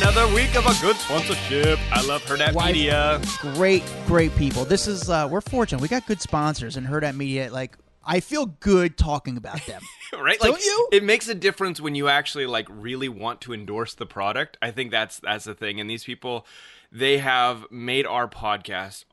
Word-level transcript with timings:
Another 0.00 0.32
week 0.32 0.54
of 0.56 0.64
a 0.64 0.80
good 0.80 0.96
sponsorship. 0.96 1.78
I 1.92 2.02
love 2.06 2.22
Hurrdat 2.22 2.52
Why- 2.52 2.68
Media. 2.72 3.20
Great, 3.40 3.82
great 4.06 4.34
people. 4.36 4.64
This 4.64 4.86
is 4.86 5.10
uh 5.10 5.28
we're 5.30 5.40
fortunate. 5.40 5.80
We 5.82 5.88
got 5.88 6.06
good 6.06 6.20
sponsors 6.20 6.76
and 6.76 6.86
Hurrdat 6.86 7.16
Media. 7.16 7.50
Like 7.52 7.76
I 8.04 8.20
feel 8.20 8.46
good 8.46 8.96
talking 8.96 9.36
about 9.36 9.64
them. 9.66 9.82
right? 10.18 10.38
Don't 10.38 10.52
Like 10.52 10.64
you? 10.64 10.88
it 10.92 11.02
makes 11.02 11.26
a 11.28 11.34
difference 11.34 11.80
when 11.80 11.94
you 11.96 12.08
actually 12.08 12.46
like 12.46 12.66
really 12.70 13.08
want 13.08 13.40
to 13.42 13.52
endorse 13.52 13.94
the 13.94 14.06
product. 14.06 14.56
I 14.62 14.70
think 14.70 14.92
that's 14.92 15.18
that's 15.18 15.44
the 15.46 15.54
thing. 15.54 15.80
And 15.80 15.90
these 15.90 16.04
people, 16.04 16.46
they 16.92 17.18
have 17.18 17.66
made 17.70 18.06
our 18.06 18.28
podcast 18.28 19.04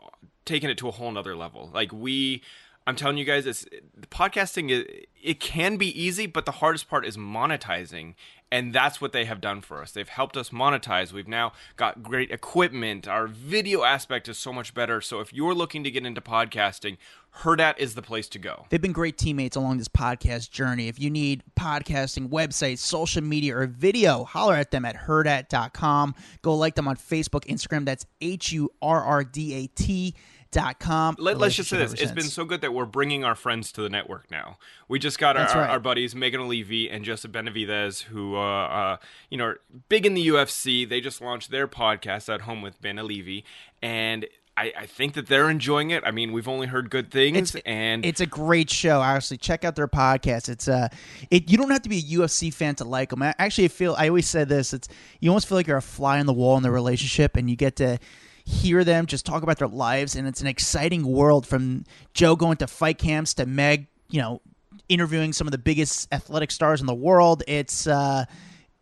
taken 0.45 0.69
it 0.69 0.77
to 0.77 0.87
a 0.87 0.91
whole 0.91 1.11
nother 1.11 1.35
level. 1.35 1.71
Like 1.73 1.91
we 1.91 2.43
I'm 2.87 2.95
telling 2.95 3.17
you 3.17 3.25
guys, 3.25 3.47
it's 3.47 3.63
the 3.97 4.07
podcasting. 4.07 4.69
It, 4.69 5.09
it 5.21 5.39
can 5.39 5.77
be 5.77 5.87
easy, 5.99 6.27
but 6.27 6.45
the 6.45 6.51
hardest 6.51 6.87
part 6.87 7.03
is 7.07 7.17
monetizing, 7.17 8.13
and 8.55 8.71
that's 8.71 9.01
what 9.01 9.11
they 9.11 9.25
have 9.25 9.41
done 9.41 9.59
for 9.59 9.81
us. 9.81 9.91
They've 9.91 10.07
helped 10.07 10.37
us 10.37 10.49
monetize. 10.49 11.11
We've 11.11 11.27
now 11.27 11.51
got 11.75 12.01
great 12.01 12.31
equipment. 12.31 13.05
Our 13.05 13.27
video 13.27 13.83
aspect 13.83 14.29
is 14.29 14.37
so 14.37 14.53
much 14.53 14.73
better. 14.73 15.01
So 15.01 15.19
if 15.19 15.33
you're 15.33 15.53
looking 15.53 15.83
to 15.83 15.91
get 15.91 16.05
into 16.05 16.21
podcasting, 16.21 16.95
Hurrdat 17.39 17.79
is 17.79 17.95
the 17.95 18.01
place 18.01 18.29
to 18.29 18.39
go. 18.39 18.65
They've 18.69 18.81
been 18.81 18.93
great 18.93 19.17
teammates 19.17 19.57
along 19.57 19.79
this 19.79 19.89
podcast 19.89 20.51
journey. 20.51 20.87
If 20.87 21.01
you 21.01 21.09
need 21.09 21.43
podcasting, 21.59 22.29
websites, 22.29 22.77
social 22.77 23.21
media, 23.21 23.57
or 23.57 23.67
video, 23.67 24.23
holler 24.23 24.55
at 24.55 24.71
them 24.71 24.85
at 24.85 24.95
hurrdat.com. 24.95 26.15
Go 26.41 26.55
like 26.55 26.75
them 26.75 26.87
on 26.87 26.95
Facebook, 26.95 27.43
Instagram. 27.47 27.83
That's 27.83 28.05
H 28.21 28.53
U 28.53 28.71
R 28.81 29.03
R 29.03 29.25
D 29.25 29.53
A 29.53 29.67
T 29.67 30.15
dot 30.55 30.79
com. 30.79 31.17
Let, 31.19 31.41
us 31.41 31.53
just 31.53 31.69
say 31.69 31.77
this: 31.77 31.93
it's 31.93 32.13
been 32.13 32.23
so 32.23 32.45
good 32.45 32.61
that 32.61 32.73
we're 32.73 32.85
bringing 32.85 33.25
our 33.25 33.35
friends 33.35 33.73
to 33.73 33.81
the 33.81 33.89
network 33.89 34.31
now. 34.31 34.57
We 34.87 34.99
just 34.99 35.19
got 35.19 35.35
our, 35.35 35.43
right. 35.43 35.69
our 35.69 35.81
buddies 35.81 36.15
Megan 36.15 36.39
Olivi 36.39 36.89
and 36.89 37.03
Joseph 37.03 37.33
Benavidez, 37.33 38.03
who 38.03 38.37
uh, 38.37 38.39
uh, 38.39 38.97
you 39.29 39.37
know 39.37 39.45
are 39.45 39.59
big 39.89 40.05
in 40.05 40.13
the 40.13 40.25
UFC. 40.29 40.87
They 40.87 41.01
just 41.01 41.19
launched 41.19 41.51
their 41.51 41.67
podcast 41.67 42.33
at 42.33 42.41
home 42.41 42.61
with 42.61 42.81
Ben 42.81 42.95
Levy, 42.95 43.43
and 43.81 44.25
I, 44.55 44.71
I 44.77 44.85
think 44.85 45.15
that 45.15 45.27
they're 45.27 45.49
enjoying 45.49 45.89
it. 45.89 46.03
I 46.05 46.11
mean, 46.11 46.31
we've 46.31 46.47
only 46.47 46.67
heard 46.67 46.89
good 46.89 47.11
things, 47.11 47.53
It's- 47.53 47.63
and 47.65 48.05
It's 48.05 48.21
a 48.21 48.25
great 48.25 48.69
show. 48.69 49.01
Honestly, 49.01 49.35
check 49.35 49.65
out 49.65 49.75
their 49.75 49.89
podcast. 49.89 50.47
It's 50.47 50.69
uh, 50.69 50.87
it 51.29 51.51
you 51.51 51.57
don't 51.57 51.71
have 51.71 51.81
to 51.81 51.89
be 51.89 51.99
a 51.99 52.17
UFC 52.19 52.53
fan 52.53 52.75
to 52.75 52.85
like 52.85 53.09
them. 53.09 53.21
I 53.21 53.35
actually 53.37 53.67
feel 53.67 53.93
I 53.97 54.07
always 54.07 54.27
said 54.27 54.47
this. 54.47 54.73
It's 54.73 54.87
you 55.19 55.29
almost 55.31 55.49
feel 55.49 55.57
like 55.57 55.67
you're 55.67 55.75
a 55.75 55.81
fly 55.81 56.21
on 56.21 56.25
the 56.25 56.33
wall 56.33 56.55
in 56.55 56.63
the 56.63 56.71
relationship, 56.71 57.35
and 57.35 57.49
you 57.49 57.57
get 57.57 57.75
to 57.75 57.99
hear 58.45 58.83
them 58.83 59.05
just 59.07 59.25
talk 59.25 59.43
about 59.43 59.57
their 59.57 59.67
lives, 59.67 60.15
and 60.15 60.27
it's 60.27 60.39
an 60.41 60.47
exciting 60.47 61.05
world 61.05 61.45
from 61.45 61.83
Joe 62.13 62.35
going 62.35 62.57
to 62.57 62.67
fight 62.67 62.97
camps 62.97 63.33
to 63.35 63.45
Meg, 63.45 63.87
you 64.09 64.21
know, 64.21 64.41
interviewing 64.87 65.33
some 65.33 65.47
of 65.47 65.51
the 65.51 65.57
biggest 65.57 66.07
athletic 66.13 66.51
stars 66.51 66.79
in 66.79 66.87
the 66.87 66.95
world. 66.95 67.43
It's 67.47 67.87
uh. 67.87 68.25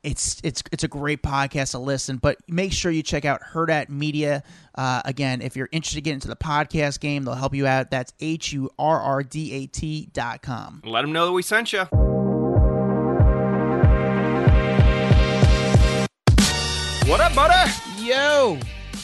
It's 0.06 0.41
it's 0.44 0.61
it's 0.73 0.84
a 0.84 0.89
great 0.89 1.23
podcast 1.23 1.72
to 1.72 1.80
listen, 1.80 2.17
but 2.17 2.36
make 2.50 2.73
sure 2.73 2.91
you 2.91 3.02
check 3.02 3.23
out 3.23 3.39
Hurrdat 3.41 3.88
Media. 3.88 4.44
Uh, 4.75 5.02
again, 5.06 5.41
if 5.41 5.56
you're 5.56 5.69
interested 5.72 6.00
in 6.00 6.03
getting 6.03 6.16
into 6.16 6.28
the 6.28 6.36
podcast 6.36 7.00
game, 7.00 7.23
they'll 7.23 7.35
help 7.35 7.56
you 7.56 7.66
out. 7.66 7.90
That's 7.90 8.12
H 8.19 8.52
U 8.52 8.69
R 8.78 9.00
R 9.00 9.23
D 9.23 9.53
A 9.53 9.66
T 9.68 10.09
dot 10.12 10.41
com. 10.41 10.81
let 10.84 11.03
them 11.03 11.13
know 11.13 11.28
that 11.28 11.31
we 11.31 11.41
sent 11.41 11.72
you. 11.72 11.85
What 17.09 17.22
up, 17.22 17.34
butter? 17.34 17.72
Yo, 18.00 18.57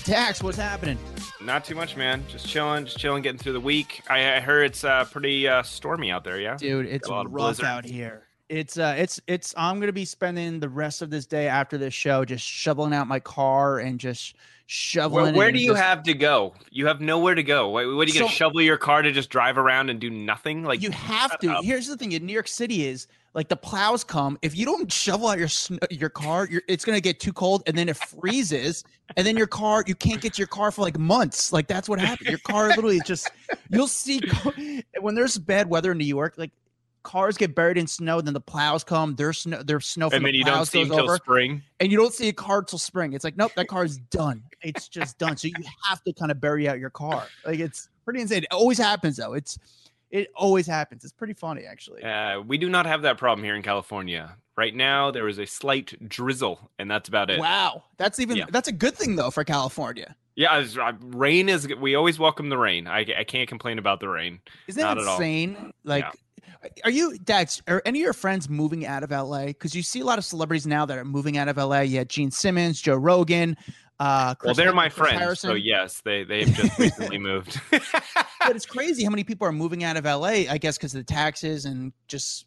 Dax, 0.09 0.41
what's 0.41 0.57
happening? 0.57 0.97
Not 1.39 1.63
too 1.63 1.75
much, 1.75 1.95
man. 1.95 2.23
Just 2.27 2.47
chilling, 2.47 2.85
just 2.85 2.97
chilling, 2.97 3.21
getting 3.21 3.37
through 3.37 3.53
the 3.53 3.59
week. 3.59 4.01
I, 4.09 4.37
I 4.37 4.39
heard 4.39 4.63
it's 4.65 4.83
uh, 4.83 5.05
pretty 5.05 5.47
uh, 5.47 5.61
stormy 5.61 6.09
out 6.09 6.23
there. 6.23 6.39
Yeah, 6.39 6.57
Dude, 6.57 6.87
it's 6.87 7.07
A 7.07 7.11
lot 7.11 7.27
of 7.27 7.31
rough 7.31 7.43
blizzard. 7.57 7.65
out 7.65 7.85
here. 7.85 8.23
It's 8.49 8.79
uh 8.79 8.95
it's 8.97 9.21
it's 9.27 9.53
I'm 9.55 9.79
gonna 9.79 9.91
be 9.91 10.05
spending 10.05 10.59
the 10.59 10.69
rest 10.69 11.03
of 11.03 11.11
this 11.11 11.27
day 11.27 11.47
after 11.47 11.77
this 11.77 11.93
show 11.93 12.25
just 12.25 12.43
shoveling 12.43 12.93
out 12.95 13.07
my 13.07 13.19
car 13.19 13.77
and 13.77 13.99
just 13.99 14.35
shoveling. 14.65 15.25
Where, 15.25 15.33
where 15.35 15.51
do 15.51 15.59
you 15.59 15.73
just- 15.73 15.83
have 15.83 16.01
to 16.05 16.15
go? 16.15 16.55
You 16.71 16.87
have 16.87 16.99
nowhere 16.99 17.35
to 17.35 17.43
go. 17.43 17.69
What, 17.69 17.85
what 17.95 18.07
are 18.07 18.11
you 18.11 18.19
gonna 18.19 18.31
shovel 18.31 18.59
your 18.63 18.77
car 18.77 19.03
to 19.03 19.11
just 19.11 19.29
drive 19.29 19.59
around 19.59 19.91
and 19.91 19.99
do 19.99 20.09
nothing? 20.09 20.63
Like 20.63 20.81
you 20.81 20.89
have 20.89 21.37
to. 21.41 21.57
up. 21.57 21.63
Here's 21.63 21.85
the 21.85 21.95
thing: 21.95 22.11
in 22.13 22.25
New 22.25 22.33
York 22.33 22.47
City, 22.47 22.87
is 22.87 23.05
like 23.33 23.49
the 23.49 23.55
plows 23.55 24.03
come. 24.03 24.37
If 24.41 24.55
you 24.55 24.65
don't 24.65 24.91
shovel 24.91 25.27
out 25.27 25.39
your 25.39 25.49
your 25.89 26.09
car, 26.09 26.47
you're, 26.49 26.63
it's 26.67 26.85
gonna 26.85 27.01
get 27.01 27.19
too 27.19 27.33
cold, 27.33 27.63
and 27.67 27.77
then 27.77 27.89
it 27.89 27.97
freezes, 27.97 28.83
and 29.17 29.25
then 29.25 29.37
your 29.37 29.47
car 29.47 29.83
you 29.87 29.95
can't 29.95 30.21
get 30.21 30.33
to 30.33 30.37
your 30.39 30.47
car 30.47 30.71
for 30.71 30.81
like 30.81 30.97
months. 30.97 31.53
Like 31.53 31.67
that's 31.67 31.87
what 31.87 31.99
happened. 31.99 32.29
Your 32.29 32.39
car 32.39 32.69
literally 32.69 33.01
just 33.05 33.29
you'll 33.69 33.87
see 33.87 34.21
when 34.99 35.15
there's 35.15 35.37
bad 35.37 35.69
weather 35.69 35.91
in 35.91 35.97
New 35.97 36.05
York, 36.05 36.35
like 36.37 36.51
cars 37.03 37.37
get 37.37 37.55
buried 37.55 37.77
in 37.77 37.87
snow, 37.87 38.21
then 38.21 38.33
the 38.33 38.41
plows 38.41 38.83
come. 38.83 39.15
There's 39.15 39.39
snow. 39.39 39.61
There's 39.63 39.85
snow 39.85 40.09
from 40.09 40.17
and 40.17 40.25
then 40.25 40.33
the 40.33 40.37
you 40.39 40.43
don't 40.43 40.65
see 40.65 40.81
until 40.81 41.15
spring. 41.15 41.63
and 41.79 41.91
you 41.91 41.97
don't 41.97 42.13
see 42.13 42.27
a 42.29 42.33
car 42.33 42.63
till 42.63 42.79
spring. 42.79 43.13
It's 43.13 43.23
like 43.23 43.37
nope, 43.37 43.51
that 43.55 43.67
car's 43.67 43.97
done. 43.97 44.43
It's 44.61 44.87
just 44.87 45.17
done. 45.17 45.37
So 45.37 45.47
you 45.47 45.53
have 45.87 46.03
to 46.03 46.13
kind 46.13 46.31
of 46.31 46.41
bury 46.41 46.67
out 46.67 46.79
your 46.79 46.89
car. 46.89 47.25
Like 47.45 47.59
it's 47.59 47.89
pretty 48.05 48.21
insane. 48.21 48.43
It 48.43 48.51
always 48.51 48.77
happens 48.77 49.17
though. 49.17 49.33
It's 49.33 49.57
it 50.11 50.29
always 50.35 50.65
happens. 50.67 51.03
It's 51.03 51.13
pretty 51.13 51.33
funny 51.33 51.63
actually. 51.65 52.03
Uh, 52.03 52.41
we 52.41 52.57
do 52.57 52.69
not 52.69 52.85
have 52.85 53.01
that 53.03 53.17
problem 53.17 53.43
here 53.43 53.55
in 53.55 53.61
California. 53.63 54.35
Right 54.57 54.75
now, 54.75 55.09
there 55.11 55.27
is 55.29 55.37
a 55.39 55.45
slight 55.45 55.93
drizzle, 56.09 56.69
and 56.77 56.91
that's 56.91 57.07
about 57.07 57.29
it. 57.29 57.39
Wow, 57.39 57.83
that's 57.97 58.19
even 58.19 58.35
Yeah. 58.37 58.45
that's 58.49 58.67
a 58.67 58.73
good 58.73 58.95
thing 58.95 59.15
though 59.15 59.31
for 59.31 59.43
California. 59.45 60.15
Yeah, 60.35 60.57
it's, 60.59 60.77
uh, 60.77 60.93
rain 61.01 61.49
is. 61.49 61.67
We 61.79 61.95
always 61.95 62.17
welcome 62.19 62.49
the 62.49 62.57
rain. 62.57 62.87
I, 62.87 63.05
I 63.17 63.23
can't 63.25 63.47
complain 63.49 63.77
about 63.77 63.99
the 63.99 64.07
rain. 64.09 64.39
Isn't 64.67 64.79
that 64.81 64.87
Not 64.95 64.97
at 64.99 65.07
all. 65.07 65.15
insane? 65.15 65.71
Like, 65.83 66.05
are 66.83 66.89
you 66.91 67.17
Dax? 67.19 67.61
Are 67.67 67.81
any 67.85 67.99
of 67.99 68.03
your 68.03 68.13
friends 68.13 68.49
moving 68.49 68.85
out 68.85 69.03
of 69.03 69.11
LA? 69.11 69.47
Because 69.47 69.75
you 69.75 69.83
see 69.83 69.99
a 69.99 70.05
lot 70.05 70.17
of 70.17 70.25
celebrities 70.25 70.65
now 70.67 70.85
that 70.85 70.97
are 70.97 71.05
moving 71.05 71.37
out 71.37 71.47
of 71.49 71.57
LA. 71.57 71.81
You 71.81 71.97
had 71.97 72.09
Gene 72.09 72.31
Simmons, 72.31 72.81
Joe 72.81 72.95
Rogan. 72.95 73.57
Uh, 73.99 74.33
Well, 74.43 74.53
they're 74.53 74.73
my 74.73 74.87
Chris 74.89 75.09
friends, 75.09 75.19
Harrison. 75.19 75.49
so 75.49 75.53
yes, 75.55 76.01
they 76.05 76.23
they 76.23 76.45
have 76.45 76.53
just 76.55 76.79
recently 76.79 77.17
moved. 77.29 77.59
but 77.71 78.55
it's 78.55 78.65
crazy 78.77 79.03
how 79.03 79.09
many 79.09 79.23
people 79.23 79.45
are 79.47 79.51
moving 79.51 79.83
out 79.83 79.97
of 79.97 80.05
LA. 80.05 80.45
I 80.49 80.57
guess 80.57 80.77
because 80.77 80.93
of 80.95 80.99
the 81.05 81.11
taxes 81.13 81.65
and 81.65 81.91
just 82.07 82.45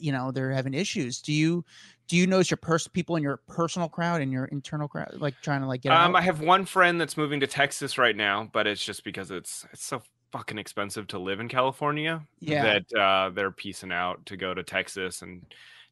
you 0.00 0.12
know 0.12 0.30
they're 0.30 0.52
having 0.52 0.74
issues. 0.74 1.20
Do 1.20 1.32
you 1.32 1.64
do 2.08 2.16
you 2.16 2.26
notice 2.26 2.50
your 2.50 2.56
pers- 2.58 2.88
people 2.88 3.16
in 3.16 3.22
your 3.22 3.38
personal 3.48 3.88
crowd 3.88 4.20
and 4.20 4.32
your 4.32 4.46
internal 4.46 4.88
crowd 4.88 5.14
like 5.18 5.34
trying 5.42 5.60
to 5.60 5.66
like 5.66 5.82
get 5.82 5.92
Um, 5.92 6.14
out? 6.16 6.18
I 6.20 6.22
have 6.24 6.40
one 6.40 6.64
friend 6.64 7.00
that's 7.00 7.16
moving 7.16 7.40
to 7.40 7.46
Texas 7.46 7.98
right 7.98 8.16
now, 8.16 8.48
but 8.52 8.66
it's 8.66 8.84
just 8.84 9.04
because 9.04 9.30
it's 9.30 9.66
it's 9.72 9.84
so 9.84 10.02
fucking 10.32 10.58
expensive 10.58 11.06
to 11.08 11.18
live 11.18 11.40
in 11.40 11.48
California. 11.48 12.22
Yeah. 12.40 12.78
that 12.88 12.98
uh, 12.98 13.30
they're 13.30 13.50
piecing 13.50 13.92
out 13.92 14.24
to 14.26 14.36
go 14.36 14.54
to 14.54 14.62
Texas 14.62 15.22
and 15.22 15.44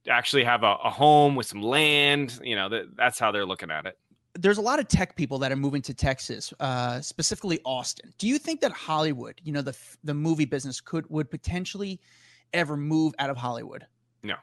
actually 0.09 0.45
have 0.45 0.63
a, 0.63 0.77
a 0.85 0.91
home 0.91 1.35
with 1.35 1.47
some 1.47 1.61
land. 1.63 2.39
You 2.43 2.57
know, 2.57 2.69
that 2.71 2.97
that's 2.97 3.19
how 3.19 3.33
they're 3.33 3.47
looking 3.47 3.71
at 3.71 3.85
it. 3.87 3.99
There's 4.41 4.59
a 4.59 4.63
lot 4.63 4.79
of 4.79 4.87
tech 4.89 5.17
people 5.17 5.39
that 5.41 5.51
are 5.51 5.57
moving 5.57 5.83
to 5.83 5.93
Texas, 5.93 6.53
uh, 6.61 7.01
specifically 7.01 7.59
Austin. 7.65 8.13
Do 8.19 8.29
you 8.29 8.39
think 8.39 8.61
that 8.61 8.71
Hollywood, 8.73 9.41
you 9.43 9.53
know, 9.53 9.63
the 9.63 9.77
the 10.05 10.15
movie 10.15 10.45
business 10.45 10.81
could 10.81 11.05
would 11.11 11.29
potentially 11.31 12.01
ever 12.53 12.77
move 12.77 13.15
out 13.19 13.31
of 13.31 13.37
Hollywood? 13.37 13.85
No. 14.23 14.37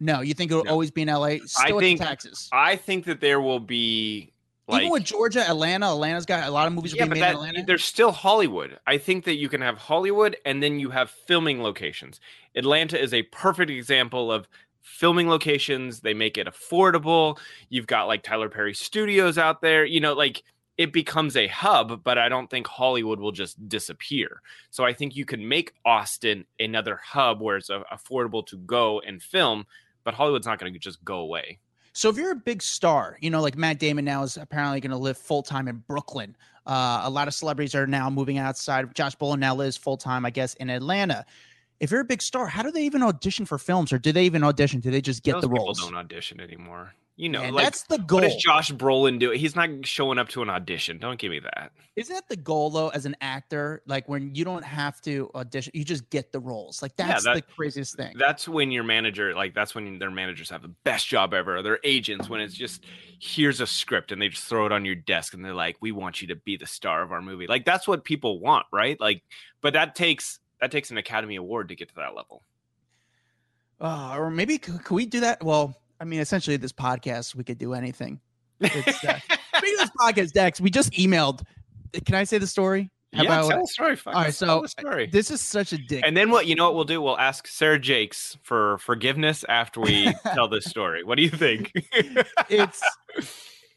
No, 0.00 0.20
you 0.20 0.34
think 0.34 0.50
it'll 0.50 0.64
No. 0.64 0.72
always 0.72 0.90
be 0.90 1.02
in 1.02 1.08
LA, 1.08 1.38
still 1.46 1.78
think- 1.80 2.00
Texas. 2.00 2.48
I 2.52 2.76
think 2.76 3.04
that 3.06 3.20
there 3.20 3.40
will 3.40 3.60
be 3.60 4.32
like 4.68 4.80
Even 4.82 4.90
with 4.92 5.04
Georgia, 5.04 5.48
Atlanta, 5.48 5.86
Atlanta's 5.92 6.26
got 6.26 6.48
a 6.48 6.50
lot 6.50 6.66
of 6.66 6.72
movies 6.72 6.92
yeah, 6.92 7.04
being 7.04 7.10
but 7.10 7.14
made 7.14 7.22
that, 7.22 7.30
in 7.30 7.36
Atlanta. 7.36 7.62
there's 7.66 7.84
still 7.84 8.10
Hollywood. 8.10 8.78
I 8.86 8.98
think 8.98 9.24
that 9.24 9.36
you 9.36 9.48
can 9.48 9.60
have 9.60 9.78
Hollywood 9.78 10.36
and 10.44 10.60
then 10.60 10.80
you 10.80 10.90
have 10.90 11.08
filming 11.10 11.62
locations. 11.62 12.18
Atlanta 12.56 13.00
is 13.00 13.14
a 13.14 13.22
perfect 13.22 13.70
example 13.70 14.32
of 14.32 14.48
filming 14.86 15.28
locations. 15.28 16.00
They 16.00 16.14
make 16.14 16.38
it 16.38 16.46
affordable. 16.46 17.38
You've 17.68 17.88
got 17.88 18.04
like 18.04 18.22
Tyler 18.22 18.48
Perry 18.48 18.72
Studios 18.72 19.36
out 19.36 19.60
there. 19.60 19.84
You 19.84 20.00
know, 20.00 20.14
like 20.14 20.42
it 20.78 20.92
becomes 20.92 21.36
a 21.36 21.48
hub, 21.48 22.04
but 22.04 22.18
I 22.18 22.28
don't 22.28 22.48
think 22.48 22.66
Hollywood 22.66 23.18
will 23.18 23.32
just 23.32 23.68
disappear. 23.68 24.42
So 24.70 24.84
I 24.84 24.92
think 24.92 25.16
you 25.16 25.24
can 25.24 25.46
make 25.46 25.72
Austin 25.84 26.44
another 26.60 27.00
hub 27.02 27.40
where 27.40 27.56
it's 27.56 27.70
affordable 27.70 28.46
to 28.46 28.56
go 28.58 29.00
and 29.00 29.22
film, 29.22 29.66
but 30.04 30.14
Hollywood's 30.14 30.46
not 30.46 30.58
going 30.58 30.72
to 30.72 30.78
just 30.78 31.04
go 31.04 31.18
away. 31.18 31.58
So 31.92 32.10
if 32.10 32.16
you're 32.16 32.32
a 32.32 32.36
big 32.36 32.62
star, 32.62 33.16
you 33.20 33.30
know, 33.30 33.40
like 33.40 33.56
Matt 33.56 33.78
Damon 33.78 34.04
now 34.04 34.22
is 34.22 34.36
apparently 34.36 34.80
going 34.80 34.90
to 34.90 34.98
live 34.98 35.16
full 35.16 35.42
time 35.42 35.66
in 35.66 35.82
Brooklyn. 35.88 36.36
Uh, 36.66 37.00
a 37.04 37.10
lot 37.10 37.26
of 37.26 37.34
celebrities 37.34 37.74
are 37.74 37.86
now 37.86 38.10
moving 38.10 38.36
outside. 38.36 38.94
Josh 38.94 39.16
Brolin 39.16 39.38
now 39.38 39.54
lives 39.54 39.78
full 39.78 39.96
time, 39.96 40.26
I 40.26 40.30
guess, 40.30 40.54
in 40.54 40.68
Atlanta. 40.68 41.24
If 41.80 41.90
you're 41.90 42.00
a 42.00 42.04
big 42.04 42.22
star, 42.22 42.46
how 42.46 42.62
do 42.62 42.70
they 42.70 42.82
even 42.84 43.02
audition 43.02 43.46
for 43.46 43.58
films, 43.58 43.92
or 43.92 43.98
do 43.98 44.12
they 44.12 44.24
even 44.24 44.42
audition? 44.44 44.80
Do 44.80 44.90
they 44.90 45.00
just 45.00 45.22
get 45.22 45.32
Those 45.34 45.42
the 45.42 45.48
people 45.48 45.64
roles? 45.66 45.80
don't 45.80 45.96
audition 45.96 46.40
anymore. 46.40 46.92
You 47.18 47.30
know, 47.30 47.40
Man, 47.40 47.54
like 47.54 47.64
that's 47.64 47.84
the 47.84 47.96
goal. 47.96 48.20
what 48.20 48.24
does 48.24 48.36
Josh 48.36 48.70
Brolin 48.72 49.18
do? 49.18 49.30
He's 49.30 49.56
not 49.56 49.70
showing 49.86 50.18
up 50.18 50.28
to 50.30 50.42
an 50.42 50.50
audition. 50.50 50.98
Don't 50.98 51.18
give 51.18 51.30
me 51.30 51.38
that. 51.40 51.72
Isn't 51.96 52.14
that 52.14 52.28
the 52.28 52.36
goal 52.36 52.68
though, 52.68 52.88
as 52.88 53.06
an 53.06 53.16
actor? 53.22 53.80
Like 53.86 54.06
when 54.06 54.34
you 54.34 54.44
don't 54.44 54.62
have 54.62 55.00
to 55.00 55.30
audition, 55.34 55.72
you 55.74 55.82
just 55.82 56.10
get 56.10 56.30
the 56.30 56.40
roles. 56.40 56.82
Like 56.82 56.92
Yeah, 56.98 57.06
that's 57.06 57.24
that- 57.24 57.36
the 57.36 57.40
craziest 57.40 57.96
thing. 57.96 58.14
That's 58.18 58.46
when 58.46 58.70
your 58.70 58.84
manager, 58.84 59.34
like, 59.34 59.54
that's 59.54 59.74
when 59.74 59.98
their 59.98 60.10
managers 60.10 60.50
have 60.50 60.60
the 60.60 60.74
best 60.84 61.08
job 61.08 61.32
ever. 61.32 61.62
Their 61.62 61.78
agents, 61.84 62.28
when 62.28 62.42
it's 62.42 62.52
just 62.54 62.84
here's 63.18 63.62
a 63.62 63.66
script 63.66 64.12
and 64.12 64.20
they 64.20 64.28
just 64.28 64.44
throw 64.44 64.66
it 64.66 64.72
on 64.72 64.84
your 64.84 64.94
desk 64.96 65.32
and 65.32 65.42
they're 65.42 65.54
like, 65.54 65.76
"We 65.80 65.92
want 65.92 66.20
you 66.20 66.28
to 66.28 66.36
be 66.36 66.58
the 66.58 66.66
star 66.66 67.02
of 67.02 67.12
our 67.12 67.22
movie." 67.22 67.46
Like 67.46 67.64
that's 67.64 67.88
what 67.88 68.04
people 68.04 68.40
want, 68.40 68.66
right? 68.70 69.00
Like, 69.00 69.22
but 69.62 69.72
that 69.72 69.94
takes 69.94 70.38
that 70.60 70.70
takes 70.70 70.90
an 70.90 70.98
Academy 70.98 71.36
Award 71.36 71.68
to 71.68 71.74
get 71.74 71.88
to 71.88 71.94
that 71.96 72.14
level. 72.14 72.42
Uh, 73.80 74.16
or 74.16 74.30
maybe 74.30 74.58
could, 74.58 74.82
could 74.84 74.94
we 74.94 75.06
do 75.06 75.20
that? 75.20 75.42
Well, 75.42 75.76
I 76.00 76.04
mean, 76.04 76.20
essentially, 76.20 76.56
this 76.56 76.72
podcast 76.72 77.34
we 77.34 77.44
could 77.44 77.58
do 77.58 77.74
anything. 77.74 78.20
It's, 78.60 79.04
uh, 79.04 79.18
Speaking 79.56 79.80
of 79.80 79.80
this 79.80 79.90
podcast, 80.00 80.32
Dax, 80.32 80.60
we 80.60 80.70
just 80.70 80.92
emailed. 80.92 81.42
Can 82.04 82.14
I 82.14 82.24
say 82.24 82.38
the 82.38 82.46
story? 82.46 82.90
How 83.14 83.22
yeah, 83.22 83.38
about- 83.38 83.50
tell 83.50 83.60
the 83.60 83.66
story. 83.66 83.96
Fucking 83.96 84.16
All 84.16 84.24
right, 84.24 84.34
so, 84.34 84.62
the 84.62 84.68
story. 84.68 85.06
This 85.06 85.30
is 85.30 85.40
such 85.40 85.72
a 85.72 85.78
dick. 85.78 86.02
And 86.06 86.16
then 86.16 86.30
what? 86.30 86.46
You 86.46 86.54
know 86.54 86.64
what 86.64 86.74
we'll 86.74 86.84
do? 86.84 87.00
We'll 87.00 87.18
ask 87.18 87.46
Sarah 87.46 87.78
Jakes 87.78 88.36
for 88.42 88.78
forgiveness 88.78 89.44
after 89.48 89.80
we 89.80 90.12
tell 90.34 90.48
this 90.48 90.64
story. 90.64 91.04
What 91.04 91.16
do 91.16 91.22
you 91.22 91.30
think? 91.30 91.72
it's 92.48 92.82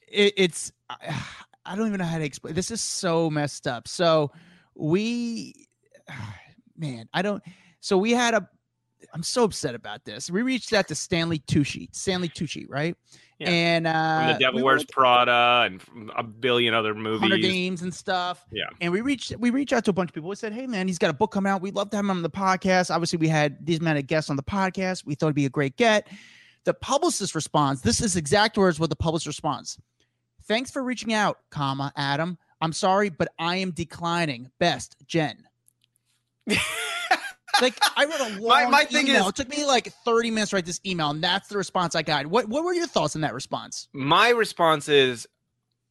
it, 0.10 0.34
it's 0.36 0.72
I, 0.90 1.24
I 1.66 1.76
don't 1.76 1.88
even 1.88 2.00
know 2.00 2.06
how 2.06 2.18
to 2.18 2.24
explain. 2.24 2.54
This 2.54 2.72
is 2.72 2.82
so 2.82 3.30
messed 3.30 3.68
up. 3.68 3.88
So 3.88 4.32
we, 4.76 5.68
man, 6.80 7.08
I 7.14 7.22
don't. 7.22 7.44
So 7.80 7.98
we 7.98 8.12
had 8.12 8.34
a. 8.34 8.48
I'm 9.14 9.24
so 9.24 9.46
upset 9.46 9.76
about 9.76 10.04
this. 10.04 10.30
We 10.30 10.42
reached 10.42 10.74
out 10.74 10.88
to 10.90 10.96
Stanley 10.96 11.40
Tucci, 11.40 11.88
Stanley 11.96 12.28
Tucci, 12.28 12.66
right? 12.68 12.98
Yeah. 13.40 13.50
And 13.50 13.88
uh, 13.88 14.20
From 14.20 14.34
the 14.34 14.40
Devil 14.40 14.58
we 14.58 14.64
Wears 14.64 14.84
Prada 14.84 15.64
and 15.66 16.12
a 16.18 16.24
billion 16.24 16.74
other 16.74 16.94
movies. 16.94 17.42
Games 17.42 17.82
and 17.82 17.94
stuff. 17.94 18.46
Yeah. 18.52 18.66
And 18.82 18.92
we 18.92 19.00
reached 19.00 19.36
we 19.38 19.50
reached 19.50 19.72
out 19.72 19.86
to 19.86 19.92
a 19.92 19.94
bunch 19.94 20.10
of 20.10 20.14
people. 20.14 20.30
We 20.30 20.36
said, 20.36 20.54
"Hey, 20.54 20.68
man, 20.68 20.88
he's 20.88 20.98
got 20.98 21.10
a 21.10 21.14
book 21.14 21.32
coming 21.32 21.50
out. 21.50 21.62
We'd 21.62 21.76
love 21.76 21.90
to 21.92 21.96
have 21.98 22.04
him 22.04 22.12
on 22.12 22.22
the 22.22 22.30
podcast." 22.30 22.94
Obviously, 22.94 23.18
we 23.18 23.30
had 23.30 23.66
these 23.66 23.80
amount 23.80 24.00
of 24.00 24.08
guests 24.08 24.30
on 24.30 24.36
the 24.36 24.44
podcast. 24.44 25.06
We 25.06 25.16
thought 25.16 25.28
it'd 25.28 25.36
be 25.36 25.46
a 25.46 25.50
great 25.50 25.78
get. 25.78 26.10
The 26.66 26.74
publicist 26.74 27.34
responds. 27.36 27.82
This 27.82 28.02
is 28.02 28.18
exact 28.18 28.58
words 28.58 28.80
what 28.80 28.90
the 28.90 28.96
publicist 28.96 29.28
responds. 29.28 29.80
Thanks 30.44 30.72
for 30.72 30.84
reaching 30.84 31.14
out, 31.14 31.38
comma 31.50 31.94
Adam. 31.96 32.38
I'm 32.60 32.74
sorry, 32.74 33.10
but 33.10 33.30
I 33.40 33.58
am 33.58 33.72
declining. 33.72 34.52
Best, 34.60 34.98
Jen. 35.08 35.48
like 37.62 37.78
I 37.96 38.06
wrote 38.06 38.20
a 38.22 38.40
long 38.40 38.66
My- 38.66 38.70
my 38.70 38.86
thing 38.86 39.08
email. 39.08 39.24
is- 39.24 39.30
it 39.30 39.36
took 39.36 39.50
me 39.50 39.66
like 39.66 39.92
30 40.06 40.32
minutes 40.32 40.52
to 40.52 40.58
write 40.58 40.66
this 40.66 40.80
email, 40.86 41.10
and 41.10 41.22
that's 41.24 41.48
the 41.50 41.58
response 41.58 41.96
I 41.96 42.02
got. 42.04 42.28
What 42.28 42.48
what 42.48 42.64
were 42.64 42.74
your 42.74 42.88
thoughts 42.88 43.16
on 43.16 43.22
that 43.22 43.34
response? 43.34 43.88
My 43.94 44.30
response 44.30 44.88
is 44.90 45.28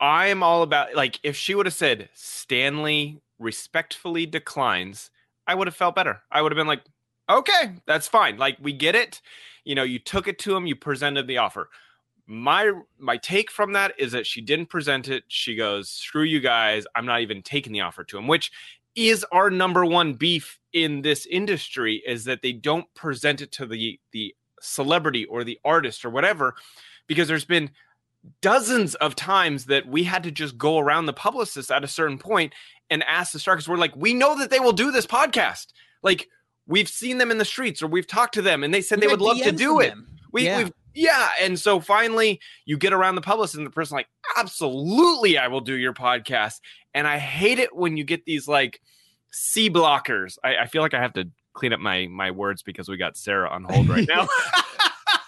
I 0.00 0.28
am 0.28 0.42
all 0.42 0.62
about 0.62 0.94
like 0.94 1.20
if 1.22 1.36
she 1.36 1.54
would 1.54 1.66
have 1.66 1.74
said 1.74 2.08
Stanley 2.14 3.20
respectfully 3.38 4.26
declines, 4.26 5.10
I 5.46 5.54
would 5.54 5.66
have 5.66 5.76
felt 5.76 5.94
better. 5.94 6.22
I 6.30 6.42
would 6.42 6.52
have 6.52 6.56
been 6.56 6.66
like, 6.66 6.82
okay, 7.28 7.74
that's 7.86 8.08
fine. 8.08 8.36
Like 8.38 8.56
we 8.60 8.72
get 8.72 8.94
it. 8.94 9.20
You 9.64 9.74
know, 9.74 9.82
you 9.82 9.98
took 9.98 10.28
it 10.28 10.38
to 10.40 10.56
him, 10.56 10.66
you 10.66 10.74
presented 10.76 11.26
the 11.26 11.38
offer. 11.38 11.68
My 12.26 12.72
my 12.98 13.16
take 13.16 13.50
from 13.50 13.72
that 13.72 13.92
is 13.98 14.12
that 14.12 14.26
she 14.26 14.40
didn't 14.40 14.66
present 14.66 15.08
it. 15.08 15.24
She 15.28 15.56
goes, 15.56 15.88
"Screw 15.90 16.22
you 16.24 16.40
guys. 16.40 16.86
I'm 16.94 17.06
not 17.06 17.20
even 17.22 17.42
taking 17.42 17.72
the 17.72 17.80
offer 17.80 18.04
to 18.04 18.18
him," 18.18 18.26
which 18.26 18.50
is 18.98 19.24
our 19.32 19.50
number 19.50 19.84
one 19.84 20.14
beef 20.14 20.58
in 20.72 21.02
this 21.02 21.26
industry 21.26 22.02
is 22.06 22.24
that 22.24 22.42
they 22.42 22.52
don't 22.52 22.92
present 22.94 23.40
it 23.40 23.52
to 23.52 23.66
the 23.66 23.98
the 24.12 24.34
celebrity 24.60 25.24
or 25.26 25.44
the 25.44 25.58
artist 25.64 26.04
or 26.04 26.10
whatever 26.10 26.54
because 27.06 27.28
there's 27.28 27.44
been 27.44 27.70
dozens 28.40 28.94
of 28.96 29.14
times 29.14 29.66
that 29.66 29.86
we 29.86 30.02
had 30.04 30.22
to 30.24 30.30
just 30.30 30.58
go 30.58 30.78
around 30.78 31.06
the 31.06 31.12
publicist 31.12 31.70
at 31.70 31.84
a 31.84 31.88
certain 31.88 32.18
point 32.18 32.52
and 32.90 33.02
ask 33.04 33.32
the 33.32 33.38
star 33.38 33.54
because 33.54 33.68
we're 33.68 33.76
like, 33.76 33.94
we 33.94 34.14
know 34.14 34.36
that 34.38 34.50
they 34.50 34.60
will 34.60 34.72
do 34.72 34.90
this 34.90 35.06
podcast. 35.06 35.68
Like 36.02 36.28
we've 36.66 36.88
seen 36.88 37.18
them 37.18 37.30
in 37.30 37.38
the 37.38 37.44
streets 37.44 37.82
or 37.82 37.86
we've 37.86 38.06
talked 38.06 38.34
to 38.34 38.42
them 38.42 38.64
and 38.64 38.72
they 38.72 38.82
said 38.82 38.98
We 38.98 39.06
they 39.06 39.12
would 39.12 39.20
love 39.20 39.38
to 39.38 39.52
do 39.52 39.80
it. 39.80 39.94
We, 40.32 40.44
Yeah. 40.46 40.68
Yeah, 41.00 41.28
and 41.40 41.58
so 41.58 41.80
finally 41.80 42.40
you 42.64 42.76
get 42.76 42.92
around 42.92 43.14
the 43.14 43.20
publicist 43.20 43.56
and 43.56 43.64
the 43.66 43.70
person 43.70 43.96
like, 43.96 44.08
absolutely, 44.36 45.38
I 45.38 45.48
will 45.48 45.60
do 45.60 45.74
your 45.74 45.92
podcast. 45.94 46.60
And 46.94 47.06
I 47.06 47.18
hate 47.18 47.58
it 47.58 47.74
when 47.74 47.96
you 47.96 48.04
get 48.04 48.24
these 48.24 48.48
like 48.48 48.80
C 49.30 49.70
blockers. 49.70 50.38
I, 50.42 50.56
I 50.56 50.66
feel 50.66 50.82
like 50.82 50.94
I 50.94 51.00
have 51.00 51.12
to 51.14 51.28
clean 51.52 51.72
up 51.72 51.80
my 51.80 52.06
my 52.08 52.30
words 52.30 52.62
because 52.62 52.88
we 52.88 52.96
got 52.96 53.16
Sarah 53.16 53.48
on 53.48 53.64
hold 53.64 53.88
right 53.88 54.06
now. 54.08 54.26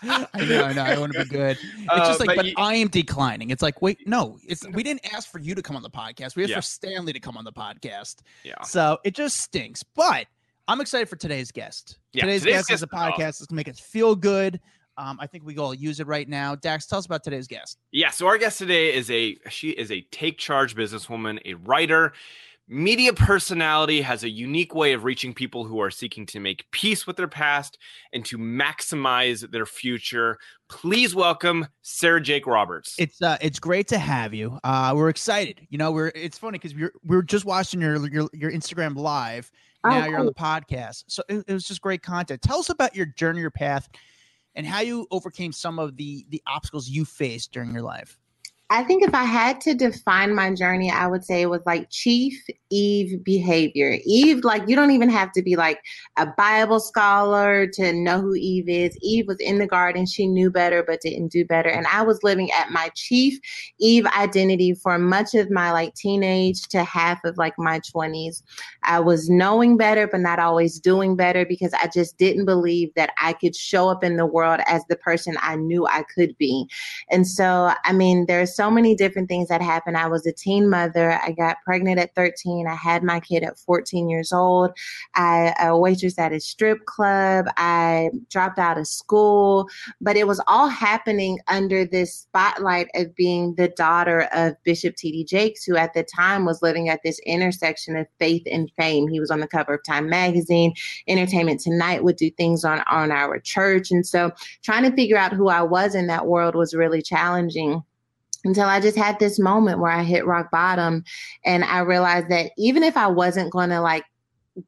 I 0.03 0.27
know, 0.47 0.65
I 0.65 0.73
know. 0.73 0.83
I 0.83 0.99
want 0.99 1.13
to 1.13 1.25
be 1.25 1.29
good. 1.29 1.59
It's 1.61 1.87
Uh, 1.89 1.99
just 2.07 2.21
like, 2.21 2.27
but 2.29 2.37
but, 2.37 2.47
you- 2.47 2.55
I 2.57 2.75
am 2.77 2.89
declining. 2.89 3.51
It's 3.51 3.63
like, 3.63 3.83
wait, 3.83 4.07
no, 4.09 4.39
it's 4.49 4.67
we 4.69 4.83
didn't 4.83 5.13
ask 5.15 5.31
for 5.31 5.39
you 5.39 5.55
to 5.55 5.63
come 5.63 5.77
on 5.77 5.83
the 5.83 5.91
podcast. 5.91 6.37
We 6.37 6.43
asked 6.43 6.51
Yeah. 6.51 6.57
for 6.57 6.63
Stanley 6.63 7.13
to 7.13 7.21
come 7.21 7.37
on 7.37 7.45
the 7.45 7.53
podcast. 7.53 8.17
yeah. 8.43 8.63
So 8.63 8.99
it 9.05 9.15
just 9.15 9.39
stinks. 9.39 9.83
But 9.83 10.27
I'm 10.69 10.81
excited 10.81 11.09
for 11.09 11.17
today's 11.17 11.53
guest. 11.53 11.99
Yeah, 12.13 12.23
today's, 12.23 12.41
today's 12.43 12.55
guest 12.67 12.71
is 12.73 12.83
a 12.83 12.87
guest- 12.87 12.95
podcast 13.13 13.19
that's 13.19 13.47
gonna 13.47 13.57
make 13.57 13.69
us 13.69 13.79
feel 13.79 14.17
good. 14.17 14.59
Um, 15.01 15.19
I 15.19 15.27
think 15.27 15.45
we 15.45 15.57
all 15.57 15.73
use 15.73 15.99
it 15.99 16.07
right 16.07 16.29
now. 16.29 16.55
Dax, 16.55 16.87
tell 16.87 16.99
us 16.99 17.07
about 17.07 17.25
today's 17.25 17.47
guest. 17.47 17.79
Yeah, 17.91 18.11
so 18.11 18.27
our 18.27 18.37
guest 18.37 18.59
today 18.59 18.95
is 18.95 19.11
a 19.11 19.39
she 19.49 19.71
is 19.71 19.91
a 19.91 20.03
take 20.13 20.37
charge 20.37 20.77
businesswoman, 20.77 21.41
a 21.47 21.55
writer, 21.55 22.13
media 22.69 23.15
personality, 23.15 24.03
has 24.03 24.25
a 24.25 24.29
unique 24.29 24.75
way 24.75 24.93
of 24.93 25.05
reaching 25.05 25.33
people 25.33 25.65
who 25.65 25.81
are 25.81 25.91
seeking 25.91 26.27
to 26.27 26.39
make 26.39 26.71
peace 26.71 27.07
with 27.07 27.17
their 27.17 27.29
past 27.29 27.79
and 28.13 28.27
to 28.27 28.37
maximize 28.37 29.51
their 29.51 29.65
future. 29.65 30.39
Please 30.69 31.15
welcome 31.15 31.67
Sarah 31.81 32.21
Jakes 32.21 32.47
Roberts. 32.47 32.95
It's 32.99 33.23
uh, 33.23 33.39
it's 33.41 33.59
great 33.59 33.89
to 33.89 33.99
have 33.99 34.35
you. 34.35 34.59
Uh, 34.63 34.93
we're 34.95 35.09
excited. 35.09 35.67
You 35.71 35.79
know, 35.79 35.93
we're 35.93 36.13
it's 36.15 36.37
funny 36.37 36.59
because 36.59 36.75
we're 36.75 36.93
we're 37.05 37.23
just 37.23 37.47
watching 37.47 37.81
your 37.81 38.07
your 38.09 38.29
your 38.35 38.53
Instagram 38.53 38.97
live. 38.97 39.51
Oh, 39.83 39.89
now 39.89 40.07
you're 40.07 40.21
on 40.21 40.27
the 40.27 40.35
podcast, 40.35 41.05
so 41.07 41.23
it, 41.31 41.43
it 41.49 41.55
was 41.55 41.67
just 41.67 41.81
great 41.81 42.03
content. 42.03 42.43
Tell 42.43 42.59
us 42.59 42.69
about 42.69 42.95
your 42.95 43.07
journey, 43.07 43.41
your 43.41 43.51
path, 43.51 43.89
and 44.55 44.67
how 44.67 44.81
you 44.81 45.07
overcame 45.11 45.53
some 45.53 45.79
of 45.79 45.97
the 45.97 46.25
the 46.29 46.43
obstacles 46.47 46.89
you 46.89 47.05
faced 47.05 47.53
during 47.53 47.73
your 47.73 47.83
life. 47.83 48.19
I 48.73 48.85
think 48.85 49.03
if 49.03 49.13
I 49.15 49.25
had 49.25 49.61
to 49.63 49.75
define 49.75 50.33
my 50.33 50.55
journey, 50.55 50.93
I 50.93 51.09
would 51.09 51.25
say 51.25 51.43
it 51.43 51.51
was 51.51 51.63
like 51.67 51.91
Chief 51.91 52.41
Eve 52.71 53.25
behavior. 53.25 53.99
Eve, 54.05 54.45
like 54.45 54.63
you 54.69 54.77
don't 54.77 54.93
even 54.93 55.11
have 55.11 55.33
to 55.33 55.43
be 55.43 55.57
like 55.57 55.81
a 56.17 56.27
Bible 56.39 56.79
scholar 56.79 57.67
to 57.67 57.93
know 57.93 58.21
who 58.21 58.37
Eve 58.37 58.69
is. 58.69 58.97
Eve 59.03 59.27
was 59.27 59.41
in 59.41 59.59
the 59.59 59.67
garden. 59.67 60.07
She 60.07 60.29
knew 60.29 60.53
better, 60.53 60.85
but 60.85 61.01
didn't 61.01 61.33
do 61.33 61.45
better. 61.45 61.69
And 61.69 61.85
I 61.89 62.03
was 62.03 62.23
living 62.23 62.49
at 62.53 62.71
my 62.71 62.93
Chief 62.95 63.41
Eve 63.81 64.07
identity 64.07 64.75
for 64.75 64.99
much 65.01 65.35
of 65.35 65.51
my 65.51 65.73
like 65.73 65.95
teenage 65.95 66.63
to 66.69 66.85
half 66.85 67.19
of 67.25 67.37
like 67.37 67.55
my 67.59 67.81
20s. 67.81 68.45
I 68.85 69.01
was 69.01 69.29
knowing 69.29 69.79
better, 69.79 70.07
but 70.07 70.21
not 70.21 70.39
always 70.39 70.79
doing 70.79 71.17
better 71.17 71.45
because 71.45 71.75
I 71.75 71.89
just 71.89 72.19
didn't 72.19 72.45
believe 72.45 72.95
that 72.95 73.11
I 73.21 73.33
could 73.33 73.57
show 73.57 73.89
up 73.89 74.05
in 74.05 74.17
the 74.17 74.27
world 74.27 74.61
as 74.67 74.85
the 74.89 74.97
person 74.97 75.35
I 75.41 75.57
knew 75.57 75.89
I 75.89 76.05
could 76.15 76.39
be. 76.39 76.69
And 77.11 77.27
so, 77.27 77.73
I 77.85 77.93
mean, 77.93 78.27
there's 78.27 78.55
so 78.61 78.71
many 78.71 78.95
different 78.95 79.27
things 79.27 79.49
that 79.49 79.63
happened. 79.63 79.97
I 79.97 80.07
was 80.07 80.27
a 80.27 80.33
teen 80.33 80.69
mother. 80.69 81.19
I 81.25 81.33
got 81.33 81.57
pregnant 81.65 81.99
at 81.99 82.15
13. 82.15 82.67
I 82.67 82.75
had 82.75 83.03
my 83.03 83.19
kid 83.19 83.43
at 83.43 83.59
14 83.59 84.11
years 84.11 84.35
old. 84.35 84.71
I, 85.15 85.55
I 85.59 85.69
a 85.69 85.79
waitress 85.79 86.19
at 86.19 86.35
a 86.35 86.41
strip 86.41 86.85
club. 86.85 87.47
I 87.57 88.11
dropped 88.29 88.59
out 88.59 88.77
of 88.77 88.87
school, 88.87 89.67
but 90.03 90.15
it 90.15 90.27
was 90.27 90.43
all 90.47 90.69
happening 90.69 91.39
under 91.49 91.87
this 91.87 92.15
spotlight 92.15 92.89
of 92.95 93.15
being 93.17 93.55
the 93.55 93.69
daughter 93.69 94.29
of 94.35 94.63
Bishop 94.63 94.95
T.D. 94.97 95.25
Jakes, 95.25 95.65
who 95.65 95.77
at 95.77 95.95
the 95.95 96.03
time 96.03 96.45
was 96.45 96.61
living 96.61 96.91
at 96.91 97.01
this 97.03 97.19
intersection 97.21 97.97
of 97.97 98.07
faith 98.19 98.43
and 98.51 98.71
fame. 98.77 99.09
He 99.09 99.21
was 99.21 99.31
on 99.31 99.41
the 99.41 99.49
cover 99.49 99.75
of 99.75 99.85
Time 99.87 100.11
magazine. 100.11 100.75
Entertainment 101.09 101.61
Tonight 101.61 102.05
would 102.05 102.17
do 102.17 102.31
things 102.33 102.63
on 102.63 102.83
on 102.91 103.11
our 103.11 103.39
church, 103.39 103.91
and 103.91 104.07
so 104.07 104.33
trying 104.63 104.83
to 104.83 104.95
figure 104.95 105.17
out 105.17 105.33
who 105.33 105.49
I 105.49 105.63
was 105.63 105.95
in 105.95 106.09
that 106.09 106.27
world 106.27 106.55
was 106.55 106.75
really 106.75 107.01
challenging 107.01 107.83
until 108.45 108.67
I 108.67 108.81
just 108.81 108.97
had 108.97 109.19
this 109.19 109.39
moment 109.39 109.81
where 109.81 109.91
I 109.91 110.03
hit 110.03 110.27
rock 110.27 110.51
bottom 110.51 111.05
and 111.45 111.65
I 111.65 111.81
realized 111.81 112.29
that 112.31 112.53
even 112.57 112.83
if 112.83 112.97
I 112.97 113.07
wasn't 113.09 113.53
going 113.53 113.71
to 113.71 113.81
like 113.81 114.05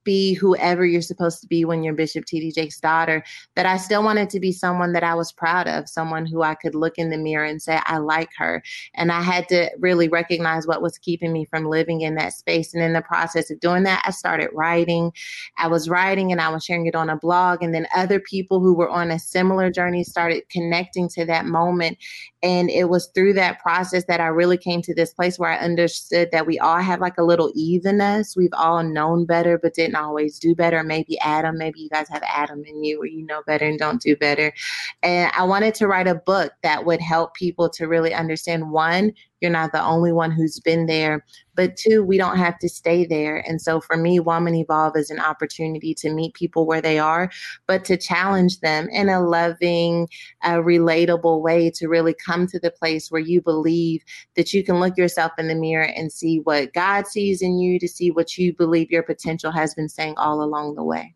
be 0.05 0.35
whoever 0.35 0.87
you're 0.87 1.03
supposed 1.03 1.41
to 1.41 1.47
be 1.47 1.65
when 1.65 1.83
you're 1.83 1.95
Bishop 1.95 2.25
T.D. 2.25 2.53
Jakes' 2.53 2.81
daughter, 2.81 3.23
that 3.57 3.67
I 3.67 3.77
still 3.77 4.03
wanted 4.03 4.31
to 4.31 4.41
be 4.41 4.53
someone 4.53 4.93
that 4.93 5.03
I 5.03 5.15
was 5.15 5.33
proud 5.33 5.69
of, 5.69 5.89
someone 5.89 6.27
who 6.27 6.43
I 6.43 6.55
could 6.55 6.75
look 6.75 6.99
in 6.99 7.11
the 7.11 7.19
mirror 7.19 7.45
and 7.45 7.61
say, 7.61 7.81
I 7.85 7.99
like 7.99 8.31
her. 8.39 8.63
And 8.95 9.13
I 9.13 9.23
had 9.23 9.49
to 9.49 9.71
really 9.79 10.09
recognize 10.09 10.67
what 10.67 10.83
was 10.83 10.99
keeping 10.99 11.33
me 11.33 11.45
from 11.45 11.67
living 11.67 12.01
in 12.03 12.15
that 12.17 12.33
space. 12.33 12.75
And 12.75 12.83
in 12.83 12.93
the 12.93 13.03
process 13.03 13.51
of 13.51 13.61
doing 13.61 13.83
that, 13.85 14.03
I 14.07 14.11
started 14.11 14.51
writing. 14.53 15.13
I 15.59 15.69
was 15.69 15.89
writing 15.89 16.33
and 16.33 16.41
I 16.41 16.49
was 16.49 16.65
sharing 16.65 16.87
it 16.87 16.95
on 16.95 17.11
a 17.11 17.17
blog. 17.17 17.63
And 17.63 17.75
then 17.75 17.87
other 17.95 18.21
people 18.21 18.61
who 18.61 18.75
were 18.75 18.91
on 18.91 19.11
a 19.11 19.19
similar 19.19 19.71
journey 19.71 20.05
started 20.05 20.49
connecting 20.49 21.09
to 21.11 21.25
that 21.27 21.47
moment. 21.47 21.99
And 22.43 22.71
it 22.71 22.89
was 22.89 23.07
through 23.15 23.35
that 23.35 23.61
process 23.61 24.05
that 24.07 24.21
I 24.21 24.27
really 24.27 24.59
came 24.59 24.83
to 24.83 24.95
this 24.95 25.15
place 25.15 25.39
where 25.39 25.51
I 25.51 25.59
understood 25.59 26.31
that 26.33 26.47
we 26.47 26.59
all 26.59 26.79
have 26.79 27.01
like 27.01 27.19
a 27.19 27.23
little 27.23 27.53
Eve 27.55 27.87
in 27.87 28.01
us. 28.01 28.37
We've 28.37 28.53
all 28.53 28.83
known 28.83 29.27
better, 29.27 29.59
but 29.59 29.72
but 29.73 29.83
didn't 29.83 29.97
always 29.97 30.39
do 30.39 30.55
better. 30.55 30.83
Maybe 30.83 31.19
Adam, 31.21 31.57
maybe 31.59 31.81
you 31.81 31.89
guys 31.89 32.09
have 32.09 32.23
Adam 32.27 32.63
in 32.67 32.85
you 32.85 32.99
where 32.99 33.09
you 33.09 33.25
know 33.25 33.43
better 33.47 33.67
and 33.67 33.79
don't 33.79 34.01
do 34.01 34.17
better. 34.17 34.53
And 35.03 35.31
I 35.37 35.45
wanted 35.45 35.75
to 35.77 35.87
write 35.87 36.07
a 36.07 36.15
book 36.15 36.53
that 36.63 36.85
would 36.85 37.01
help 37.01 37.35
people 37.35 37.69
to 37.71 37.87
really 37.87 38.15
understand 38.15 38.71
one, 38.71 39.13
you're 39.43 39.51
not 39.51 39.73
the 39.73 39.83
only 39.83 40.13
one 40.13 40.31
who's 40.31 40.61
been 40.61 40.87
there. 40.87 41.25
But 41.55 41.77
two, 41.77 42.03
we 42.03 42.17
don't 42.17 42.39
have 42.39 42.59
to 42.61 42.69
stay 42.69 43.05
there. 43.05 43.47
And 43.47 43.61
so 43.61 43.81
for 43.81 43.97
me, 43.97 44.21
Woman 44.21 44.55
Evolve 44.55 44.97
is 44.97 45.11
an 45.11 45.21
opportunity 45.21 45.93
to 45.97 46.11
meet 46.11 46.33
people 46.33 46.65
where 46.65 46.81
they 46.81 46.99
are, 46.99 47.31
but 47.67 47.85
to 47.87 47.99
challenge 47.99 48.61
them 48.61 48.89
in 48.91 49.11
a 49.11 49.21
loving, 49.21 50.09
uh, 50.43 50.55
relatable 50.55 51.43
way 51.43 51.71
to 51.73 51.89
really 51.89 52.15
come 52.15 52.47
to 52.47 52.59
the 52.59 52.71
place 52.71 53.11
where 53.11 53.21
you 53.21 53.43
believe 53.43 54.03
that 54.37 54.55
you 54.55 54.65
can 54.65 54.81
look 54.81 54.97
yourself 54.97 55.33
in 55.37 55.49
the 55.49 55.55
mirror 55.55 55.89
and 55.95 56.11
see 56.11 56.39
what 56.39 56.73
God 56.73 57.07
sees 57.07 57.43
in 57.43 57.59
you, 57.59 57.79
to 57.81 57.89
see 57.89 58.11
what 58.11 58.39
you 58.39 58.55
believe 58.55 58.91
your 58.91 59.03
potential 59.03 59.51
has 59.51 59.75
been 59.75 59.89
saying 59.89 60.15
all 60.17 60.43
along 60.43 60.77
the 60.77 60.85
way. 60.85 61.15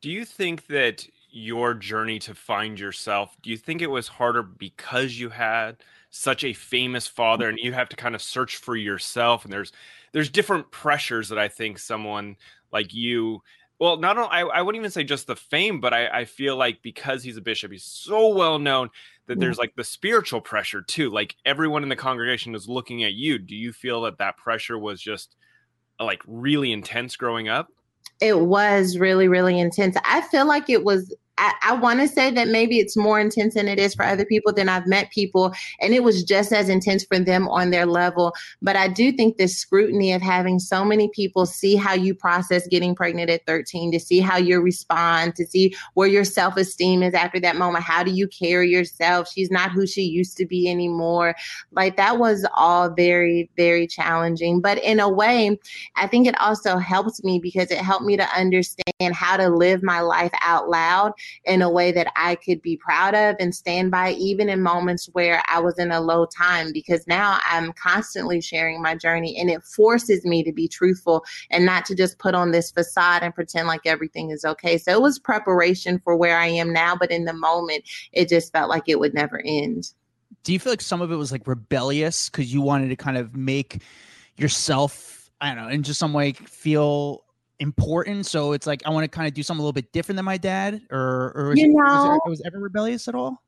Do 0.00 0.10
you 0.10 0.24
think 0.24 0.66
that 0.66 1.08
your 1.36 1.74
journey 1.74 2.18
to 2.20 2.34
find 2.34 2.78
yourself, 2.78 3.36
do 3.42 3.50
you 3.50 3.56
think 3.56 3.82
it 3.82 3.90
was 3.90 4.08
harder 4.08 4.42
because 4.42 5.18
you 5.18 5.28
had 5.28 5.76
such 6.16 6.44
a 6.44 6.52
famous 6.52 7.06
father 7.06 7.48
and 7.48 7.58
you 7.58 7.72
have 7.72 7.88
to 7.90 7.96
kind 7.96 8.14
of 8.14 8.22
search 8.22 8.56
for 8.56 8.76
yourself 8.76 9.44
and 9.44 9.52
there's 9.52 9.72
there's 10.12 10.30
different 10.30 10.70
pressures 10.70 11.28
that 11.28 11.38
I 11.38 11.48
think 11.48 11.78
someone 11.78 12.36
like 12.72 12.94
you 12.94 13.42
well 13.78 13.98
not 13.98 14.16
only 14.16 14.30
I, 14.30 14.40
I 14.40 14.62
wouldn't 14.62 14.80
even 14.80 14.90
say 14.90 15.04
just 15.04 15.26
the 15.26 15.36
fame 15.36 15.80
but 15.80 15.92
I, 15.92 16.08
I 16.08 16.24
feel 16.24 16.56
like 16.56 16.82
because 16.82 17.22
he's 17.22 17.36
a 17.36 17.42
bishop 17.42 17.70
he's 17.70 17.84
so 17.84 18.28
well 18.28 18.58
known 18.58 18.88
that 19.26 19.36
mm. 19.36 19.40
there's 19.40 19.58
like 19.58 19.74
the 19.76 19.84
spiritual 19.84 20.40
pressure 20.40 20.82
too 20.82 21.10
like 21.10 21.36
everyone 21.44 21.82
in 21.82 21.88
the 21.88 21.96
congregation 21.96 22.54
is 22.54 22.68
looking 22.68 23.04
at 23.04 23.14
you. 23.14 23.38
Do 23.38 23.54
you 23.54 23.72
feel 23.72 24.02
that 24.02 24.18
that 24.18 24.36
pressure 24.36 24.78
was 24.78 25.00
just 25.00 25.36
like 26.00 26.22
really 26.26 26.72
intense 26.72 27.16
growing 27.16 27.48
up? 27.48 27.68
It 28.20 28.38
was 28.38 28.96
really 28.96 29.28
really 29.28 29.60
intense. 29.60 29.96
I 30.04 30.22
feel 30.22 30.46
like 30.46 30.70
it 30.70 30.82
was 30.82 31.14
I, 31.38 31.52
I 31.62 31.72
want 31.74 32.00
to 32.00 32.08
say 32.08 32.30
that 32.30 32.48
maybe 32.48 32.78
it's 32.78 32.96
more 32.96 33.20
intense 33.20 33.54
than 33.54 33.68
it 33.68 33.78
is 33.78 33.94
for 33.94 34.04
other 34.04 34.24
people. 34.24 34.52
Than 34.52 34.68
I've 34.68 34.86
met 34.86 35.10
people, 35.10 35.52
and 35.80 35.92
it 35.92 36.02
was 36.02 36.24
just 36.24 36.52
as 36.52 36.68
intense 36.68 37.04
for 37.04 37.18
them 37.18 37.48
on 37.48 37.70
their 37.70 37.86
level. 37.86 38.32
But 38.62 38.76
I 38.76 38.88
do 38.88 39.12
think 39.12 39.36
the 39.36 39.46
scrutiny 39.46 40.12
of 40.12 40.22
having 40.22 40.58
so 40.58 40.84
many 40.84 41.08
people 41.08 41.44
see 41.44 41.76
how 41.76 41.94
you 41.94 42.14
process 42.14 42.66
getting 42.68 42.94
pregnant 42.94 43.30
at 43.30 43.44
13, 43.46 43.92
to 43.92 44.00
see 44.00 44.20
how 44.20 44.36
you 44.36 44.60
respond, 44.60 45.34
to 45.36 45.46
see 45.46 45.74
where 45.94 46.08
your 46.08 46.24
self 46.24 46.56
esteem 46.56 47.02
is 47.02 47.14
after 47.14 47.40
that 47.40 47.56
moment. 47.56 47.84
How 47.84 48.02
do 48.02 48.10
you 48.10 48.28
carry 48.28 48.70
yourself? 48.70 49.28
She's 49.30 49.50
not 49.50 49.72
who 49.72 49.86
she 49.86 50.02
used 50.02 50.36
to 50.38 50.46
be 50.46 50.70
anymore. 50.70 51.34
Like 51.72 51.96
that 51.96 52.18
was 52.18 52.46
all 52.54 52.90
very, 52.90 53.50
very 53.56 53.86
challenging. 53.86 54.60
But 54.60 54.78
in 54.78 55.00
a 55.00 55.08
way, 55.08 55.58
I 55.96 56.06
think 56.06 56.26
it 56.26 56.40
also 56.40 56.78
helped 56.78 57.22
me 57.24 57.38
because 57.38 57.70
it 57.70 57.78
helped 57.78 58.04
me 58.04 58.16
to 58.16 58.26
understand 58.36 59.14
how 59.14 59.36
to 59.36 59.48
live 59.48 59.82
my 59.82 60.00
life 60.00 60.32
out 60.42 60.68
loud 60.68 61.12
in 61.44 61.62
a 61.62 61.70
way 61.70 61.92
that 61.92 62.12
I 62.16 62.34
could 62.34 62.62
be 62.62 62.76
proud 62.76 63.14
of 63.14 63.36
and 63.38 63.54
stand 63.54 63.90
by, 63.90 64.12
even 64.12 64.48
in 64.48 64.62
moments 64.62 65.08
where 65.12 65.42
I 65.48 65.60
was 65.60 65.78
in 65.78 65.90
a 65.90 66.00
low 66.00 66.26
time, 66.26 66.72
because 66.72 67.06
now 67.06 67.38
I'm 67.44 67.72
constantly 67.72 68.40
sharing 68.40 68.82
my 68.82 68.94
journey 68.94 69.38
and 69.38 69.50
it 69.50 69.62
forces 69.62 70.24
me 70.24 70.42
to 70.44 70.52
be 70.52 70.68
truthful 70.68 71.24
and 71.50 71.64
not 71.64 71.84
to 71.86 71.94
just 71.94 72.18
put 72.18 72.34
on 72.34 72.50
this 72.50 72.70
facade 72.70 73.22
and 73.22 73.34
pretend 73.34 73.68
like 73.68 73.82
everything 73.84 74.30
is 74.30 74.44
okay. 74.44 74.78
So 74.78 74.92
it 74.92 75.02
was 75.02 75.18
preparation 75.18 76.00
for 76.04 76.16
where 76.16 76.38
I 76.38 76.46
am 76.46 76.72
now, 76.72 76.96
but 76.96 77.10
in 77.10 77.24
the 77.24 77.32
moment, 77.32 77.84
it 78.12 78.28
just 78.28 78.52
felt 78.52 78.68
like 78.68 78.84
it 78.86 78.98
would 79.00 79.14
never 79.14 79.42
end. 79.44 79.92
Do 80.44 80.52
you 80.52 80.58
feel 80.58 80.72
like 80.72 80.80
some 80.80 81.02
of 81.02 81.10
it 81.10 81.16
was 81.16 81.32
like 81.32 81.46
rebellious 81.46 82.28
because 82.28 82.52
you 82.52 82.60
wanted 82.60 82.88
to 82.88 82.96
kind 82.96 83.16
of 83.16 83.34
make 83.36 83.82
yourself, 84.36 85.30
I 85.40 85.54
don't 85.54 85.64
know, 85.64 85.68
in 85.68 85.82
just 85.82 85.98
some 85.98 86.12
way 86.12 86.32
feel 86.32 87.24
important. 87.60 88.26
So 88.26 88.52
it's 88.52 88.66
like 88.66 88.82
I 88.86 88.90
want 88.90 89.04
to 89.04 89.08
kind 89.08 89.26
of 89.26 89.34
do 89.34 89.42
something 89.42 89.60
a 89.60 89.62
little 89.62 89.72
bit 89.72 89.92
different 89.92 90.16
than 90.16 90.24
my 90.24 90.36
dad, 90.36 90.82
or 90.90 91.32
or 91.34 91.48
was, 91.48 91.58
you 91.58 91.66
it, 91.66 91.70
know, 91.70 91.82
was, 91.82 92.20
it, 92.24 92.30
was 92.30 92.42
ever 92.46 92.58
rebellious 92.58 93.08
at 93.08 93.14
all? 93.14 93.42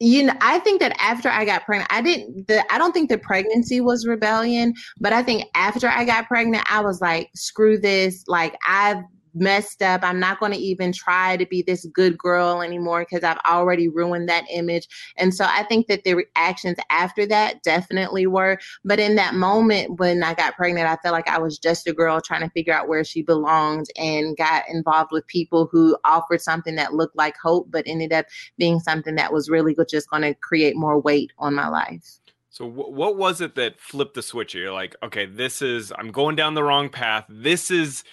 You 0.00 0.24
know, 0.24 0.34
I 0.40 0.58
think 0.60 0.80
that 0.80 0.96
after 0.98 1.28
I 1.28 1.44
got 1.44 1.64
pregnant, 1.64 1.92
I 1.92 2.02
didn't. 2.02 2.48
The 2.48 2.64
I 2.72 2.78
don't 2.78 2.92
think 2.92 3.08
the 3.08 3.18
pregnancy 3.18 3.80
was 3.80 4.06
rebellion, 4.06 4.74
but 4.98 5.12
I 5.12 5.22
think 5.22 5.44
after 5.54 5.88
I 5.88 6.04
got 6.04 6.26
pregnant, 6.26 6.64
I 6.70 6.80
was 6.80 7.00
like, 7.00 7.30
screw 7.34 7.78
this. 7.78 8.24
Like 8.26 8.56
I've 8.66 9.02
messed 9.34 9.82
up. 9.82 10.02
I'm 10.02 10.20
not 10.20 10.40
going 10.40 10.52
to 10.52 10.58
even 10.58 10.92
try 10.92 11.36
to 11.36 11.46
be 11.46 11.62
this 11.62 11.84
good 11.86 12.18
girl 12.18 12.62
anymore 12.62 13.00
because 13.00 13.24
I've 13.24 13.38
already 13.46 13.88
ruined 13.88 14.28
that 14.28 14.44
image. 14.50 14.88
And 15.16 15.34
so 15.34 15.44
I 15.48 15.64
think 15.64 15.86
that 15.86 16.04
the 16.04 16.14
reactions 16.14 16.78
after 16.90 17.26
that 17.26 17.62
definitely 17.62 18.26
were. 18.26 18.58
But 18.84 19.00
in 19.00 19.16
that 19.16 19.34
moment 19.34 19.98
when 19.98 20.22
I 20.22 20.34
got 20.34 20.56
pregnant, 20.56 20.88
I 20.88 20.96
felt 20.96 21.12
like 21.12 21.28
I 21.28 21.38
was 21.38 21.58
just 21.58 21.86
a 21.86 21.92
girl 21.92 22.20
trying 22.20 22.42
to 22.42 22.50
figure 22.50 22.74
out 22.74 22.88
where 22.88 23.04
she 23.04 23.22
belonged 23.22 23.86
and 23.96 24.36
got 24.36 24.68
involved 24.68 25.12
with 25.12 25.26
people 25.26 25.68
who 25.70 25.96
offered 26.04 26.40
something 26.40 26.76
that 26.76 26.94
looked 26.94 27.16
like 27.16 27.36
hope, 27.42 27.70
but 27.70 27.84
ended 27.86 28.12
up 28.12 28.26
being 28.58 28.80
something 28.80 29.14
that 29.16 29.32
was 29.32 29.48
really 29.48 29.76
just 29.88 30.10
going 30.10 30.22
to 30.22 30.34
create 30.34 30.76
more 30.76 31.00
weight 31.00 31.32
on 31.38 31.54
my 31.54 31.68
life. 31.68 32.18
So 32.50 32.66
what 32.66 33.16
was 33.16 33.40
it 33.40 33.54
that 33.54 33.80
flipped 33.80 34.12
the 34.12 34.20
switch? 34.20 34.54
You're 34.54 34.72
like, 34.72 34.94
okay, 35.02 35.24
this 35.24 35.62
is 35.62 35.90
I'm 35.98 36.10
going 36.10 36.36
down 36.36 36.52
the 36.52 36.62
wrong 36.62 36.90
path. 36.90 37.24
This 37.26 37.70
is 37.70 38.04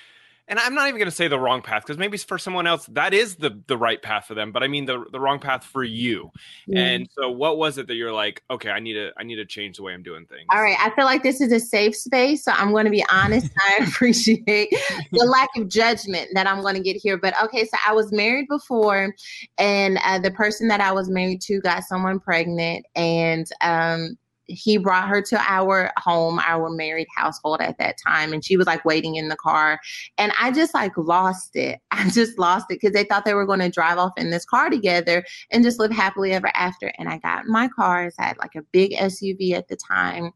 and 0.49 0.59
I'm 0.59 0.73
not 0.73 0.87
even 0.87 0.97
going 0.97 1.09
to 1.09 1.15
say 1.15 1.27
the 1.27 1.39
wrong 1.39 1.61
path 1.61 1.83
because 1.83 1.99
maybe 1.99 2.17
for 2.17 2.39
someone 2.39 2.65
else 2.65 2.87
that 2.87 3.13
is 3.13 3.35
the 3.35 3.61
the 3.67 3.77
right 3.77 4.01
path 4.01 4.25
for 4.25 4.33
them, 4.33 4.51
but 4.51 4.63
I 4.63 4.67
mean 4.67 4.85
the 4.85 5.05
the 5.11 5.19
wrong 5.19 5.39
path 5.39 5.63
for 5.63 5.83
you. 5.83 6.31
Yeah. 6.67 6.81
And 6.81 7.09
so, 7.11 7.29
what 7.29 7.57
was 7.57 7.77
it 7.77 7.87
that 7.87 7.95
you're 7.95 8.11
like, 8.11 8.43
okay, 8.49 8.71
I 8.71 8.79
need 8.79 8.93
to 8.93 9.11
I 9.17 9.23
need 9.23 9.35
to 9.35 9.45
change 9.45 9.77
the 9.77 9.83
way 9.83 9.93
I'm 9.93 10.03
doing 10.03 10.25
things. 10.25 10.47
All 10.51 10.61
right, 10.61 10.77
I 10.79 10.89
feel 10.95 11.05
like 11.05 11.23
this 11.23 11.39
is 11.39 11.51
a 11.51 11.59
safe 11.59 11.95
space, 11.95 12.43
so 12.43 12.51
I'm 12.51 12.71
going 12.71 12.85
to 12.85 12.91
be 12.91 13.05
honest. 13.11 13.51
I 13.69 13.83
appreciate 13.87 14.69
the 15.11 15.25
lack 15.25 15.49
of 15.55 15.69
judgment 15.69 16.29
that 16.33 16.47
I'm 16.47 16.61
going 16.61 16.75
to 16.75 16.81
get 16.81 16.95
here, 16.95 17.17
but 17.17 17.33
okay, 17.43 17.65
so 17.65 17.77
I 17.87 17.93
was 17.93 18.11
married 18.11 18.47
before, 18.49 19.13
and 19.59 19.99
uh, 20.03 20.19
the 20.19 20.31
person 20.31 20.67
that 20.69 20.81
I 20.81 20.91
was 20.91 21.09
married 21.09 21.41
to 21.41 21.61
got 21.61 21.83
someone 21.83 22.19
pregnant, 22.19 22.85
and 22.95 23.47
um, 23.61 24.17
he 24.49 24.77
brought 24.77 25.07
her 25.07 25.21
to 25.21 25.39
our 25.47 25.91
home, 25.97 26.39
our 26.39 26.69
married 26.69 27.07
household 27.15 27.61
at 27.61 27.77
that 27.77 27.97
time. 28.05 28.33
And 28.33 28.43
she 28.43 28.57
was 28.57 28.67
like 28.67 28.83
waiting 28.83 29.15
in 29.15 29.29
the 29.29 29.35
car. 29.35 29.79
And 30.17 30.33
I 30.39 30.51
just 30.51 30.73
like 30.73 30.97
lost 30.97 31.55
it. 31.55 31.79
I 31.91 32.09
just 32.09 32.37
lost 32.39 32.65
it 32.69 32.79
because 32.81 32.93
they 32.93 33.03
thought 33.03 33.25
they 33.25 33.33
were 33.33 33.45
going 33.45 33.59
to 33.59 33.69
drive 33.69 33.97
off 33.97 34.13
in 34.17 34.31
this 34.31 34.45
car 34.45 34.69
together 34.69 35.23
and 35.51 35.63
just 35.63 35.79
live 35.79 35.91
happily 35.91 36.33
ever 36.33 36.51
after. 36.55 36.91
And 36.97 37.09
I 37.09 37.17
got 37.19 37.45
my 37.45 37.67
car. 37.67 38.11
I 38.19 38.23
had 38.23 38.37
like 38.37 38.55
a 38.55 38.63
big 38.71 38.91
SUV 38.91 39.53
at 39.53 39.67
the 39.67 39.75
time 39.75 40.31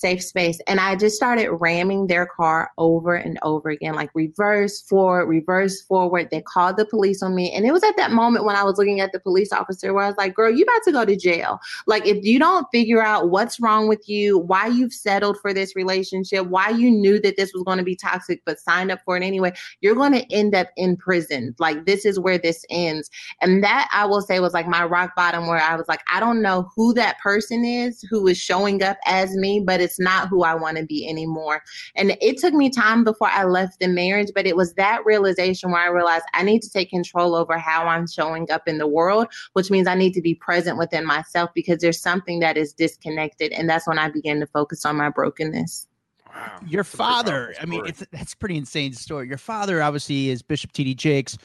safe 0.00 0.22
space. 0.22 0.60
And 0.66 0.80
I 0.80 0.96
just 0.96 1.16
started 1.16 1.50
ramming 1.50 2.06
their 2.06 2.26
car 2.26 2.70
over 2.78 3.14
and 3.14 3.38
over 3.42 3.70
again, 3.70 3.94
like 3.94 4.10
reverse, 4.14 4.82
forward, 4.82 5.26
reverse, 5.26 5.82
forward. 5.82 6.28
They 6.30 6.42
called 6.42 6.76
the 6.76 6.84
police 6.84 7.22
on 7.22 7.34
me. 7.34 7.52
And 7.52 7.66
it 7.66 7.72
was 7.72 7.82
at 7.82 7.96
that 7.96 8.10
moment 8.10 8.44
when 8.44 8.56
I 8.56 8.64
was 8.64 8.78
looking 8.78 9.00
at 9.00 9.12
the 9.12 9.20
police 9.20 9.52
officer 9.52 9.92
where 9.92 10.04
I 10.04 10.08
was 10.08 10.16
like, 10.16 10.34
girl, 10.34 10.50
you 10.50 10.62
about 10.64 10.82
to 10.84 10.92
go 10.92 11.04
to 11.04 11.16
jail. 11.16 11.58
Like, 11.86 12.06
if 12.06 12.24
you 12.24 12.38
don't 12.38 12.66
figure 12.72 13.02
out 13.02 13.30
what's 13.30 13.60
wrong 13.60 13.88
with 13.88 14.08
you, 14.08 14.38
why 14.38 14.66
you've 14.66 14.92
settled 14.92 15.38
for 15.40 15.52
this 15.52 15.76
relationship, 15.76 16.46
why 16.46 16.70
you 16.70 16.90
knew 16.90 17.20
that 17.20 17.36
this 17.36 17.52
was 17.52 17.62
going 17.64 17.78
to 17.78 17.84
be 17.84 17.96
toxic, 17.96 18.42
but 18.44 18.58
signed 18.58 18.90
up 18.90 19.00
for 19.04 19.16
it 19.16 19.22
anyway, 19.22 19.52
you're 19.80 19.94
going 19.94 20.12
to 20.12 20.32
end 20.32 20.54
up 20.54 20.68
in 20.76 20.96
prison. 20.96 21.54
Like, 21.58 21.86
this 21.86 22.04
is 22.04 22.18
where 22.18 22.38
this 22.38 22.64
ends. 22.70 23.10
And 23.40 23.62
that 23.62 23.88
I 23.92 24.06
will 24.06 24.22
say 24.22 24.40
was 24.40 24.54
like 24.54 24.68
my 24.68 24.84
rock 24.84 25.14
bottom 25.16 25.46
where 25.46 25.60
I 25.60 25.76
was 25.76 25.88
like, 25.88 26.00
I 26.12 26.20
don't 26.20 26.42
know 26.42 26.70
who 26.74 26.94
that 26.94 27.18
person 27.18 27.64
is 27.64 27.96
who 28.10 28.26
is 28.26 28.38
showing 28.38 28.82
up 28.82 28.98
as 29.06 29.34
me, 29.36 29.60
but 29.60 29.80
it's 29.86 29.98
not 30.00 30.28
who 30.28 30.42
I 30.42 30.54
want 30.54 30.76
to 30.76 30.84
be 30.84 31.08
anymore. 31.08 31.62
And 31.94 32.16
it 32.20 32.38
took 32.38 32.52
me 32.52 32.68
time 32.68 33.04
before 33.04 33.28
I 33.28 33.44
left 33.44 33.80
the 33.80 33.88
marriage, 33.88 34.28
but 34.34 34.46
it 34.46 34.56
was 34.56 34.74
that 34.74 35.06
realization 35.06 35.70
where 35.70 35.80
I 35.80 35.88
realized 35.88 36.24
I 36.34 36.42
need 36.42 36.62
to 36.62 36.70
take 36.70 36.90
control 36.90 37.34
over 37.34 37.56
how 37.56 37.86
I'm 37.86 38.06
showing 38.06 38.50
up 38.50 38.66
in 38.66 38.78
the 38.78 38.86
world, 38.86 39.28
which 39.54 39.70
means 39.70 39.86
I 39.86 39.94
need 39.94 40.12
to 40.14 40.20
be 40.20 40.34
present 40.34 40.76
within 40.76 41.06
myself 41.06 41.50
because 41.54 41.78
there's 41.78 42.00
something 42.00 42.40
that 42.40 42.56
is 42.56 42.72
disconnected. 42.72 43.52
And 43.52 43.70
that's 43.70 43.86
when 43.86 43.98
I 43.98 44.10
began 44.10 44.40
to 44.40 44.46
focus 44.46 44.84
on 44.84 44.96
my 44.96 45.08
brokenness. 45.08 45.86
Wow. 46.28 46.60
Your 46.66 46.84
father, 46.84 47.54
I 47.60 47.64
mean, 47.64 47.86
it's 47.86 48.04
that's 48.12 48.34
pretty 48.34 48.56
insane 48.56 48.92
story. 48.92 49.28
Your 49.28 49.38
father 49.38 49.82
obviously 49.82 50.28
is 50.28 50.42
Bishop 50.42 50.72
T.D. 50.72 50.94
Jakes, 50.94 51.38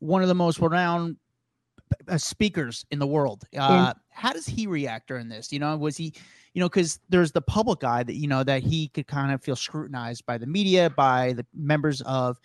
one 0.00 0.22
of 0.22 0.28
the 0.28 0.34
most 0.34 0.58
renowned 0.58 1.18
uh, 2.08 2.18
speakers 2.18 2.84
in 2.90 2.98
the 2.98 3.06
world. 3.06 3.44
Uh, 3.54 3.58
yeah. 3.58 3.92
How 4.10 4.32
does 4.32 4.46
he 4.46 4.66
react 4.66 5.08
during 5.08 5.28
this? 5.28 5.52
You 5.52 5.58
know, 5.58 5.76
was 5.76 5.96
he 5.96 6.14
you 6.54 6.60
know, 6.60 6.68
because 6.68 7.00
there's 7.08 7.32
the 7.32 7.42
public 7.42 7.82
eye 7.84 8.04
that 8.04 8.14
you 8.14 8.28
know 8.28 8.44
that 8.44 8.62
he 8.62 8.88
could 8.88 9.06
kind 9.06 9.32
of 9.32 9.42
feel 9.42 9.56
scrutinized 9.56 10.24
by 10.24 10.38
the 10.38 10.46
media, 10.46 10.88
by 10.88 11.32
the 11.32 11.44
members 11.52 12.00
of 12.02 12.38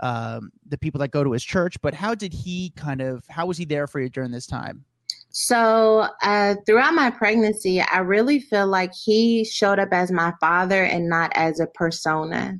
um, 0.00 0.50
the 0.66 0.78
people 0.78 0.98
that 1.00 1.10
go 1.10 1.22
to 1.22 1.32
his 1.32 1.44
church. 1.44 1.76
But 1.82 1.94
how 1.94 2.14
did 2.14 2.32
he 2.32 2.72
kind 2.76 3.02
of? 3.02 3.22
How 3.28 3.46
was 3.46 3.58
he 3.58 3.66
there 3.66 3.86
for 3.86 4.00
you 4.00 4.08
during 4.08 4.30
this 4.30 4.46
time? 4.46 4.84
So, 5.28 6.08
uh, 6.22 6.56
throughout 6.66 6.94
my 6.94 7.10
pregnancy, 7.10 7.80
I 7.80 7.98
really 7.98 8.40
feel 8.40 8.66
like 8.66 8.92
he 8.94 9.44
showed 9.44 9.78
up 9.78 9.88
as 9.92 10.10
my 10.10 10.32
father 10.40 10.84
and 10.84 11.08
not 11.08 11.30
as 11.34 11.60
a 11.60 11.66
persona 11.66 12.58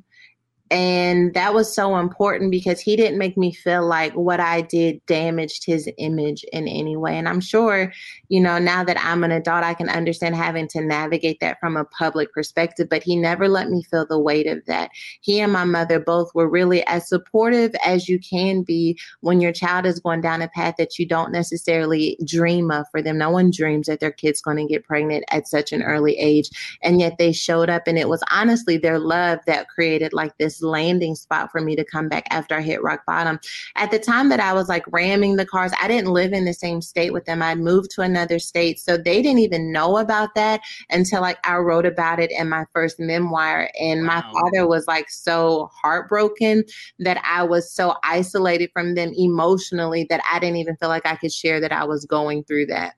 And 0.73 1.35
that 1.35 1.53
was 1.53 1.73
so 1.73 1.97
important 1.97 2.49
because 2.49 2.79
he 2.79 2.95
didn't 2.95 3.19
make 3.19 3.37
me 3.37 3.53
feel 3.53 3.85
like 3.85 4.11
what 4.13 4.39
I 4.39 4.61
did 4.61 5.05
damaged 5.05 5.67
his 5.67 5.87
image 5.99 6.43
in 6.51 6.67
any 6.67 6.97
way. 6.97 7.15
And 7.15 7.29
I'm 7.29 7.41
sure, 7.41 7.93
you 8.29 8.41
know, 8.41 8.57
now 8.57 8.83
that 8.83 8.97
I'm 8.99 9.23
an 9.23 9.31
adult, 9.31 9.63
I 9.63 9.75
can 9.75 9.87
understand 9.87 10.35
having 10.35 10.67
to 10.69 10.81
navigate 10.81 11.39
that 11.41 11.59
from 11.59 11.77
a 11.77 11.85
public 11.85 12.33
perspective, 12.33 12.89
but 12.89 13.03
he 13.03 13.15
never 13.15 13.47
let 13.47 13.69
me 13.69 13.83
feel 13.83 14.07
the 14.07 14.17
weight 14.17 14.47
of 14.47 14.65
that. 14.65 14.89
He 15.21 15.39
and 15.39 15.53
my 15.53 15.63
mother 15.63 15.99
both 15.99 16.33
were 16.33 16.49
really 16.49 16.83
as 16.87 17.07
supportive 17.07 17.75
as 17.85 18.09
you 18.09 18.17
can 18.17 18.63
be 18.63 18.97
when 19.21 19.41
your 19.41 19.51
child 19.51 19.85
is 19.85 19.99
going 19.99 20.21
down 20.21 20.41
a 20.41 20.47
path 20.47 20.73
that 20.79 20.97
you 20.97 21.05
don't 21.05 21.31
necessarily 21.31 22.17
dream 22.25 22.71
of 22.71 22.87
for 22.89 22.99
them. 22.99 23.19
No 23.19 23.29
one 23.29 23.51
dreams 23.51 23.85
that 23.85 23.99
their 23.99 24.11
kid's 24.11 24.41
going 24.41 24.57
to 24.57 24.65
get 24.65 24.85
pregnant 24.85 25.23
at 25.29 25.47
such 25.47 25.71
an 25.71 25.83
early 25.83 26.17
age. 26.17 26.49
And 26.81 26.99
yet 26.99 27.19
they 27.19 27.31
showed 27.31 27.69
up, 27.69 27.83
and 27.85 27.99
it 27.99 28.09
was 28.09 28.23
honestly 28.31 28.77
their 28.77 28.97
love 28.97 29.37
that 29.45 29.69
created 29.69 30.13
like 30.13 30.35
this 30.39 30.62
landing 30.63 31.15
spot 31.15 31.51
for 31.51 31.61
me 31.61 31.75
to 31.75 31.83
come 31.83 32.09
back 32.09 32.25
after 32.29 32.55
I 32.55 32.61
hit 32.61 32.81
rock 32.81 33.03
bottom. 33.05 33.39
At 33.75 33.91
the 33.91 33.99
time 33.99 34.29
that 34.29 34.39
I 34.39 34.53
was 34.53 34.69
like 34.69 34.85
ramming 34.91 35.35
the 35.35 35.45
cars, 35.45 35.71
I 35.81 35.87
didn't 35.87 36.11
live 36.11 36.33
in 36.33 36.45
the 36.45 36.53
same 36.53 36.81
state 36.81 37.13
with 37.13 37.25
them. 37.25 37.41
I'd 37.41 37.59
moved 37.59 37.91
to 37.91 38.01
another 38.01 38.39
state. 38.39 38.79
So 38.79 38.97
they 38.97 39.21
didn't 39.21 39.39
even 39.39 39.71
know 39.71 39.97
about 39.97 40.35
that 40.35 40.61
until 40.89 41.21
like 41.21 41.37
I 41.43 41.57
wrote 41.57 41.85
about 41.85 42.19
it 42.19 42.31
in 42.31 42.49
my 42.49 42.65
first 42.73 42.99
memoir. 42.99 43.69
And 43.79 44.05
my 44.05 44.21
father 44.33 44.67
was 44.67 44.87
like 44.87 45.09
so 45.09 45.69
heartbroken 45.73 46.63
that 46.99 47.21
I 47.25 47.43
was 47.43 47.71
so 47.71 47.95
isolated 48.03 48.71
from 48.73 48.95
them 48.95 49.11
emotionally 49.17 50.05
that 50.09 50.21
I 50.31 50.39
didn't 50.39 50.57
even 50.57 50.77
feel 50.77 50.89
like 50.89 51.05
I 51.05 51.15
could 51.15 51.33
share 51.33 51.59
that 51.59 51.71
I 51.71 51.83
was 51.83 52.05
going 52.05 52.43
through 52.45 52.67
that. 52.67 52.95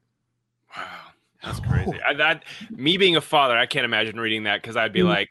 Wow. 0.76 0.84
That's 1.44 1.60
crazy. 1.60 2.00
I, 2.08 2.14
that 2.16 2.44
me 2.72 2.98
being 2.98 3.16
a 3.16 3.22
father, 3.22 3.56
I 3.56 3.68
can't 3.68 3.86
imagine 3.86 4.20
reading 4.20 4.44
that 4.44 4.62
because 4.62 4.76
I'd 4.76 4.92
be 4.92 5.02
mm-hmm. 5.02 5.10
like, 5.10 5.30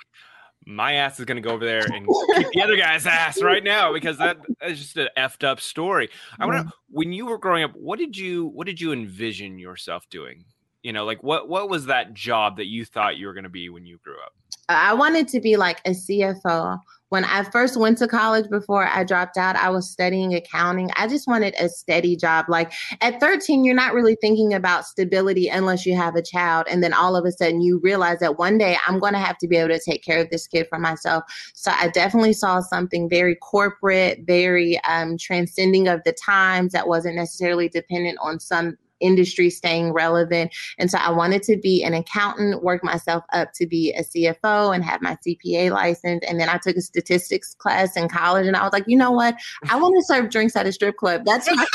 my 0.67 0.95
ass 0.95 1.19
is 1.19 1.25
going 1.25 1.37
to 1.37 1.47
go 1.47 1.55
over 1.55 1.65
there 1.65 1.85
and 1.85 2.07
kick 2.35 2.47
the 2.53 2.63
other 2.63 2.77
guy's 2.77 3.07
ass 3.07 3.43
right 3.43 3.63
now 3.63 3.93
because 3.93 4.19
that 4.19 4.39
is 4.67 4.79
just 4.79 4.97
an 4.97 5.09
effed 5.17 5.45
up 5.45 5.61
story. 5.61 6.09
I 6.39 6.47
want 6.47 6.59
to. 6.59 6.65
Mm. 6.65 6.73
When 6.91 7.13
you 7.13 7.27
were 7.27 7.39
growing 7.39 7.65
up, 7.65 7.73
what 7.75 7.99
did 7.99 8.17
you 8.17 8.47
what 8.47 8.67
did 8.67 8.81
you 8.81 8.93
envision 8.93 9.59
yourself 9.59 10.09
doing? 10.11 10.45
You 10.83 10.93
know, 10.93 11.05
like 11.05 11.23
what 11.23 11.49
what 11.49 11.69
was 11.69 11.87
that 11.87 12.15
job 12.15 12.57
that 12.57 12.67
you 12.67 12.85
thought 12.85 13.17
you 13.17 13.27
were 13.27 13.35
going 13.35 13.45
to 13.45 13.51
be 13.51 13.69
when 13.69 13.87
you 13.87 13.99
grew 13.99 14.17
up? 14.25 14.35
I 14.69 14.95
wanted 14.95 15.29
to 15.29 15.41
be 15.41 15.57
like 15.57 15.81
a 15.85 15.91
CFO 15.91 16.79
when 17.15 17.25
I 17.25 17.45
first 17.45 17.77
went 17.77 17.97
to 17.99 18.09
college 18.09 18.51
before 18.51 18.89
I 18.89 19.05
dropped 19.05 19.37
out, 19.37 19.55
I 19.55 19.71
was 19.71 19.89
studying 19.89 20.35
accounting. 20.35 20.91
I 20.97 21.07
just 21.07 21.29
wanted 21.29 21.55
a 21.61 21.69
steady 21.69 22.17
job. 22.17 22.47
Like 22.49 22.73
at 23.01 23.21
13, 23.21 23.65
you're 23.65 23.73
not 23.73 23.95
really 23.95 24.17
thinking 24.21 24.53
about 24.53 24.85
stability 24.85 25.47
unless 25.47 25.87
you 25.87 25.95
have 25.95 26.17
a 26.17 26.23
child. 26.23 26.67
And 26.69 26.83
then 26.83 26.93
all 26.93 27.15
of 27.15 27.25
a 27.25 27.31
sudden 27.31 27.61
you 27.61 27.79
realize 27.85 28.19
that 28.19 28.37
one 28.37 28.59
day 28.59 28.77
I'm 28.85 28.99
going 28.99 29.13
to 29.13 29.21
have 29.21 29.39
to 29.39 29.47
be 29.47 29.55
able 29.55 29.69
to 29.69 29.81
take 29.81 30.03
care 30.03 30.21
of 30.21 30.31
this 30.31 30.49
kid 30.49 30.67
for 30.69 30.81
myself. 30.81 31.23
So 31.55 31.71
I 31.73 31.87
definitely 31.87 32.33
saw 32.33 32.59
something 32.59 33.09
very 33.09 33.37
corporate, 33.37 34.23
very 34.27 34.81
um, 34.83 35.17
transcending 35.17 35.87
of 35.87 36.01
the 36.05 36.15
times 36.15 36.73
that 36.73 36.89
wasn't 36.89 37.15
necessarily 37.15 37.69
dependent 37.69 38.19
on 38.21 38.41
some 38.41 38.77
industry 39.01 39.51
staying 39.51 39.93
relevant. 39.93 40.53
And 40.79 40.91
so 40.91 40.99
I 40.99 41.11
wanted 41.11 41.43
to 41.45 41.57
be 41.57 41.83
an 41.83 41.95
accountant, 41.95 42.63
work 42.63 42.83
myself 42.85 43.25
up 43.33 43.53
to 43.55 43.67
be 43.67 43.93
a 43.93 44.03
CFO 44.03 44.75
and 44.75 44.85
have 44.85 45.03
my 45.03 45.17
CPA 45.27 45.71
license. 45.71 46.25
And 46.27 46.41
then 46.41 46.49
I 46.49 46.59
took 46.59 46.77
a 46.77 46.81
statistics 46.81 47.55
class 47.55 47.97
in 47.97 48.09
college 48.09 48.47
and 48.47 48.57
I 48.57 48.63
was 48.63 48.73
like, 48.73 48.85
you 48.87 48.97
know 48.97 49.11
what? 49.11 49.37
I 49.69 49.77
want 49.77 49.95
to 49.97 50.05
serve 50.05 50.31
drinks 50.31 50.57
at 50.57 50.67
a 50.67 50.73
strip 50.73 50.97
club. 50.97 51.23
That's 51.25 51.49
my, 51.55 51.67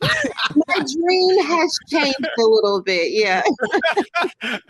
my 0.54 0.74
dream 0.74 1.44
has 1.44 1.78
changed 1.88 2.18
a 2.38 2.42
little 2.42 2.82
bit. 2.82 3.12
Yeah. 3.12 3.42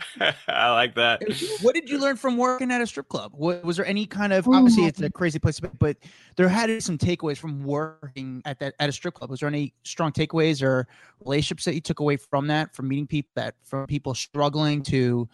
I 0.47 0.71
like 0.71 0.95
that. 0.95 1.21
What 1.61 1.75
did 1.75 1.89
you 1.89 1.99
learn 1.99 2.15
from 2.15 2.37
working 2.37 2.71
at 2.71 2.81
a 2.81 2.87
strip 2.87 3.07
club? 3.07 3.33
was 3.35 3.77
there 3.77 3.85
any 3.85 4.05
kind 4.05 4.33
of 4.33 4.47
obviously 4.47 4.85
it's 4.85 5.01
a 5.01 5.09
crazy 5.09 5.39
place, 5.39 5.59
but 5.59 5.97
there 6.35 6.47
had 6.47 6.67
to 6.67 6.75
be 6.75 6.79
some 6.79 6.97
takeaways 6.97 7.37
from 7.37 7.63
working 7.63 8.41
at 8.45 8.59
that 8.59 8.75
at 8.79 8.89
a 8.89 8.91
strip 8.91 9.13
club. 9.13 9.29
Was 9.29 9.39
there 9.39 9.49
any 9.49 9.73
strong 9.83 10.11
takeaways 10.11 10.61
or 10.61 10.87
relationships 11.23 11.65
that 11.65 11.75
you 11.75 11.81
took 11.81 11.99
away 11.99 12.17
from 12.17 12.47
that, 12.47 12.75
from 12.75 12.87
meeting 12.87 13.07
people 13.07 13.31
that 13.35 13.55
from 13.63 13.87
people 13.87 14.13
struggling 14.13 14.83
to 14.83 15.27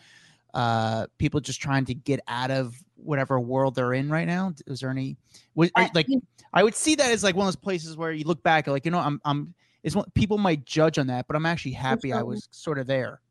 uh, 0.53 1.07
people 1.17 1.39
just 1.39 1.61
trying 1.61 1.85
to 1.85 1.93
get 1.93 2.19
out 2.27 2.51
of 2.51 2.75
whatever 2.95 3.39
world 3.39 3.75
they're 3.75 3.93
in 3.93 4.09
right 4.09 4.27
now? 4.27 4.53
Is 4.65 4.79
there 4.79 4.89
any 4.89 5.17
was, 5.55 5.71
like 5.93 6.07
I 6.53 6.63
would 6.63 6.75
see 6.75 6.95
that 6.95 7.11
as 7.11 7.23
like 7.23 7.35
one 7.35 7.47
of 7.47 7.53
those 7.53 7.61
places 7.61 7.97
where 7.97 8.11
you 8.11 8.25
look 8.25 8.43
back 8.43 8.67
like 8.67 8.85
you 8.85 8.91
know 8.91 8.99
I'm 8.99 9.21
I'm 9.25 9.53
is 9.87 9.95
what 9.95 10.13
people 10.13 10.37
might 10.37 10.65
judge 10.65 10.99
on 10.99 11.07
that, 11.07 11.27
but 11.27 11.37
I'm 11.37 11.45
actually 11.45 11.71
happy 11.71 12.11
I 12.11 12.21
was 12.21 12.49
sort 12.51 12.77
of 12.77 12.87
there. 12.87 13.21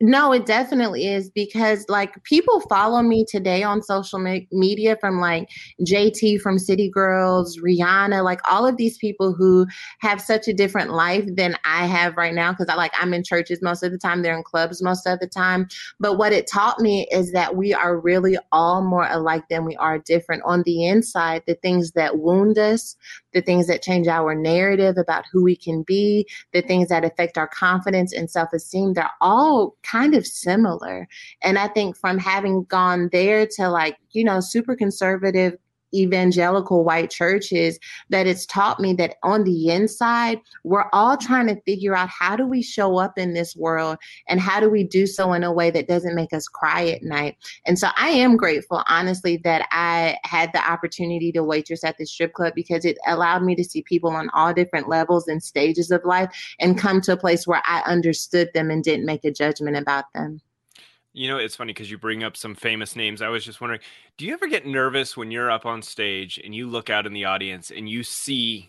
No, 0.00 0.30
it 0.32 0.44
definitely 0.44 1.06
is 1.06 1.30
because 1.30 1.86
like 1.88 2.22
people 2.24 2.60
follow 2.68 3.00
me 3.00 3.24
today 3.24 3.62
on 3.62 3.82
social 3.82 4.18
me- 4.18 4.46
media 4.52 4.98
from 5.00 5.20
like 5.20 5.48
JT 5.80 6.42
from 6.42 6.58
City 6.58 6.90
Girls, 6.90 7.58
Rihanna, 7.58 8.22
like 8.22 8.40
all 8.50 8.66
of 8.66 8.76
these 8.76 8.98
people 8.98 9.32
who 9.32 9.66
have 10.00 10.20
such 10.20 10.48
a 10.48 10.52
different 10.52 10.92
life 10.92 11.24
than 11.34 11.56
I 11.64 11.86
have 11.86 12.18
right 12.18 12.34
now 12.34 12.52
because 12.52 12.68
I 12.68 12.74
like 12.74 12.92
I'm 12.94 13.14
in 13.14 13.24
churches 13.24 13.62
most 13.62 13.82
of 13.82 13.90
the 13.90 13.96
time, 13.96 14.20
they're 14.20 14.36
in 14.36 14.42
clubs 14.42 14.82
most 14.82 15.06
of 15.06 15.18
the 15.18 15.26
time. 15.26 15.66
But 15.98 16.18
what 16.18 16.32
it 16.32 16.46
taught 16.46 16.78
me 16.78 17.08
is 17.10 17.32
that 17.32 17.56
we 17.56 17.72
are 17.72 17.98
really 17.98 18.36
all 18.52 18.82
more 18.82 19.08
alike 19.08 19.44
than 19.48 19.64
we 19.64 19.76
are 19.76 19.98
different. 19.98 20.42
On 20.44 20.62
the 20.64 20.84
inside, 20.84 21.42
the 21.46 21.54
things 21.54 21.92
that 21.92 22.18
wound 22.18 22.58
us, 22.58 22.96
the 23.32 23.40
things 23.40 23.66
that 23.66 23.82
change 23.82 24.08
our 24.08 24.34
narrative 24.34 24.98
about 24.98 25.24
who 25.32 25.42
we 25.42 25.56
can 25.56 25.84
be, 25.84 26.28
the 26.52 26.60
things 26.60 26.88
that 26.88 27.04
affect 27.04 27.38
our 27.38 27.48
confidence 27.48 28.12
and 28.12 28.30
self-esteem, 28.30 28.92
they're 28.92 29.10
all 29.22 29.74
kind 29.90 30.14
of 30.14 30.26
similar. 30.26 31.06
And 31.42 31.58
I 31.58 31.68
think 31.68 31.96
from 31.96 32.18
having 32.18 32.64
gone 32.64 33.08
there 33.12 33.46
to 33.56 33.68
like, 33.68 33.96
you 34.10 34.24
know, 34.24 34.40
super 34.40 34.74
conservative 34.76 35.56
evangelical 35.94 36.84
white 36.84 37.10
churches 37.10 37.78
that 38.10 38.26
it's 38.26 38.46
taught 38.46 38.80
me 38.80 38.92
that 38.94 39.16
on 39.22 39.44
the 39.44 39.70
inside, 39.70 40.40
we're 40.64 40.88
all 40.92 41.16
trying 41.16 41.46
to 41.46 41.60
figure 41.62 41.96
out 41.96 42.08
how 42.08 42.36
do 42.36 42.46
we 42.46 42.62
show 42.62 42.98
up 42.98 43.18
in 43.18 43.34
this 43.34 43.56
world 43.56 43.96
and 44.28 44.40
how 44.40 44.60
do 44.60 44.68
we 44.68 44.84
do 44.84 45.06
so 45.06 45.32
in 45.32 45.44
a 45.44 45.52
way 45.52 45.70
that 45.70 45.88
doesn't 45.88 46.14
make 46.14 46.32
us 46.32 46.48
cry 46.48 46.88
at 46.88 47.02
night. 47.02 47.36
And 47.66 47.78
so 47.78 47.88
I 47.96 48.10
am 48.10 48.36
grateful, 48.36 48.82
honestly, 48.86 49.38
that 49.38 49.66
I 49.72 50.18
had 50.24 50.50
the 50.52 50.70
opportunity 50.70 51.32
to 51.32 51.44
waitress 51.44 51.84
at 51.84 51.98
the 51.98 52.06
strip 52.06 52.32
club 52.32 52.54
because 52.54 52.84
it 52.84 52.98
allowed 53.06 53.42
me 53.42 53.54
to 53.56 53.64
see 53.64 53.82
people 53.82 54.10
on 54.10 54.30
all 54.30 54.52
different 54.52 54.88
levels 54.88 55.28
and 55.28 55.42
stages 55.42 55.90
of 55.90 56.04
life 56.04 56.30
and 56.60 56.78
come 56.78 57.00
to 57.02 57.12
a 57.12 57.16
place 57.16 57.46
where 57.46 57.62
I 57.64 57.80
understood 57.86 58.50
them 58.54 58.70
and 58.70 58.82
didn't 58.82 59.06
make 59.06 59.24
a 59.24 59.30
judgment 59.30 59.76
about 59.76 60.04
them. 60.14 60.40
You 61.16 61.28
know, 61.28 61.38
it's 61.38 61.56
funny 61.56 61.72
because 61.72 61.90
you 61.90 61.96
bring 61.96 62.22
up 62.24 62.36
some 62.36 62.54
famous 62.54 62.94
names. 62.94 63.22
I 63.22 63.30
was 63.30 63.42
just 63.42 63.62
wondering, 63.62 63.80
do 64.18 64.26
you 64.26 64.34
ever 64.34 64.48
get 64.48 64.66
nervous 64.66 65.16
when 65.16 65.30
you're 65.30 65.50
up 65.50 65.64
on 65.64 65.80
stage 65.80 66.38
and 66.44 66.54
you 66.54 66.66
look 66.68 66.90
out 66.90 67.06
in 67.06 67.14
the 67.14 67.24
audience 67.24 67.70
and 67.70 67.88
you 67.88 68.02
see, 68.02 68.68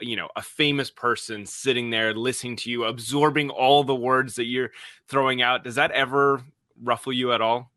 you 0.00 0.16
know, 0.16 0.28
a 0.34 0.42
famous 0.42 0.90
person 0.90 1.46
sitting 1.46 1.90
there 1.90 2.12
listening 2.12 2.56
to 2.56 2.70
you, 2.70 2.82
absorbing 2.82 3.48
all 3.48 3.84
the 3.84 3.94
words 3.94 4.34
that 4.34 4.46
you're 4.46 4.72
throwing 5.06 5.40
out? 5.40 5.62
Does 5.62 5.76
that 5.76 5.92
ever 5.92 6.42
ruffle 6.82 7.12
you 7.12 7.32
at 7.32 7.40
all? 7.40 7.70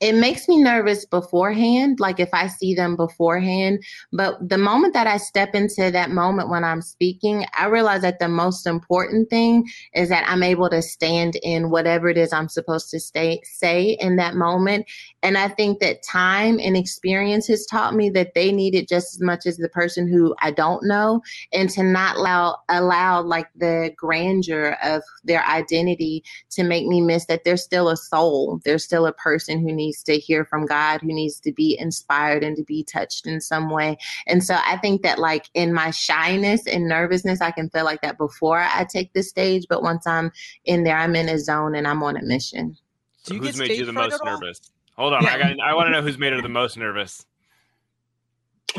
It 0.00 0.14
makes 0.14 0.48
me 0.48 0.62
nervous 0.62 1.04
beforehand, 1.04 2.00
like 2.00 2.20
if 2.20 2.30
I 2.32 2.46
see 2.46 2.74
them 2.74 2.96
beforehand. 2.96 3.84
But 4.12 4.36
the 4.48 4.56
moment 4.56 4.94
that 4.94 5.06
I 5.06 5.18
step 5.18 5.54
into 5.54 5.90
that 5.90 6.10
moment 6.10 6.48
when 6.48 6.64
I'm 6.64 6.80
speaking, 6.80 7.44
I 7.56 7.66
realize 7.66 8.00
that 8.00 8.18
the 8.18 8.28
most 8.28 8.66
important 8.66 9.28
thing 9.28 9.68
is 9.94 10.08
that 10.08 10.24
I'm 10.26 10.42
able 10.42 10.70
to 10.70 10.80
stand 10.80 11.36
in 11.42 11.68
whatever 11.68 12.08
it 12.08 12.16
is 12.16 12.32
I'm 12.32 12.48
supposed 12.48 12.88
to 12.90 13.00
stay, 13.00 13.42
say 13.44 13.98
in 14.00 14.16
that 14.16 14.34
moment. 14.34 14.86
And 15.22 15.36
I 15.36 15.48
think 15.48 15.80
that 15.80 16.02
time 16.02 16.58
and 16.58 16.78
experience 16.78 17.46
has 17.48 17.66
taught 17.66 17.94
me 17.94 18.08
that 18.10 18.32
they 18.34 18.52
need 18.52 18.74
it 18.74 18.88
just 18.88 19.14
as 19.16 19.20
much 19.20 19.44
as 19.44 19.58
the 19.58 19.68
person 19.68 20.08
who 20.08 20.34
I 20.40 20.50
don't 20.50 20.82
know, 20.82 21.20
and 21.52 21.68
to 21.70 21.82
not 21.82 22.16
allow 22.16 22.56
allow 22.70 23.20
like 23.20 23.48
the 23.54 23.92
grandeur 23.96 24.78
of 24.82 25.02
their 25.24 25.44
identity 25.44 26.24
to 26.52 26.62
make 26.62 26.86
me 26.86 27.02
miss 27.02 27.26
that 27.26 27.44
they're 27.44 27.58
still 27.58 27.90
a 27.90 27.98
soul. 27.98 28.60
They're 28.64 28.78
still 28.78 29.04
a 29.04 29.12
person 29.12 29.60
who 29.60 29.72
needs 29.72 29.89
needs 29.90 30.02
to 30.04 30.18
hear 30.18 30.44
from 30.44 30.66
God, 30.66 31.00
who 31.02 31.08
needs 31.08 31.40
to 31.40 31.52
be 31.52 31.76
inspired 31.78 32.44
and 32.44 32.56
to 32.56 32.62
be 32.62 32.84
touched 32.84 33.26
in 33.26 33.40
some 33.40 33.70
way. 33.70 33.98
And 34.26 34.44
so 34.44 34.54
I 34.54 34.76
think 34.76 35.02
that, 35.02 35.18
like, 35.18 35.48
in 35.54 35.72
my 35.72 35.90
shyness 35.90 36.66
and 36.66 36.88
nervousness, 36.88 37.40
I 37.40 37.50
can 37.50 37.68
feel 37.70 37.84
like 37.84 38.00
that 38.02 38.18
before 38.18 38.60
I 38.60 38.84
take 38.84 39.12
the 39.12 39.22
stage. 39.22 39.66
But 39.68 39.82
once 39.82 40.06
I'm 40.06 40.30
in 40.64 40.84
there, 40.84 40.96
I'm 40.96 41.16
in 41.16 41.28
a 41.28 41.38
zone 41.38 41.74
and 41.74 41.86
I'm 41.88 42.02
on 42.02 42.16
a 42.16 42.22
mission. 42.22 42.76
So 43.22 43.34
who's 43.34 43.58
made 43.58 43.72
you 43.72 43.84
the 43.84 43.92
most 43.92 44.22
nervous? 44.24 44.60
Hold 44.96 45.14
on, 45.14 45.22
yeah. 45.22 45.34
I 45.34 45.38
got. 45.38 45.60
I 45.60 45.74
want 45.74 45.88
to 45.88 45.92
know 45.92 46.02
who's 46.02 46.18
made 46.18 46.32
her 46.32 46.42
the 46.42 46.48
most 46.48 46.76
nervous 46.76 47.24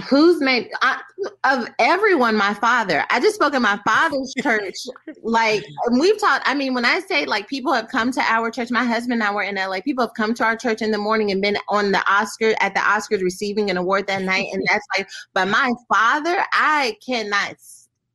who's 0.09 0.39
made 0.39 0.69
I, 0.81 1.01
of 1.43 1.67
everyone 1.79 2.35
my 2.35 2.53
father. 2.53 3.05
I 3.09 3.19
just 3.19 3.35
spoke 3.35 3.53
in 3.53 3.61
my 3.61 3.79
father's 3.85 4.33
church 4.41 4.75
like 5.23 5.63
we've 5.91 6.19
talked 6.19 6.43
i 6.47 6.53
mean 6.53 6.73
when 6.73 6.85
i 6.85 6.99
say 6.99 7.25
like 7.25 7.47
people 7.47 7.73
have 7.73 7.87
come 7.87 8.11
to 8.11 8.21
our 8.21 8.49
church 8.49 8.71
my 8.71 8.83
husband 8.83 9.13
and 9.13 9.23
i 9.23 9.33
were 9.33 9.43
in 9.43 9.55
la 9.55 9.79
people 9.81 10.05
have 10.05 10.13
come 10.15 10.33
to 10.33 10.43
our 10.43 10.55
church 10.55 10.81
in 10.81 10.91
the 10.91 10.97
morning 10.97 11.31
and 11.31 11.41
been 11.41 11.57
on 11.69 11.91
the 11.91 12.03
oscar 12.11 12.53
at 12.59 12.73
the 12.73 12.79
oscars 12.79 13.21
receiving 13.21 13.69
an 13.69 13.77
award 13.77 14.07
that 14.07 14.21
night 14.21 14.47
and 14.51 14.63
that's 14.67 14.85
like 14.97 15.07
but 15.33 15.47
my 15.47 15.71
father 15.87 16.43
i 16.53 16.95
cannot 17.05 17.55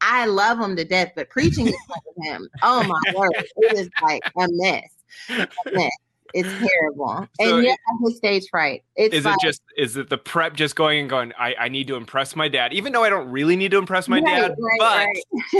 i 0.00 0.26
love 0.26 0.58
him 0.58 0.76
to 0.76 0.84
death 0.84 1.12
but 1.16 1.28
preaching 1.30 1.66
in 1.66 1.74
front 1.86 2.02
of 2.08 2.24
him 2.24 2.48
oh 2.62 2.82
my 2.82 3.14
word 3.14 3.32
it 3.34 3.76
is 3.76 3.88
like 4.02 4.22
a 4.38 4.46
mess, 4.50 4.88
a 5.28 5.48
mess 5.72 5.90
It's 6.36 6.68
terrible. 6.70 7.26
So 7.40 7.56
and 7.56 7.64
yeah, 7.64 7.72
it- 7.72 7.78
his 8.04 8.16
stage 8.16 8.44
fright. 8.50 8.82
It's 8.94 9.14
Is 9.14 9.24
like, 9.26 9.34
it 9.34 9.40
just 9.46 9.60
is 9.76 9.96
it 9.96 10.08
the 10.08 10.16
prep 10.16 10.54
just 10.54 10.74
going 10.74 11.00
and 11.00 11.10
going? 11.10 11.32
I, 11.38 11.54
I 11.58 11.68
need 11.68 11.86
to 11.88 11.96
impress 11.96 12.34
my 12.34 12.48
dad, 12.48 12.72
even 12.72 12.92
though 12.92 13.04
I 13.04 13.10
don't 13.10 13.28
really 13.30 13.56
need 13.56 13.70
to 13.72 13.78
impress 13.78 14.08
my 14.08 14.20
Right, 14.20 14.26
dad. 14.26 14.54
right, 14.58 14.78
but 14.78 15.06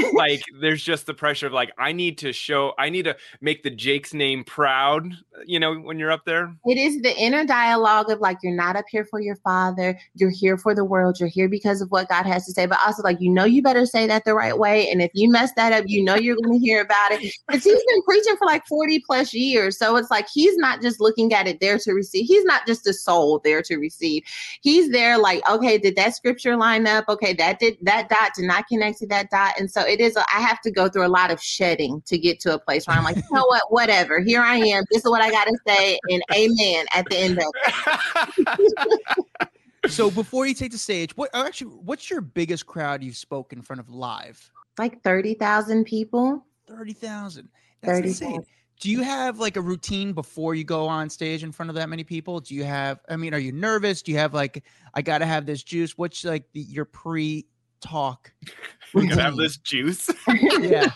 right. 0.03 0.15
like, 0.15 0.43
there's 0.59 0.83
just 0.83 1.05
the 1.07 1.13
pressure 1.13 1.47
of 1.47 1.53
like, 1.53 1.71
I 1.79 1.93
need 1.93 2.17
to 2.19 2.33
show, 2.33 2.73
I 2.79 2.89
need 2.89 3.03
to 3.03 3.17
make 3.43 3.63
the 3.63 3.71
Jakes 3.71 4.15
name 4.15 4.43
proud. 4.45 5.13
You 5.45 5.61
know, 5.61 5.75
when 5.75 5.99
you're 5.99 6.11
up 6.11 6.25
there. 6.25 6.55
It 6.65 6.79
is 6.79 7.03
the 7.03 7.15
inner 7.17 7.45
dialogue 7.45 8.11
of 8.11 8.21
like, 8.21 8.39
you're 8.43 8.57
not 8.57 8.75
up 8.75 8.87
here 8.91 9.05
for 9.05 9.21
your 9.21 9.37
father. 9.37 9.99
You're 10.15 10.31
here 10.31 10.57
for 10.57 10.75
the 10.75 10.85
world. 10.85 11.21
You're 11.21 11.29
here 11.29 11.49
because 11.49 11.83
of 11.83 11.91
what 11.91 12.09
God 12.09 12.25
has 12.25 12.47
to 12.47 12.53
say. 12.53 12.65
But 12.65 12.79
also, 12.87 13.03
like, 13.03 13.19
you 13.21 13.31
know, 13.31 13.45
you 13.45 13.61
better 13.63 13.85
say 13.85 14.07
that 14.07 14.25
the 14.25 14.35
right 14.35 14.57
way. 14.59 14.91
And 14.91 15.03
if 15.03 15.11
you 15.13 15.31
mess 15.31 15.51
that 15.57 15.75
up, 15.75 15.85
you 15.87 16.03
know, 16.03 16.15
you're 16.15 16.37
going 16.37 16.59
to 16.59 16.65
hear 16.67 16.81
about 16.81 17.13
it. 17.13 17.21
Because 17.47 17.65
he's 17.65 17.85
been 17.85 18.03
preaching 18.05 18.37
for 18.39 18.47
like 18.47 18.67
40 18.67 19.01
plus 19.07 19.35
years. 19.35 19.79
So 19.79 19.97
it's 19.97 20.11
like, 20.11 20.27
he's 20.33 20.57
not 20.57 20.66
just 20.83 21.01
looking 21.01 21.33
at 21.33 21.47
it 21.47 21.61
there 21.61 21.79
to 21.79 21.93
receive. 21.93 22.27
He's 22.27 22.45
not 22.45 22.67
just 22.67 22.87
a 22.87 22.93
soul 22.93 23.41
there 23.45 23.63
to 23.63 23.77
receive. 23.77 24.23
He's 24.61 24.91
there 24.91 25.19
like, 25.19 25.49
okay, 25.49 25.79
did 25.79 25.97
that 25.97 26.15
scripture 26.15 26.57
line 26.57 26.87
up? 26.87 27.09
Okay, 27.09 27.33
that 27.35 27.59
did, 27.59 27.79
that 27.83 28.09
dot 28.09 28.33
did 28.35 28.45
not 28.45 28.67
connect 28.69 28.99
to 28.99 29.07
that 29.09 29.31
dot. 29.31 29.55
And 29.59 29.71
so 29.71 29.83
it 29.83 30.01
is, 30.01 30.17
a, 30.17 30.21
I 30.35 30.41
have 30.41 30.61
to 30.63 30.71
go 30.71 30.89
through 30.89 31.07
a 31.07 31.09
lot 31.09 31.31
of 31.31 31.41
shedding 31.41 32.03
to 32.07 32.19
get 32.19 32.41
to 32.41 32.55
a 32.55 32.59
place 32.59 32.87
where 32.87 32.97
I'm 32.97 33.05
like, 33.05 33.17
you 33.17 33.23
know 33.33 33.47
what, 33.47 33.71
whatever. 33.71 34.21
Here 34.21 34.41
I 34.41 34.57
am. 34.57 34.85
This 34.91 35.05
is 35.05 35.11
what 35.11 35.23
I 35.23 35.31
got 35.31 35.45
to 35.45 35.59
say. 35.67 35.99
And 36.11 36.23
amen 36.35 36.87
at 36.95 37.07
the 37.09 37.17
end 37.17 37.39
of 37.39 37.47
it. 38.47 39.49
So 39.89 40.11
before 40.11 40.47
you 40.47 40.55
take 40.55 40.73
the 40.73 40.79
stage, 40.79 41.17
what 41.17 41.31
actually 41.33 41.71
what's 41.71 42.11
your 42.11 42.21
biggest 42.21 42.67
crowd 42.67 43.03
you've 43.03 43.17
spoken 43.17 43.59
in 43.59 43.63
front 43.63 43.81
of 43.81 43.89
live? 43.89 44.51
Like 44.79 45.03
30,000 45.03 45.85
people. 45.85 46.45
Thirty 46.67 46.93
thousand. 46.93 47.49
That's 47.83 47.99
30,000. 47.99 48.27
insane. 48.27 48.47
Do 48.81 48.91
you 48.91 49.03
have 49.03 49.39
like 49.39 49.57
a 49.57 49.61
routine 49.61 50.13
before 50.13 50.55
you 50.55 50.65
go 50.65 50.87
on 50.87 51.09
stage 51.09 51.43
in 51.43 51.53
front 51.53 51.71
of 51.71 51.77
that 51.77 51.89
many 51.89 52.05
people? 52.05 52.41
Do 52.41 52.55
you 52.55 52.65
have? 52.65 53.01
I 53.09 53.17
mean, 53.17 53.33
are 53.33 53.39
you 53.39 53.53
nervous? 53.53 54.03
Do 54.03 54.13
you 54.13 54.19
have 54.19 54.35
like, 54.35 54.65
I 54.95 55.03
gotta 55.03 55.27
have 55.27 55.47
this 55.47 55.63
juice? 55.63 55.97
What's 55.97 56.25
like 56.25 56.45
the, 56.53 56.61
your 56.61 56.85
pre-talk? 56.85 58.33
We're 58.95 59.09
gonna 59.09 59.23
have 59.23 59.37
this 59.37 59.57
juice. 59.57 60.11
Yeah. 60.61 60.91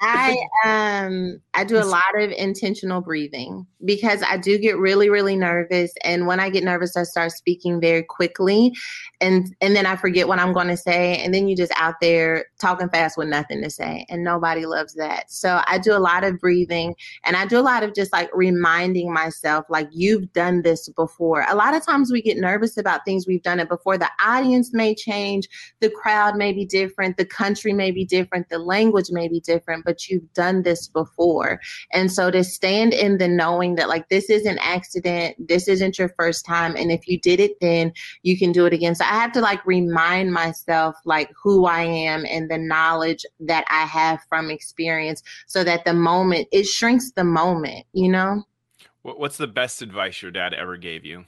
I 0.00 0.38
um 0.64 1.40
I 1.54 1.64
do 1.64 1.78
a 1.78 1.84
lot 1.84 2.02
of 2.16 2.30
intentional 2.30 3.00
breathing 3.00 3.66
because 3.84 4.22
I 4.22 4.36
do 4.36 4.58
get 4.58 4.78
really 4.78 5.10
really 5.10 5.36
nervous 5.36 5.92
and 6.04 6.26
when 6.26 6.40
I 6.40 6.50
get 6.50 6.64
nervous 6.64 6.96
I 6.96 7.02
start 7.02 7.32
speaking 7.32 7.80
very 7.80 8.02
quickly 8.02 8.72
and 9.20 9.54
and 9.60 9.74
then 9.74 9.86
I 9.86 9.96
forget 9.96 10.28
what 10.28 10.38
I'm 10.38 10.52
going 10.52 10.68
to 10.68 10.76
say 10.76 11.16
and 11.18 11.34
then 11.34 11.48
you 11.48 11.56
just 11.56 11.72
out 11.76 11.96
there 12.00 12.46
talking 12.60 12.88
fast 12.88 13.16
with 13.16 13.28
nothing 13.28 13.62
to 13.62 13.70
say 13.70 14.06
and 14.08 14.22
nobody 14.22 14.66
loves 14.66 14.94
that. 14.94 15.30
So 15.30 15.62
I 15.66 15.78
do 15.78 15.92
a 15.92 15.98
lot 15.98 16.24
of 16.24 16.38
breathing 16.38 16.94
and 17.24 17.36
I 17.36 17.46
do 17.46 17.58
a 17.58 17.60
lot 17.60 17.82
of 17.82 17.94
just 17.94 18.12
like 18.12 18.30
reminding 18.34 19.12
myself 19.12 19.66
like 19.68 19.88
you've 19.90 20.32
done 20.32 20.62
this 20.62 20.88
before. 20.90 21.44
A 21.48 21.54
lot 21.54 21.74
of 21.74 21.84
times 21.84 22.12
we 22.12 22.22
get 22.22 22.36
nervous 22.36 22.76
about 22.76 23.04
things 23.04 23.26
we've 23.26 23.42
done 23.42 23.60
it 23.60 23.68
before. 23.68 23.98
The 23.98 24.10
audience 24.24 24.72
may 24.72 24.94
change, 24.94 25.48
the 25.80 25.90
crowd 25.90 26.36
may 26.36 26.52
be 26.52 26.64
different, 26.64 27.16
the 27.16 27.24
country 27.24 27.72
may 27.72 27.90
be 27.90 28.04
different, 28.04 28.48
the 28.48 28.58
language 28.58 29.10
may 29.10 29.28
be 29.28 29.40
different, 29.40 29.84
but 29.88 30.06
you've 30.06 30.30
done 30.34 30.64
this 30.64 30.86
before. 30.86 31.58
And 31.94 32.12
so 32.12 32.30
to 32.30 32.44
stand 32.44 32.92
in 32.92 33.16
the 33.16 33.26
knowing 33.26 33.76
that 33.76 33.88
like 33.88 34.10
this 34.10 34.28
is 34.28 34.44
an 34.44 34.58
accident, 34.58 35.34
this 35.48 35.66
isn't 35.66 35.98
your 35.98 36.10
first 36.10 36.44
time, 36.44 36.76
and 36.76 36.92
if 36.92 37.08
you 37.08 37.18
did 37.18 37.40
it 37.40 37.58
then, 37.62 37.94
you 38.22 38.38
can 38.38 38.52
do 38.52 38.66
it 38.66 38.74
again. 38.74 38.94
So 38.94 39.06
I 39.06 39.14
have 39.18 39.32
to 39.32 39.40
like 39.40 39.64
remind 39.64 40.30
myself 40.30 40.94
like 41.06 41.30
who 41.42 41.64
I 41.64 41.84
am 41.84 42.26
and 42.26 42.50
the 42.50 42.58
knowledge 42.58 43.24
that 43.40 43.64
I 43.70 43.86
have 43.86 44.20
from 44.28 44.50
experience 44.50 45.22
so 45.46 45.64
that 45.64 45.86
the 45.86 45.94
moment 45.94 46.48
it 46.52 46.66
shrinks 46.66 47.10
the 47.12 47.24
moment, 47.24 47.86
you 47.94 48.10
know? 48.10 48.42
What's 49.00 49.38
the 49.38 49.46
best 49.46 49.80
advice 49.80 50.20
your 50.20 50.32
dad 50.32 50.52
ever 50.52 50.76
gave 50.76 51.06
you? 51.06 51.24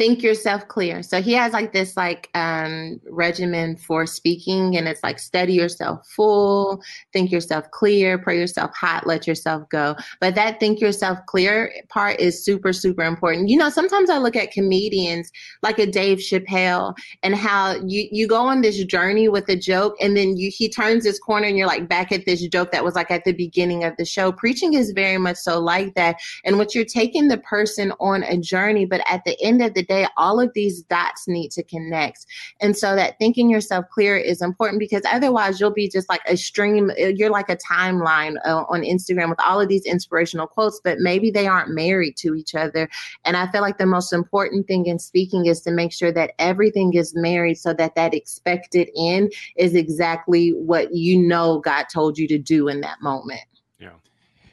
Think 0.00 0.22
yourself 0.22 0.66
clear. 0.66 1.02
So 1.02 1.20
he 1.20 1.34
has 1.34 1.52
like 1.52 1.74
this 1.74 1.94
like 1.94 2.30
um 2.32 2.98
regimen 3.10 3.76
for 3.76 4.06
speaking 4.06 4.78
and 4.78 4.88
it's 4.88 5.02
like 5.02 5.18
study 5.18 5.52
yourself 5.52 6.08
full, 6.08 6.82
think 7.12 7.30
yourself 7.30 7.70
clear, 7.70 8.16
pray 8.16 8.38
yourself 8.38 8.74
hot, 8.74 9.06
let 9.06 9.26
yourself 9.26 9.68
go. 9.68 9.94
But 10.18 10.36
that 10.36 10.58
think 10.58 10.80
yourself 10.80 11.18
clear 11.26 11.70
part 11.90 12.18
is 12.18 12.42
super 12.42 12.72
super 12.72 13.02
important. 13.02 13.50
You 13.50 13.58
know, 13.58 13.68
sometimes 13.68 14.08
I 14.08 14.16
look 14.16 14.36
at 14.36 14.52
comedians 14.52 15.30
like 15.62 15.78
a 15.78 15.86
Dave 15.86 16.16
Chappelle 16.16 16.94
and 17.22 17.34
how 17.34 17.74
you 17.86 18.08
you 18.10 18.26
go 18.26 18.40
on 18.40 18.62
this 18.62 18.82
journey 18.84 19.28
with 19.28 19.50
a 19.50 19.56
joke 19.56 19.96
and 20.00 20.16
then 20.16 20.38
you 20.38 20.50
he 20.50 20.70
turns 20.70 21.04
this 21.04 21.18
corner 21.18 21.46
and 21.46 21.58
you're 21.58 21.66
like 21.66 21.90
back 21.90 22.10
at 22.10 22.24
this 22.24 22.40
joke 22.48 22.72
that 22.72 22.82
was 22.82 22.94
like 22.94 23.10
at 23.10 23.26
the 23.26 23.34
beginning 23.34 23.84
of 23.84 23.94
the 23.98 24.06
show. 24.06 24.32
Preaching 24.32 24.72
is 24.72 24.92
very 24.92 25.18
much 25.18 25.36
so 25.36 25.60
like 25.60 25.94
that. 25.96 26.16
And 26.46 26.56
what 26.56 26.74
you're 26.74 26.86
taking 26.86 27.28
the 27.28 27.36
person 27.36 27.92
on 28.00 28.22
a 28.22 28.38
journey, 28.38 28.86
but 28.86 29.02
at 29.06 29.26
the 29.26 29.38
end 29.42 29.60
of 29.60 29.74
the 29.74 29.89
day, 29.90 30.06
all 30.16 30.40
of 30.40 30.52
these 30.54 30.82
dots 30.82 31.26
need 31.28 31.50
to 31.50 31.62
connect. 31.64 32.24
And 32.60 32.76
so 32.76 32.94
that 32.96 33.18
thinking 33.18 33.50
yourself 33.50 33.84
clear 33.92 34.16
is 34.16 34.40
important 34.40 34.78
because 34.78 35.02
otherwise 35.10 35.60
you'll 35.60 35.72
be 35.72 35.88
just 35.88 36.08
like 36.08 36.22
a 36.26 36.36
stream, 36.36 36.90
you're 36.96 37.30
like 37.30 37.50
a 37.50 37.56
timeline 37.56 38.36
uh, 38.46 38.64
on 38.68 38.82
Instagram 38.82 39.28
with 39.28 39.40
all 39.40 39.60
of 39.60 39.68
these 39.68 39.84
inspirational 39.84 40.46
quotes, 40.46 40.80
but 40.82 40.98
maybe 41.00 41.30
they 41.30 41.46
aren't 41.46 41.74
married 41.74 42.16
to 42.18 42.34
each 42.34 42.54
other. 42.54 42.88
And 43.24 43.36
I 43.36 43.50
feel 43.50 43.60
like 43.60 43.78
the 43.78 43.86
most 43.86 44.12
important 44.12 44.66
thing 44.66 44.86
in 44.86 44.98
speaking 44.98 45.46
is 45.46 45.60
to 45.62 45.72
make 45.72 45.92
sure 45.92 46.12
that 46.12 46.32
everything 46.38 46.94
is 46.94 47.14
married 47.14 47.56
so 47.56 47.74
that 47.74 47.96
that 47.96 48.14
expected 48.14 48.88
end 48.96 49.32
is 49.56 49.74
exactly 49.74 50.50
what 50.50 50.94
you 50.94 51.18
know 51.18 51.58
God 51.58 51.86
told 51.92 52.16
you 52.16 52.28
to 52.28 52.38
do 52.38 52.68
in 52.68 52.80
that 52.82 53.02
moment. 53.02 53.40
Yeah. 53.80 53.94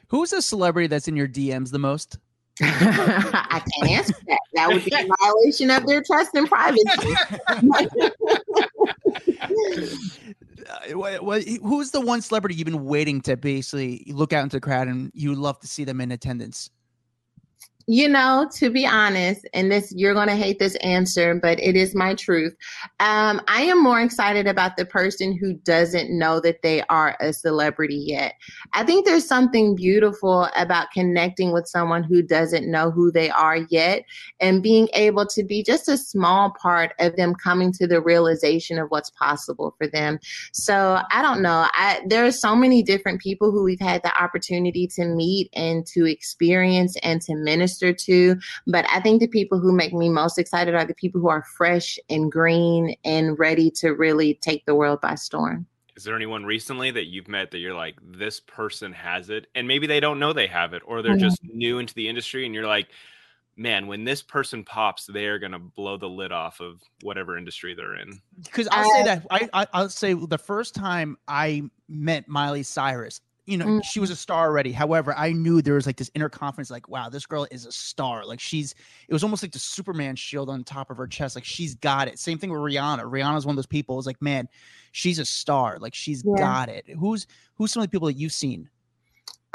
Who's 0.08 0.32
a 0.32 0.42
celebrity 0.42 0.88
that's 0.88 1.06
in 1.06 1.16
your 1.16 1.28
DMs 1.28 1.70
the 1.70 1.78
most? 1.78 2.18
I 2.62 3.62
can't 3.74 3.90
answer 3.90 4.14
that. 4.26 4.40
That 4.54 4.68
would 4.68 4.84
be 4.84 4.92
a 4.94 5.06
violation 5.20 5.70
of 5.70 5.86
their 5.86 6.02
trust 6.02 6.34
and 6.34 6.48
privacy. 6.48 6.82
Who's 11.62 11.90
the 11.90 12.00
one 12.00 12.20
celebrity 12.20 12.56
you've 12.56 12.66
been 12.66 12.84
waiting 12.84 13.20
to 13.22 13.36
basically 13.36 14.04
look 14.08 14.32
out 14.32 14.42
into 14.42 14.56
the 14.56 14.60
crowd 14.60 14.88
and 14.88 15.10
you 15.14 15.30
would 15.30 15.38
love 15.38 15.58
to 15.60 15.66
see 15.66 15.84
them 15.84 16.00
in 16.00 16.12
attendance? 16.12 16.70
You 17.90 18.06
know, 18.06 18.46
to 18.52 18.68
be 18.68 18.86
honest, 18.86 19.48
and 19.54 19.72
this 19.72 19.94
you're 19.96 20.12
gonna 20.12 20.36
hate 20.36 20.58
this 20.58 20.76
answer, 20.76 21.34
but 21.34 21.58
it 21.58 21.74
is 21.74 21.94
my 21.94 22.14
truth. 22.14 22.54
Um, 23.00 23.40
I 23.48 23.62
am 23.62 23.82
more 23.82 23.98
excited 23.98 24.46
about 24.46 24.76
the 24.76 24.84
person 24.84 25.34
who 25.34 25.54
doesn't 25.54 26.10
know 26.10 26.38
that 26.40 26.60
they 26.60 26.82
are 26.90 27.16
a 27.18 27.32
celebrity 27.32 27.96
yet. 27.96 28.34
I 28.74 28.84
think 28.84 29.06
there's 29.06 29.26
something 29.26 29.74
beautiful 29.74 30.50
about 30.54 30.90
connecting 30.92 31.50
with 31.50 31.66
someone 31.66 32.02
who 32.02 32.20
doesn't 32.20 32.70
know 32.70 32.90
who 32.90 33.10
they 33.10 33.30
are 33.30 33.56
yet 33.70 34.04
and 34.38 34.62
being 34.62 34.90
able 34.92 35.24
to 35.24 35.42
be 35.42 35.62
just 35.62 35.88
a 35.88 35.96
small 35.96 36.54
part 36.60 36.92
of 37.00 37.16
them 37.16 37.34
coming 37.42 37.72
to 37.72 37.86
the 37.86 38.02
realization 38.02 38.78
of 38.78 38.90
what's 38.90 39.10
possible 39.10 39.74
for 39.78 39.86
them. 39.86 40.18
So 40.52 41.00
I 41.10 41.22
don't 41.22 41.40
know. 41.40 41.66
I 41.72 42.02
there 42.06 42.26
are 42.26 42.32
so 42.32 42.54
many 42.54 42.82
different 42.82 43.22
people 43.22 43.50
who 43.50 43.64
we've 43.64 43.80
had 43.80 44.02
the 44.02 44.22
opportunity 44.22 44.86
to 44.88 45.06
meet 45.06 45.48
and 45.54 45.86
to 45.86 46.04
experience 46.04 46.94
and 47.02 47.22
to 47.22 47.34
minister 47.34 47.77
to. 47.80 48.36
But 48.66 48.86
I 48.92 49.00
think 49.00 49.20
the 49.20 49.28
people 49.28 49.58
who 49.58 49.72
make 49.72 49.92
me 49.92 50.08
most 50.08 50.38
excited 50.38 50.74
are 50.74 50.84
the 50.84 50.94
people 50.94 51.20
who 51.20 51.28
are 51.28 51.44
fresh 51.56 51.98
and 52.08 52.30
green 52.30 52.94
and 53.04 53.38
ready 53.38 53.70
to 53.72 53.90
really 53.90 54.34
take 54.34 54.64
the 54.66 54.74
world 54.74 55.00
by 55.00 55.14
storm. 55.14 55.66
Is 55.96 56.04
there 56.04 56.14
anyone 56.14 56.44
recently 56.44 56.90
that 56.92 57.06
you've 57.06 57.26
met 57.26 57.50
that 57.50 57.58
you're 57.58 57.74
like, 57.74 57.98
this 58.02 58.38
person 58.38 58.92
has 58.92 59.30
it, 59.30 59.48
and 59.56 59.66
maybe 59.66 59.86
they 59.88 59.98
don't 59.98 60.20
know 60.20 60.32
they 60.32 60.46
have 60.46 60.72
it, 60.72 60.82
or 60.86 61.02
they're 61.02 61.16
Mhm. 61.16 61.20
just 61.20 61.42
new 61.42 61.78
into 61.78 61.94
the 61.94 62.08
industry, 62.08 62.46
and 62.46 62.54
you're 62.54 62.66
like, 62.68 62.88
man, 63.56 63.88
when 63.88 64.04
this 64.04 64.22
person 64.22 64.62
pops, 64.62 65.06
they 65.06 65.26
are 65.26 65.40
gonna 65.40 65.58
blow 65.58 65.96
the 65.96 66.08
lid 66.08 66.30
off 66.30 66.60
of 66.60 66.80
whatever 67.02 67.36
industry 67.36 67.74
they're 67.74 67.96
in. 67.96 68.20
Because 68.44 68.68
I'll 68.70 68.88
say 68.88 69.02
that 69.02 69.26
I, 69.30 69.48
I 69.52 69.66
I'll 69.72 69.88
say 69.88 70.14
the 70.14 70.38
first 70.38 70.76
time 70.76 71.16
I 71.26 71.62
met 71.88 72.28
Miley 72.28 72.62
Cyrus, 72.62 73.20
you 73.48 73.56
know, 73.56 73.66
Mm. 73.66 73.84
she 73.84 73.98
was 73.98 74.10
a 74.10 74.16
star 74.16 74.46
already. 74.46 74.72
However, 74.72 75.14
I 75.16 75.32
knew 75.32 75.62
there 75.62 75.74
was 75.74 75.86
like 75.86 75.96
this 75.96 76.10
inner 76.14 76.28
confidence, 76.28 76.70
like, 76.70 76.88
wow, 76.88 77.08
this 77.08 77.24
girl 77.26 77.46
is 77.50 77.64
a 77.66 77.72
star. 77.72 78.26
Like 78.26 78.40
she's 78.40 78.74
it 79.08 79.12
was 79.12 79.22
almost 79.24 79.42
like 79.42 79.52
the 79.52 79.58
Superman 79.58 80.16
shield 80.16 80.50
on 80.50 80.64
top 80.64 80.90
of 80.90 80.96
her 80.98 81.06
chest. 81.06 81.34
Like 81.34 81.44
she's 81.44 81.74
got 81.74 82.08
it. 82.08 82.18
Same 82.18 82.38
thing 82.38 82.50
with 82.50 82.60
Rihanna. 82.60 83.02
Rihanna's 83.04 83.46
one 83.46 83.54
of 83.54 83.56
those 83.56 83.66
people. 83.66 83.96
It's 83.98 84.06
like, 84.06 84.20
man, 84.20 84.48
she's 84.92 85.18
a 85.18 85.24
star. 85.24 85.78
Like 85.80 85.94
she's 85.94 86.22
Yeah. 86.26 86.36
got 86.36 86.68
it. 86.68 86.84
Who's 86.98 87.26
who's 87.54 87.72
some 87.72 87.82
of 87.82 87.88
the 87.88 87.90
people 87.90 88.08
that 88.08 88.16
you've 88.16 88.32
seen? 88.32 88.68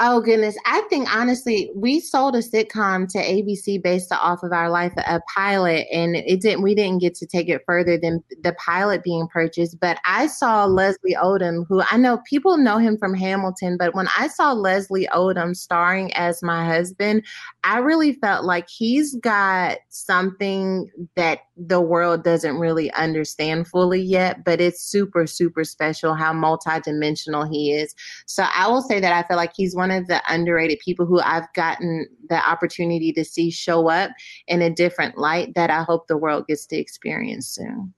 Oh 0.00 0.20
goodness, 0.20 0.56
I 0.66 0.80
think 0.90 1.08
honestly, 1.14 1.70
we 1.72 2.00
sold 2.00 2.34
a 2.34 2.40
sitcom 2.40 3.08
to 3.12 3.18
ABC 3.18 3.80
based 3.80 4.10
off 4.10 4.42
of 4.42 4.50
our 4.50 4.68
life, 4.68 4.92
a 4.96 5.20
pilot, 5.32 5.86
and 5.92 6.16
it 6.16 6.40
didn't. 6.40 6.62
We 6.62 6.74
didn't 6.74 7.00
get 7.00 7.14
to 7.16 7.26
take 7.26 7.48
it 7.48 7.62
further 7.64 7.96
than 7.96 8.22
the 8.42 8.54
pilot 8.54 9.04
being 9.04 9.28
purchased. 9.28 9.78
But 9.78 10.00
I 10.04 10.26
saw 10.26 10.66
mm-hmm. 10.66 10.74
Leslie 10.74 11.16
Odom, 11.22 11.64
who 11.68 11.80
I 11.88 11.96
know 11.96 12.18
people 12.28 12.56
know 12.56 12.78
him 12.78 12.98
from 12.98 13.14
Hamilton, 13.14 13.76
but 13.78 13.94
when 13.94 14.08
I 14.18 14.26
saw 14.26 14.50
Leslie 14.52 15.08
Odom 15.14 15.54
starring 15.54 16.12
as 16.14 16.42
my 16.42 16.66
husband, 16.66 17.24
I 17.62 17.78
really 17.78 18.14
felt 18.14 18.44
like 18.44 18.68
he's 18.68 19.14
got 19.14 19.78
something 19.90 20.90
that 21.14 21.42
the 21.56 21.80
world 21.80 22.24
doesn't 22.24 22.56
really 22.56 22.92
understand 22.92 23.68
fully 23.68 24.00
yet, 24.00 24.44
but 24.44 24.60
it's 24.60 24.80
super, 24.80 25.26
super 25.26 25.64
special 25.64 26.14
how 26.14 26.32
multidimensional 26.32 27.48
he 27.48 27.72
is. 27.72 27.94
So 28.26 28.44
I 28.54 28.68
will 28.68 28.82
say 28.82 29.00
that 29.00 29.12
I 29.12 29.26
feel 29.26 29.36
like 29.36 29.52
he's 29.54 29.76
one 29.76 29.90
of 29.90 30.06
the 30.06 30.22
underrated 30.28 30.80
people 30.80 31.06
who 31.06 31.20
I've 31.20 31.52
gotten 31.54 32.08
the 32.28 32.48
opportunity 32.48 33.12
to 33.12 33.24
see 33.24 33.50
show 33.50 33.88
up 33.88 34.10
in 34.48 34.62
a 34.62 34.70
different 34.70 35.16
light 35.16 35.54
that 35.54 35.70
I 35.70 35.82
hope 35.82 36.06
the 36.06 36.16
world 36.16 36.46
gets 36.46 36.66
to 36.66 36.76
experience 36.76 37.46
soon. 37.46 37.94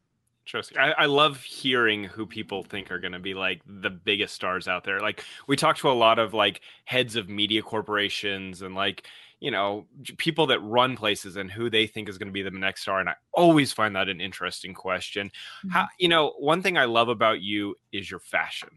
Interesting. 0.47 0.79
I, 0.79 0.93
I, 0.93 1.07
love 1.07 1.43
hearing 1.43 2.05
who 2.05 2.25
people 2.25 2.63
think 2.63 2.93
are 2.93 3.01
going 3.01 3.15
to 3.15 3.19
be 3.19 3.35
like 3.35 3.63
the 3.67 3.91
biggest 3.91 4.33
stars 4.33 4.69
out 4.69 4.85
there. 4.85 5.01
Like 5.01 5.25
we 5.49 5.57
talk 5.57 5.77
to 5.79 5.91
a 5.91 5.91
lot 5.91 6.21
of 6.21 6.35
like 6.35 6.61
heads 6.85 7.17
of 7.17 7.29
media 7.29 7.63
corporations 7.63 8.63
and 8.63 8.77
like 8.77 9.09
you 9.41 9.51
know 9.51 9.87
people 10.19 10.47
that 10.47 10.61
run 10.61 10.97
places 10.97 11.37
and 11.37 11.51
who 11.51 11.69
they 11.69 11.87
think 11.87 12.09
is 12.09 12.19
going 12.19 12.29
to 12.29 12.33
be 12.33 12.43
the 12.43 12.51
next 12.51 12.83
star. 12.83 13.01
And 13.01 13.09
I 13.09 13.15
always 13.33 13.73
find 13.73 13.95
that 13.97 14.09
an 14.09 14.21
interesting 14.21 14.75
question. 14.75 15.29
Mm-hmm. 15.29 15.69
How 15.71 15.89
you 15.99 16.09
know 16.09 16.35
one 16.39 16.63
thing 16.63 16.79
I 16.79 16.85
love 16.85 17.09
about 17.09 17.41
you 17.41 17.77
is 17.93 18.11
your 18.11 18.21
fashion, 18.21 18.71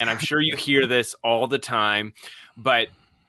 and 0.00 0.08
I'm 0.10 0.18
sure 0.18 0.40
you 0.40 0.56
hear 0.56 0.86
this 0.86 1.14
all 1.22 1.46
the 1.46 1.58
time, 1.58 2.14
but 2.56 2.88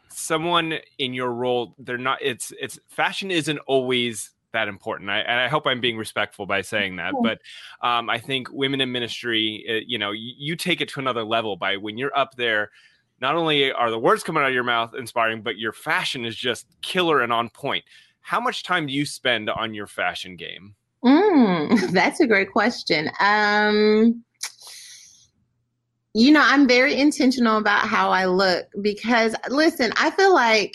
someone 0.10 0.74
in 0.98 1.14
your 1.14 1.32
role 1.32 1.76
they're 1.78 1.96
not 1.96 2.18
it's 2.24 2.52
it's 2.60 2.80
fashion 2.88 3.30
isn't 3.30 3.60
always 3.68 4.32
that 4.54 4.68
important. 4.68 5.10
I, 5.10 5.20
and 5.20 5.40
I 5.40 5.48
hope 5.48 5.68
I'm 5.68 5.82
being 5.82 5.98
respectful 5.98 6.46
by 6.46 6.62
saying 6.62 6.96
that. 6.96 7.14
But 7.22 7.40
um, 7.82 8.10
I 8.10 8.18
think 8.18 8.52
women 8.52 8.82
in 8.82 8.92
ministry, 8.92 9.66
uh, 9.70 9.86
you 9.86 9.98
know, 9.98 10.12
you, 10.12 10.34
you 10.38 10.56
take 10.56 10.82
it 10.82 10.90
to 10.90 11.00
another 11.00 11.24
level 11.24 11.58
by 11.58 11.78
when 11.78 11.98
you're 11.98 12.18
up 12.18 12.36
there. 12.36 12.72
Not 13.20 13.36
only 13.36 13.72
are 13.72 13.90
the 13.90 14.00
words 14.00 14.24
coming 14.24 14.44
out 14.44 14.50
of 14.50 14.54
your 14.54 14.64
mouth 14.64 14.94
inspiring, 14.96 15.42
but 15.42 15.58
your 15.58 15.74
fashion 15.74 16.26
is 16.26 16.36
just 16.36 16.68
killer 16.82 17.22
and 17.22 17.34
on 17.34 17.50
point. 17.50 17.84
How 18.22 18.40
much 18.40 18.64
time 18.64 18.88
do 18.88 18.94
you 18.94 19.06
spend 19.06 19.50
on 19.50 19.74
your 19.74 19.88
fashion 19.88 20.36
game? 20.36 20.76
Mm, 21.04 21.92
that's 21.92 22.20
a 22.20 22.28
great 22.28 22.52
question. 22.52 23.10
Um, 23.20 24.24
you 26.14 26.32
know, 26.32 26.44
I'm 26.44 26.68
very 26.68 27.00
intentional 27.00 27.58
about 27.58 27.88
how 27.88 28.10
I 28.10 28.26
look 28.26 28.66
because, 28.82 29.36
listen, 29.50 29.92
I 29.98 30.12
feel 30.12 30.34
like 30.34 30.74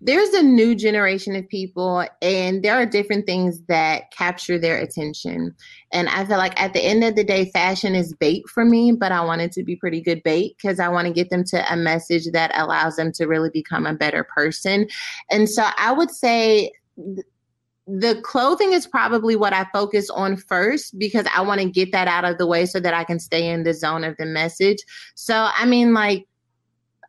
there's 0.00 0.30
a 0.30 0.42
new 0.42 0.74
generation 0.74 1.36
of 1.36 1.46
people 1.48 2.06
and 2.22 2.62
there 2.62 2.74
are 2.74 2.86
different 2.86 3.26
things 3.26 3.60
that 3.68 4.10
capture 4.10 4.58
their 4.58 4.78
attention 4.78 5.54
and 5.92 6.08
i 6.08 6.24
feel 6.24 6.38
like 6.38 6.58
at 6.60 6.72
the 6.72 6.80
end 6.80 7.04
of 7.04 7.14
the 7.16 7.24
day 7.24 7.50
fashion 7.50 7.94
is 7.94 8.14
bait 8.14 8.42
for 8.48 8.64
me 8.64 8.92
but 8.92 9.12
i 9.12 9.22
want 9.22 9.40
it 9.40 9.52
to 9.52 9.62
be 9.62 9.76
pretty 9.76 10.00
good 10.00 10.22
bait 10.22 10.56
because 10.56 10.80
i 10.80 10.88
want 10.88 11.06
to 11.06 11.12
get 11.12 11.30
them 11.30 11.44
to 11.44 11.72
a 11.72 11.76
message 11.76 12.26
that 12.32 12.50
allows 12.54 12.96
them 12.96 13.12
to 13.12 13.26
really 13.26 13.50
become 13.50 13.86
a 13.86 13.94
better 13.94 14.24
person 14.24 14.86
and 15.30 15.48
so 15.48 15.64
i 15.76 15.92
would 15.92 16.10
say 16.10 16.70
the 17.92 18.20
clothing 18.22 18.72
is 18.72 18.86
probably 18.86 19.34
what 19.34 19.52
I 19.52 19.66
focus 19.72 20.08
on 20.10 20.36
first 20.36 20.96
because 20.96 21.26
I 21.34 21.40
want 21.40 21.60
to 21.60 21.68
get 21.68 21.90
that 21.90 22.06
out 22.06 22.24
of 22.24 22.38
the 22.38 22.46
way 22.46 22.64
so 22.66 22.78
that 22.78 22.94
I 22.94 23.02
can 23.02 23.18
stay 23.18 23.48
in 23.48 23.64
the 23.64 23.74
zone 23.74 24.04
of 24.04 24.16
the 24.16 24.26
message. 24.26 24.78
So, 25.16 25.48
I 25.56 25.66
mean, 25.66 25.92
like, 25.92 26.28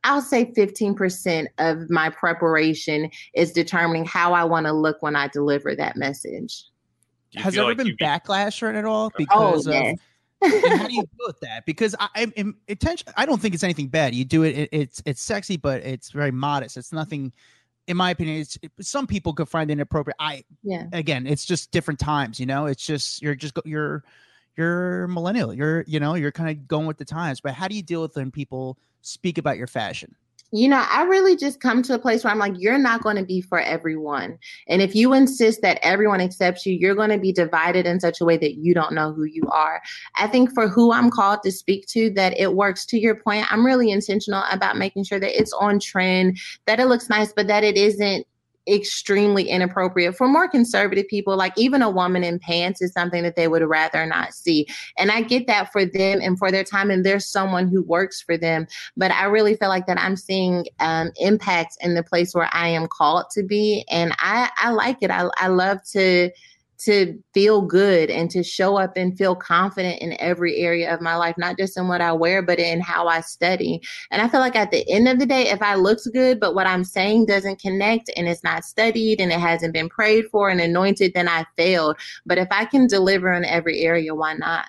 I'll 0.04 0.22
say 0.22 0.52
15% 0.52 1.48
of 1.60 1.90
my 1.90 2.10
preparation 2.10 3.10
is 3.34 3.52
determining 3.52 4.06
how 4.06 4.34
I 4.34 4.44
want 4.44 4.66
to 4.66 4.74
look 4.74 5.02
when 5.02 5.16
I 5.16 5.28
deliver 5.28 5.76
that 5.76 5.96
message. 5.96 6.66
Has 7.36 7.54
there 7.54 7.64
ever 7.64 7.76
like 7.76 7.78
been 7.78 7.96
backlash 7.98 8.60
for 8.60 8.70
it 8.70 8.76
at 8.76 8.86
all? 8.86 9.12
Because 9.16 9.68
oh, 9.68 9.72
yes. 9.72 9.98
of, 10.42 10.50
how 10.64 10.88
do 10.88 10.94
you 10.94 11.02
deal 11.18 11.28
with 11.28 11.40
that? 11.42 11.66
Because 11.66 11.96
I, 12.00 12.32
am 12.36 12.56
attention. 12.68 13.08
I 13.16 13.26
don't 13.26 13.42
think 13.42 13.54
it's 13.54 13.64
anything 13.64 13.88
bad. 13.88 14.14
You 14.14 14.26
do 14.26 14.44
it, 14.44 14.58
it, 14.58 14.70
It's 14.72 15.02
it's 15.06 15.22
sexy, 15.22 15.58
but 15.58 15.82
it's 15.82 16.10
very 16.12 16.32
modest. 16.32 16.78
It's 16.78 16.92
nothing. 16.92 17.32
In 17.88 17.98
my 17.98 18.12
opinion, 18.12 18.42
it's 18.42 18.58
it, 18.62 18.72
some 18.82 19.08
people 19.08 19.34
could 19.34 19.50
find 19.50 19.70
it 19.70 19.74
inappropriate. 19.74 20.18
I 20.20 20.44
yeah. 20.64 20.86
Again, 20.92 21.26
it's 21.26 21.46
just 21.46 21.72
different 21.72 22.00
times. 22.00 22.40
You 22.40 22.48
know, 22.48 22.66
it's 22.66 22.86
just 22.86 23.22
you're 23.22 23.36
just 23.36 23.58
you're 23.66 24.04
you're 24.58 25.08
millennial. 25.08 25.54
You're 25.54 25.84
you 25.88 26.00
know 26.00 26.16
you're 26.16 26.32
kind 26.32 26.50
of 26.50 26.68
going 26.68 26.88
with 26.88 26.98
the 26.98 27.06
times. 27.06 27.42
But 27.42 27.54
how 27.54 27.68
do 27.68 27.76
you 27.76 27.84
deal 27.84 28.02
with 28.02 28.16
when 28.16 28.32
people 28.32 28.78
speak 29.02 29.38
about 29.38 29.58
your 29.58 29.68
fashion? 29.68 30.16
you 30.54 30.68
know, 30.68 30.86
I 30.90 31.04
really 31.04 31.38
just 31.38 31.62
come 31.62 31.82
to 31.84 31.94
a 31.94 32.00
place 32.00 32.24
where 32.24 32.32
I'm 32.32 32.40
like, 32.40 32.56
you're 32.58 32.78
not 32.78 33.02
going 33.02 33.16
to 33.16 33.24
be 33.24 33.40
for 33.40 33.60
everyone. 33.60 34.38
And 34.68 34.82
if 34.82 34.94
you 34.94 35.14
insist 35.14 35.62
that 35.62 35.80
everyone 35.82 36.20
accepts 36.20 36.66
you, 36.66 36.74
you're 36.74 36.96
going 36.96 37.10
to 37.10 37.18
be 37.18 37.32
divided 37.32 37.86
in 37.86 38.02
such 38.02 38.20
a 38.20 38.26
way 38.26 38.36
that 38.38 38.56
you 38.56 38.74
don't 38.74 38.94
know 38.94 39.14
who 39.14 39.24
you 39.24 39.44
are. 39.50 39.82
I 40.16 40.28
think 40.28 40.54
for 40.54 40.68
who 40.68 40.92
I'm 40.92 41.10
called 41.10 41.42
to 41.44 41.52
speak 41.52 41.88
to, 41.88 42.10
that 42.12 42.38
it 42.38 42.54
works. 42.54 42.86
To 42.88 43.00
your 43.00 43.16
point, 43.16 43.52
I'm 43.52 43.66
really 43.66 43.92
intentional 43.92 44.44
about 44.52 44.78
making 44.78 45.06
sure 45.06 45.20
that 45.20 45.40
it's 45.40 45.54
on 45.54 45.80
trend, 45.80 46.38
that 46.66 46.82
it 46.82 46.88
looks 46.88 47.10
nice, 47.10 47.32
but 47.32 47.48
that 47.48 47.64
it 47.64 47.78
isn't 47.78 48.28
extremely 48.68 49.50
inappropriate 49.50 50.16
for 50.16 50.28
more 50.28 50.48
conservative 50.48 51.08
people 51.08 51.36
like 51.36 51.54
even 51.58 51.82
a 51.82 51.90
woman 51.90 52.24
in 52.24 52.38
pants 52.38 52.82
is 52.82 52.94
something 52.94 53.24
that 53.24 53.36
they 53.36 53.48
would 53.48 53.64
rather 53.64 54.06
not 54.06 54.34
see. 54.34 54.68
And 54.98 55.12
i 55.12 55.22
get 55.22 55.48
that 55.48 55.72
for 55.72 55.86
them 55.86 56.20
and 56.22 56.38
for 56.38 56.52
their 56.52 56.64
time 56.64 56.92
and 56.92 57.06
there's 57.06 57.28
someone 57.28 57.68
who 57.68 57.82
works 57.84 58.22
for 58.22 58.38
them 58.38 58.68
but 58.96 59.12
i 59.12 59.26
really 59.26 59.56
feel 59.56 59.70
like 59.70 59.88
that 59.88 60.00
i'm 60.00 60.16
seeing 60.16 60.66
um, 60.80 61.12
impacts 61.18 61.78
in 61.82 61.96
the 61.96 62.04
place 62.04 62.34
where 62.34 62.50
i 62.54 62.68
am 62.68 62.88
called 62.88 63.26
to 63.32 63.44
be 63.44 63.84
and 63.90 64.14
i 64.20 64.50
i 64.58 64.70
like 64.70 64.98
it. 65.02 65.12
I, 65.12 65.28
I 65.38 65.48
love 65.48 65.80
to 65.92 66.30
to 66.86 67.22
feel 67.34 67.62
good 67.62 68.10
and 68.10 68.30
to 68.32 68.44
show 68.44 68.78
up 68.78 68.98
and 68.98 69.18
feel 69.18 69.36
confident 69.36 70.02
in 70.02 70.20
every 70.20 70.58
area 70.58 70.94
of 70.94 71.02
my 71.02 71.16
life, 71.16 71.36
not 71.38 71.58
just 71.58 71.78
in 71.78 71.88
what 71.88 72.02
I 72.02 72.12
wear, 72.12 72.42
but 72.42 72.60
in 72.60 72.82
how 72.82 73.08
I 73.08 73.22
study. 73.22 73.82
And 74.10 74.22
I 74.22 74.28
feel 74.28 74.40
like 74.40 74.56
at 74.56 74.72
the 74.72 74.90
end 74.90 75.08
of 75.08 75.20
the 75.20 75.26
day, 75.26 75.50
if 75.50 75.62
I 75.62 75.76
looks 75.76 76.08
good, 76.08 76.40
but 76.40 76.56
what 76.56 76.66
I'm 76.66 76.84
saying 76.84 77.28
doesn't 77.28 77.62
connect 77.62 78.10
and 78.18 78.28
it's 78.28 78.44
not 78.44 78.66
studied 78.66 79.22
and 79.22 79.32
it 79.32 79.40
hasn't 79.40 79.74
been 79.74 79.90
prayed 79.90 80.26
for 80.32 80.50
and 80.50 80.60
anointed, 80.60 81.14
then 81.14 81.28
I 81.28 81.46
failed. 81.56 81.98
But 82.26 82.40
if 82.40 82.48
I 82.52 82.66
can 82.66 82.88
deliver 82.88 83.32
in 83.32 83.46
every 83.46 83.82
area, 83.82 84.16
why 84.16 84.34
not? 84.34 84.68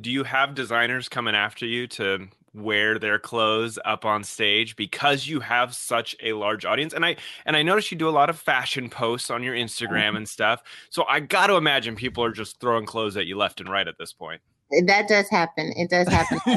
Do 0.00 0.10
you 0.10 0.22
have 0.24 0.54
designers 0.54 1.08
coming 1.08 1.34
after 1.34 1.66
you 1.66 1.88
to 1.88 2.28
wear 2.52 2.98
their 2.98 3.18
clothes 3.18 3.78
up 3.84 4.04
on 4.04 4.24
stage 4.24 4.76
because 4.76 5.26
you 5.26 5.40
have 5.40 5.74
such 5.74 6.16
a 6.22 6.32
large 6.32 6.64
audience 6.64 6.92
and 6.92 7.04
i 7.04 7.14
and 7.46 7.56
i 7.56 7.62
notice 7.62 7.92
you 7.92 7.98
do 7.98 8.08
a 8.08 8.10
lot 8.10 8.28
of 8.28 8.38
fashion 8.38 8.88
posts 8.88 9.30
on 9.30 9.42
your 9.42 9.54
instagram 9.54 10.08
mm-hmm. 10.08 10.18
and 10.18 10.28
stuff 10.28 10.62
so 10.90 11.04
i 11.08 11.20
got 11.20 11.46
to 11.46 11.54
imagine 11.54 11.94
people 11.94 12.24
are 12.24 12.32
just 12.32 12.58
throwing 12.60 12.86
clothes 12.86 13.16
at 13.16 13.26
you 13.26 13.36
left 13.36 13.60
and 13.60 13.68
right 13.68 13.86
at 13.86 13.98
this 13.98 14.12
point 14.12 14.40
that 14.86 15.08
does 15.08 15.28
happen. 15.28 15.72
It 15.76 15.90
does 15.90 16.08
happen 16.08 16.38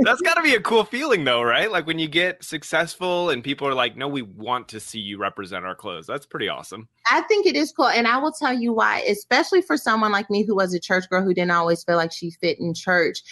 That's 0.00 0.20
got 0.22 0.34
to 0.34 0.42
be 0.42 0.54
a 0.54 0.60
cool 0.60 0.84
feeling, 0.84 1.24
though, 1.24 1.42
right? 1.42 1.70
Like 1.70 1.86
when 1.86 1.98
you 1.98 2.08
get 2.08 2.42
successful 2.42 3.30
and 3.30 3.44
people 3.44 3.68
are 3.68 3.74
like, 3.74 3.96
"No, 3.96 4.08
we 4.08 4.22
want 4.22 4.68
to 4.68 4.80
see 4.80 4.98
you 4.98 5.18
represent 5.18 5.64
our 5.64 5.74
clothes." 5.74 6.06
That's 6.06 6.26
pretty 6.26 6.48
awesome. 6.48 6.88
I 7.10 7.20
think 7.22 7.46
it 7.46 7.54
is 7.54 7.72
cool, 7.72 7.88
and 7.88 8.08
I 8.08 8.18
will 8.18 8.32
tell 8.32 8.52
you 8.52 8.72
why. 8.72 9.04
Especially 9.08 9.62
for 9.62 9.76
someone 9.76 10.10
like 10.10 10.28
me 10.30 10.44
who 10.44 10.56
was 10.56 10.74
a 10.74 10.80
church 10.80 11.08
girl 11.08 11.22
who 11.22 11.32
didn't 11.32 11.52
always 11.52 11.84
feel 11.84 11.96
like 11.96 12.12
she 12.12 12.30
fit 12.30 12.58
in 12.58 12.74
church, 12.74 13.22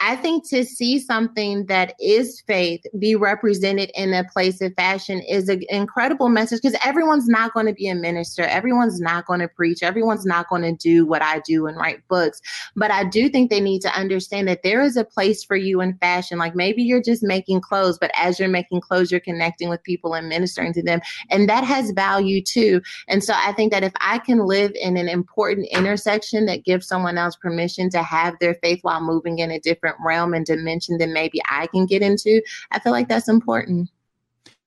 I 0.00 0.14
think 0.14 0.48
to 0.50 0.64
see 0.64 1.00
something 1.00 1.66
that 1.66 1.94
is 2.00 2.40
faith 2.46 2.84
be 3.00 3.16
represented 3.16 3.90
in 3.96 4.14
a 4.14 4.22
place 4.22 4.60
of 4.60 4.72
fashion 4.74 5.20
is 5.22 5.48
an 5.48 5.64
incredible 5.70 6.28
message 6.28 6.60
because 6.62 6.78
everyone's 6.84 7.26
not 7.26 7.52
going 7.52 7.66
to 7.66 7.72
be 7.72 7.88
a 7.88 7.96
minister. 7.96 8.42
Everyone's 8.42 9.00
not 9.00 9.26
going 9.26 9.40
to 9.40 9.48
preach. 9.48 9.82
Everyone's 9.82 10.24
not 10.24 10.48
going 10.48 10.62
to 10.62 10.72
do 10.72 11.04
what 11.04 11.20
I 11.20 11.40
do 11.40 11.66
and 11.66 11.76
write 11.76 12.06
books. 12.06 12.40
But 12.76 12.92
I 12.92 13.04
do 13.04 13.28
think 13.28 13.50
they 13.50 13.60
need 13.60 13.80
to 13.82 13.92
understand 13.92 14.46
that 14.46 14.62
there 14.62 14.82
is 14.82 14.96
a 14.96 15.04
place 15.04 15.42
for 15.42 15.56
you 15.56 15.80
in 15.80 15.94
fashion. 15.94 16.38
Like 16.38 16.54
maybe 16.54 16.82
you're 16.82 17.02
just 17.02 17.24
making 17.24 17.60
clothes, 17.60 17.98
but 17.98 18.12
as 18.14 18.38
you're 18.38 18.48
making 18.48 18.82
clothes, 18.82 19.10
you're 19.10 19.18
connecting 19.18 19.68
with 19.68 19.82
people 19.82 20.14
and 20.14 20.28
ministering 20.28 20.72
to 20.74 20.82
them. 20.82 21.00
And 21.28 21.48
that 21.48 21.64
has 21.64 21.90
value 21.90 22.40
too. 22.40 22.80
And 23.08 23.24
so 23.24 23.34
I 23.36 23.52
think 23.52 23.72
that 23.72 23.82
if 23.82 23.92
I 24.00 24.18
can 24.18 24.46
live 24.46 24.70
in 24.80 24.96
an 24.96 25.08
important 25.08 25.66
intersection 25.72 26.46
that 26.46 26.64
gives 26.64 26.86
someone 26.86 27.18
else 27.18 27.34
permission 27.34 27.90
to 27.90 28.02
have 28.04 28.38
their 28.38 28.54
faith 28.62 28.78
while 28.82 29.00
moving 29.00 29.40
in 29.40 29.50
a 29.50 29.58
different 29.58 29.87
different 29.88 30.04
realm 30.04 30.34
and 30.34 30.44
dimension 30.44 30.98
than 30.98 31.12
maybe 31.12 31.40
I 31.50 31.66
can 31.68 31.86
get 31.86 32.02
into. 32.02 32.42
I 32.70 32.78
feel 32.78 32.92
like 32.92 33.08
that's 33.08 33.28
important. 33.28 33.90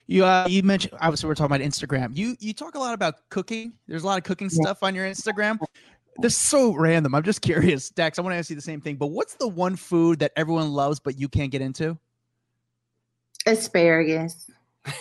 You 0.08 0.26
uh, 0.26 0.48
you 0.50 0.64
mentioned 0.64 0.94
obviously 1.00 1.28
we're 1.30 1.36
talking 1.36 1.56
about 1.56 1.66
Instagram. 1.66 2.16
You 2.16 2.36
you 2.40 2.54
talk 2.54 2.76
a 2.76 2.80
lot 2.80 2.94
about 2.94 3.30
cooking. 3.30 3.74
There's 3.88 4.04
a 4.04 4.06
lot 4.06 4.18
of 4.18 4.24
cooking 4.24 4.50
yeah. 4.52 4.62
stuff 4.62 4.84
on 4.84 4.94
your 4.94 5.06
Instagram. 5.06 5.58
This 6.18 6.34
is 6.34 6.40
so 6.40 6.74
random. 6.74 7.16
I'm 7.16 7.24
just 7.24 7.42
curious, 7.42 7.90
Dax. 7.90 8.20
I 8.20 8.22
want 8.22 8.34
to 8.34 8.38
ask 8.38 8.50
you 8.50 8.56
the 8.56 8.62
same 8.62 8.82
thing. 8.82 8.98
But 8.98 9.08
what's 9.08 9.36
the 9.36 9.48
one 9.48 9.78
food 9.78 10.20
that 10.20 10.34
everyone 10.36 10.74
loves 10.74 11.00
but 11.00 11.18
you 11.18 11.30
can't 11.30 11.52
get 11.52 11.62
into? 11.62 11.98
Asparagus. 13.46 14.50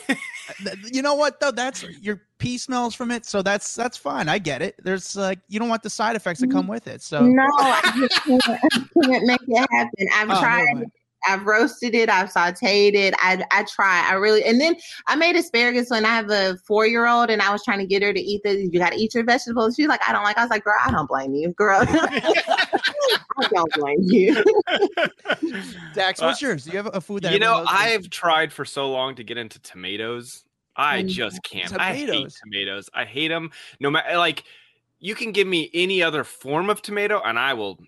you 0.93 1.03
know 1.03 1.15
what 1.15 1.41
though? 1.41 1.51
That's 1.51 1.83
your 1.83 2.23
pee 2.40 2.59
smells 2.59 2.94
from 2.94 3.12
it, 3.12 3.24
so 3.24 3.42
that's 3.42 3.74
that's 3.76 3.96
fine. 3.96 4.29
I 4.29 4.38
get 4.38 4.62
it. 4.62 4.74
There's 4.83 5.14
like 5.14 5.38
you 5.48 5.61
don't 5.61 5.68
want 5.68 5.85
the 5.85 5.90
side 5.90 6.16
effects 6.16 6.40
that 6.40 6.50
come 6.50 6.66
with 6.66 6.88
it. 6.88 7.03
So 7.03 7.24
no, 7.24 7.46
I 7.59 7.92
just 7.94 8.24
can't, 8.24 8.42
I 8.48 9.05
can't 9.05 9.26
make 9.26 9.40
it 9.46 9.68
happen. 9.70 10.09
I've 10.12 10.31
oh, 10.31 10.40
tried. 10.40 10.85
I've 11.29 11.44
roasted 11.44 11.94
it. 11.94 12.09
I've 12.09 12.31
sauteed 12.31 12.94
it. 12.94 13.14
I 13.18 13.44
I 13.53 13.64
try. 13.64 14.09
I 14.09 14.14
really 14.14 14.42
and 14.42 14.61
then 14.61 14.74
I 15.07 15.16
made 15.16 15.37
asparagus 15.37 15.90
when 15.90 16.07
I 16.07 16.16
have 16.16 16.31
a 16.31 16.57
four 16.66 16.87
year 16.87 17.07
old 17.07 17.29
and 17.29 17.42
I 17.42 17.53
was 17.53 17.62
trying 17.62 17.79
to 17.79 17.87
get 17.87 18.03
her 18.03 18.12
to 18.12 18.20
eat 18.20 18.40
the. 18.42 18.57
You 18.57 18.79
got 18.79 18.92
to 18.92 18.98
eat 18.98 19.14
your 19.14 19.24
vegetables. 19.24 19.76
She's 19.76 19.87
like, 19.87 20.00
I 20.09 20.12
don't 20.12 20.24
like. 20.24 20.38
I 20.38 20.42
was 20.42 20.50
like, 20.50 20.64
girl, 20.64 20.79
I 20.83 20.90
don't 20.90 21.09
blame 21.09 21.35
you, 21.35 21.53
girl. 21.53 21.85
I 21.88 23.48
don't 23.53 23.72
blame 23.74 24.00
you. 24.00 24.42
Dax, 25.94 26.20
what's 26.22 26.42
uh, 26.42 26.46
yours? 26.46 26.64
Do 26.64 26.70
you 26.70 26.79
have 26.79 26.90
a 26.94 27.00
food 27.00 27.22
that 27.24 27.35
you 27.35 27.38
know? 27.38 27.64
I've 27.68 28.09
tried 28.09 28.53
for 28.53 28.64
so 28.64 28.90
long 28.90 29.14
to 29.16 29.24
get 29.24 29.37
into 29.37 29.59
tomatoes 29.61 30.44
I 30.81 31.03
just 31.03 31.43
can't. 31.43 31.77
I 31.79 31.95
hate 31.95 32.07
Tomatoes. 32.07 32.40
tomatoes. 32.43 32.90
I 32.95 33.05
hate 33.05 33.29
them. 33.29 33.51
No 33.81 33.90
matter 33.90 34.09
eh, 34.09 34.19
like, 34.19 34.45
you 34.99 35.14
can 35.14 35.33
give 35.33 35.47
me 35.47 35.71
any 35.75 36.03
other 36.03 36.25
form 36.25 36.71
of 36.71 36.83
tomato, 36.83 37.21
and 37.25 37.38
I 37.38 37.55
will 37.55 37.79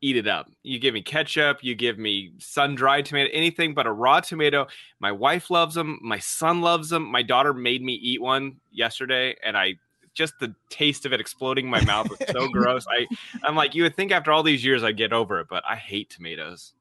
eat 0.00 0.16
it 0.16 0.26
up. 0.26 0.50
You 0.62 0.78
give 0.78 0.94
me 0.94 1.00
ketchup, 1.02 1.58
you 1.62 1.74
give 1.74 1.98
me 1.98 2.32
sun 2.38 2.74
dried 2.74 3.06
tomato, 3.06 3.30
anything 3.32 3.72
but 3.72 3.86
a 3.86 3.92
raw 3.92 4.20
tomato. 4.20 4.66
My 4.98 5.12
wife 5.12 5.50
loves 5.50 5.74
them. 5.74 5.98
My 6.02 6.18
son 6.18 6.60
loves 6.60 6.90
them. 6.90 7.04
My 7.04 7.22
daughter 7.22 7.54
made 7.54 7.82
me 7.82 7.94
eat 7.94 8.20
one 8.20 8.56
yesterday, 8.72 9.36
and 9.44 9.56
I 9.56 9.76
just 10.14 10.34
the 10.40 10.54
taste 10.68 11.06
of 11.06 11.12
it 11.12 11.20
exploding 11.20 11.66
in 11.66 11.70
my 11.70 11.82
mouth 11.84 12.10
was 12.10 12.18
so 12.30 12.48
gross. 12.52 12.84
I 12.90 13.06
I'm 13.44 13.54
like, 13.54 13.74
you 13.74 13.84
would 13.84 13.96
think 13.96 14.12
after 14.12 14.32
all 14.32 14.42
these 14.42 14.64
years 14.64 14.82
I'd 14.82 14.96
get 14.96 15.12
over 15.12 15.40
it, 15.40 15.46
but 15.48 15.62
I 15.68 15.76
hate 15.76 16.10
tomatoes. 16.10 16.74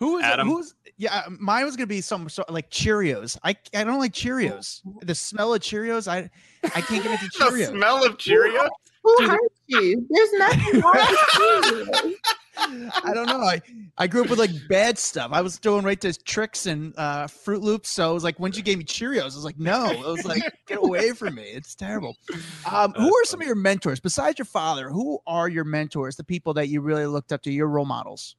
Who 0.00 0.18
is 0.18 0.24
Adam? 0.24 0.48
who's 0.48 0.74
yeah? 0.96 1.24
Mine 1.38 1.64
was 1.64 1.76
gonna 1.76 1.86
be 1.86 2.00
some 2.00 2.28
sort 2.28 2.50
like 2.50 2.70
Cheerios. 2.70 3.38
I 3.44 3.54
I 3.74 3.84
don't 3.84 3.98
like 3.98 4.12
Cheerios. 4.12 4.80
The 5.02 5.14
smell 5.14 5.54
of 5.54 5.60
Cheerios, 5.60 6.08
I 6.08 6.30
I 6.64 6.80
can't 6.80 7.04
get 7.04 7.12
into 7.12 7.26
Cheerios. 7.38 7.58
The 7.58 7.78
smell 7.78 8.04
of 8.04 8.16
Cheerios. 8.16 8.68
Who 9.02 9.16
Dude, 9.18 9.30
hurt 9.30 9.52
you? 9.66 10.06
There's 10.10 10.32
nothing 10.32 10.80
wrong 10.80 11.16
with 11.38 12.04
you. 12.04 12.16
I 12.62 13.14
don't 13.14 13.26
know. 13.26 13.40
I, 13.40 13.60
I 13.96 14.06
grew 14.06 14.22
up 14.22 14.30
with 14.30 14.38
like 14.38 14.50
bad 14.68 14.98
stuff. 14.98 15.30
I 15.32 15.40
was 15.40 15.58
doing 15.58 15.84
right 15.84 16.00
to 16.02 16.12
tricks 16.12 16.66
and 16.66 16.92
uh, 16.98 17.26
Froot 17.26 17.62
Loops. 17.62 17.88
So 17.88 18.10
I 18.10 18.12
was 18.12 18.22
like, 18.22 18.38
when 18.38 18.52
you 18.52 18.62
gave 18.62 18.76
me 18.78 18.84
Cheerios, 18.84 19.22
I 19.22 19.24
was 19.24 19.44
like, 19.44 19.58
no. 19.58 19.86
I 19.86 20.10
was 20.10 20.26
like, 20.26 20.42
get 20.66 20.78
away 20.78 21.12
from 21.12 21.36
me. 21.36 21.44
It's 21.44 21.74
terrible. 21.74 22.16
Um, 22.70 22.92
who 22.92 23.08
are 23.08 23.24
some 23.24 23.40
of 23.40 23.46
your 23.46 23.56
mentors 23.56 24.00
besides 24.00 24.38
your 24.38 24.46
father? 24.46 24.90
Who 24.90 25.18
are 25.26 25.48
your 25.48 25.64
mentors? 25.64 26.16
The 26.16 26.24
people 26.24 26.52
that 26.54 26.68
you 26.68 26.82
really 26.82 27.06
looked 27.06 27.32
up 27.32 27.42
to, 27.42 27.52
your 27.52 27.68
role 27.68 27.86
models? 27.86 28.36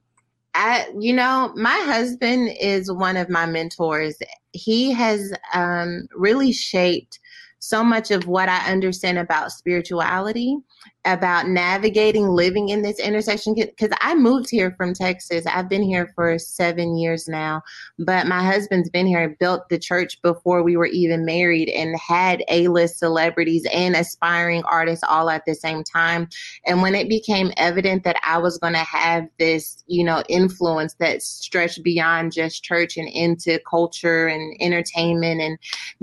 I, 0.54 0.88
you 1.00 1.14
know, 1.14 1.54
my 1.56 1.78
husband 1.86 2.52
is 2.60 2.92
one 2.92 3.18
of 3.18 3.30
my 3.30 3.46
mentors. 3.46 4.18
He 4.52 4.92
has 4.92 5.34
um, 5.54 6.08
really 6.14 6.52
shaped 6.52 7.20
so 7.60 7.84
much 7.84 8.12
of 8.12 8.28
what 8.28 8.50
I 8.50 8.72
understand 8.72 9.18
about 9.18 9.52
spirituality, 9.52 10.58
about 11.06 11.48
navigating 11.48 12.28
living 12.28 12.70
in 12.70 12.82
this 12.82 13.00
intersection. 13.00 13.56
Because 13.56 13.90
I 14.02 14.16
moved 14.16 14.50
here 14.50 14.74
from 14.78 14.94
Texas. 14.94 15.46
I've 15.46 15.70
been 15.70 15.82
here 15.82 16.12
for 16.16 16.38
seven 16.38 16.96
years 16.96 17.28
now, 17.28 17.62
but 18.00 18.28
my 18.28 18.44
husband's 18.44 18.90
been 18.90 19.08
here, 19.08 19.22
and 19.22 19.38
built 19.40 19.68
the 19.70 19.80
church 19.80 20.22
before 20.22 20.64
we 20.64 20.78
were 20.78 20.88
even 20.88 21.26
married, 21.26 21.70
and 21.70 21.98
had 22.00 22.44
A 22.50 22.68
list 22.68 23.00
celebrities 23.00 23.66
and 23.74 23.96
aspiring 23.96 24.64
artists 24.64 25.04
all 25.08 25.30
at 25.30 25.46
the 25.46 25.56
same 25.56 25.84
time. 25.84 26.28
And 26.66 26.82
when 26.82 26.96
it 26.96 27.10
became 27.10 27.52
evident 27.58 28.04
that 28.04 28.18
I 28.24 28.38
was 28.38 28.58
going 28.58 28.74
to 28.74 28.80
have 28.80 29.28
this, 29.40 29.84
you 29.88 30.04
know, 30.04 30.24
influence 30.30 30.94
that 30.96 31.22
stretched 31.22 31.84
beyond 31.84 32.32
just 32.32 32.64
church 32.64 32.98
and 32.98 33.10
into 33.10 33.60
culture 33.70 34.28
and 34.28 34.56
entertainment 34.62 35.42
and 35.42 35.58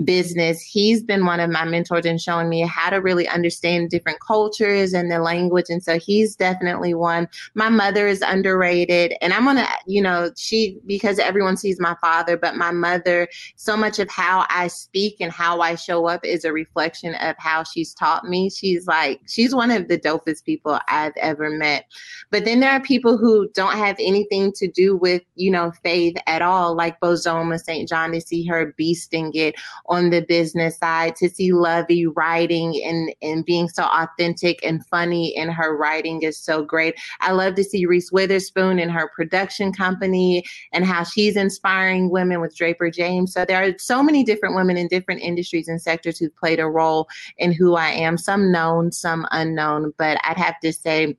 business, 0.05 0.61
he's 0.61 1.01
been 1.01 1.25
one 1.25 1.39
of 1.39 1.49
my 1.49 1.65
mentors 1.65 2.05
in 2.05 2.17
showing 2.17 2.49
me 2.49 2.61
how 2.61 2.89
to 2.89 2.97
really 2.97 3.27
understand 3.27 3.89
different 3.89 4.19
cultures 4.25 4.88
and 4.93 5.11
the 5.11 5.19
language. 5.19 5.65
And 5.69 5.83
so 5.83 5.99
he's 5.99 6.35
definitely 6.35 6.93
one. 6.93 7.27
My 7.53 7.69
mother 7.69 8.07
is 8.07 8.21
underrated. 8.21 9.13
And 9.21 9.33
I'm 9.33 9.45
going 9.45 9.57
to, 9.57 9.67
you 9.85 10.01
know, 10.01 10.31
she, 10.37 10.79
because 10.85 11.19
everyone 11.19 11.57
sees 11.57 11.79
my 11.79 11.95
father, 12.01 12.37
but 12.37 12.55
my 12.55 12.71
mother, 12.71 13.27
so 13.55 13.75
much 13.75 13.99
of 13.99 14.09
how 14.09 14.45
I 14.49 14.67
speak 14.67 15.17
and 15.19 15.31
how 15.31 15.61
I 15.61 15.75
show 15.75 16.07
up 16.07 16.25
is 16.25 16.45
a 16.45 16.53
reflection 16.53 17.15
of 17.15 17.35
how 17.39 17.63
she's 17.63 17.93
taught 17.93 18.25
me. 18.25 18.49
She's 18.49 18.87
like, 18.87 19.21
she's 19.27 19.55
one 19.55 19.71
of 19.71 19.87
the 19.87 19.97
dopest 19.97 20.43
people 20.45 20.79
I've 20.87 21.15
ever 21.17 21.49
met. 21.49 21.85
But 22.31 22.45
then 22.45 22.59
there 22.59 22.71
are 22.71 22.81
people 22.81 23.17
who 23.17 23.49
don't 23.53 23.77
have 23.77 23.97
anything 23.99 24.51
to 24.53 24.67
do 24.67 24.95
with, 24.95 25.21
you 25.35 25.51
know, 25.51 25.71
faith 25.83 26.17
at 26.27 26.41
all, 26.41 26.75
like 26.75 26.99
Bozoma 26.99 27.59
St. 27.59 27.87
John, 27.87 28.11
to 28.11 28.21
see 28.21 28.45
her 28.45 28.73
beasting 28.79 29.31
it 29.33 29.55
on 29.87 30.09
the 30.09 30.21
business 30.21 30.77
side, 30.77 31.15
to 31.17 31.29
see 31.29 31.51
Luvvie 31.51 32.07
writing 32.15 32.81
and, 32.85 33.13
and 33.21 33.45
being 33.45 33.69
so 33.69 33.83
authentic 33.83 34.59
and 34.63 34.78
funny 34.85 35.35
and 35.35 35.51
her 35.51 35.75
writing 35.75 36.23
is 36.23 36.37
so 36.37 36.63
great. 36.63 36.95
I 37.19 37.31
love 37.31 37.55
to 37.55 37.63
see 37.63 37.85
Reese 37.85 38.11
Witherspoon 38.11 38.79
in 38.79 38.89
her 38.89 39.09
production 39.15 39.73
company 39.73 40.43
and 40.73 40.85
how 40.85 41.03
she's 41.03 41.35
inspiring 41.35 42.09
women 42.09 42.41
with 42.41 42.55
Draper 42.55 42.89
James. 42.89 43.33
So 43.33 43.45
there 43.45 43.63
are 43.63 43.77
so 43.77 44.03
many 44.03 44.23
different 44.23 44.55
women 44.55 44.77
in 44.77 44.87
different 44.87 45.21
industries 45.21 45.67
and 45.67 45.81
sectors 45.81 46.17
who've 46.17 46.35
played 46.35 46.59
a 46.59 46.67
role 46.67 47.07
in 47.37 47.51
who 47.51 47.75
I 47.75 47.89
am, 47.89 48.17
some 48.17 48.51
known, 48.51 48.91
some 48.91 49.25
unknown, 49.31 49.93
but 49.97 50.19
I'd 50.23 50.37
have 50.37 50.59
to 50.61 50.73
say 50.73 51.17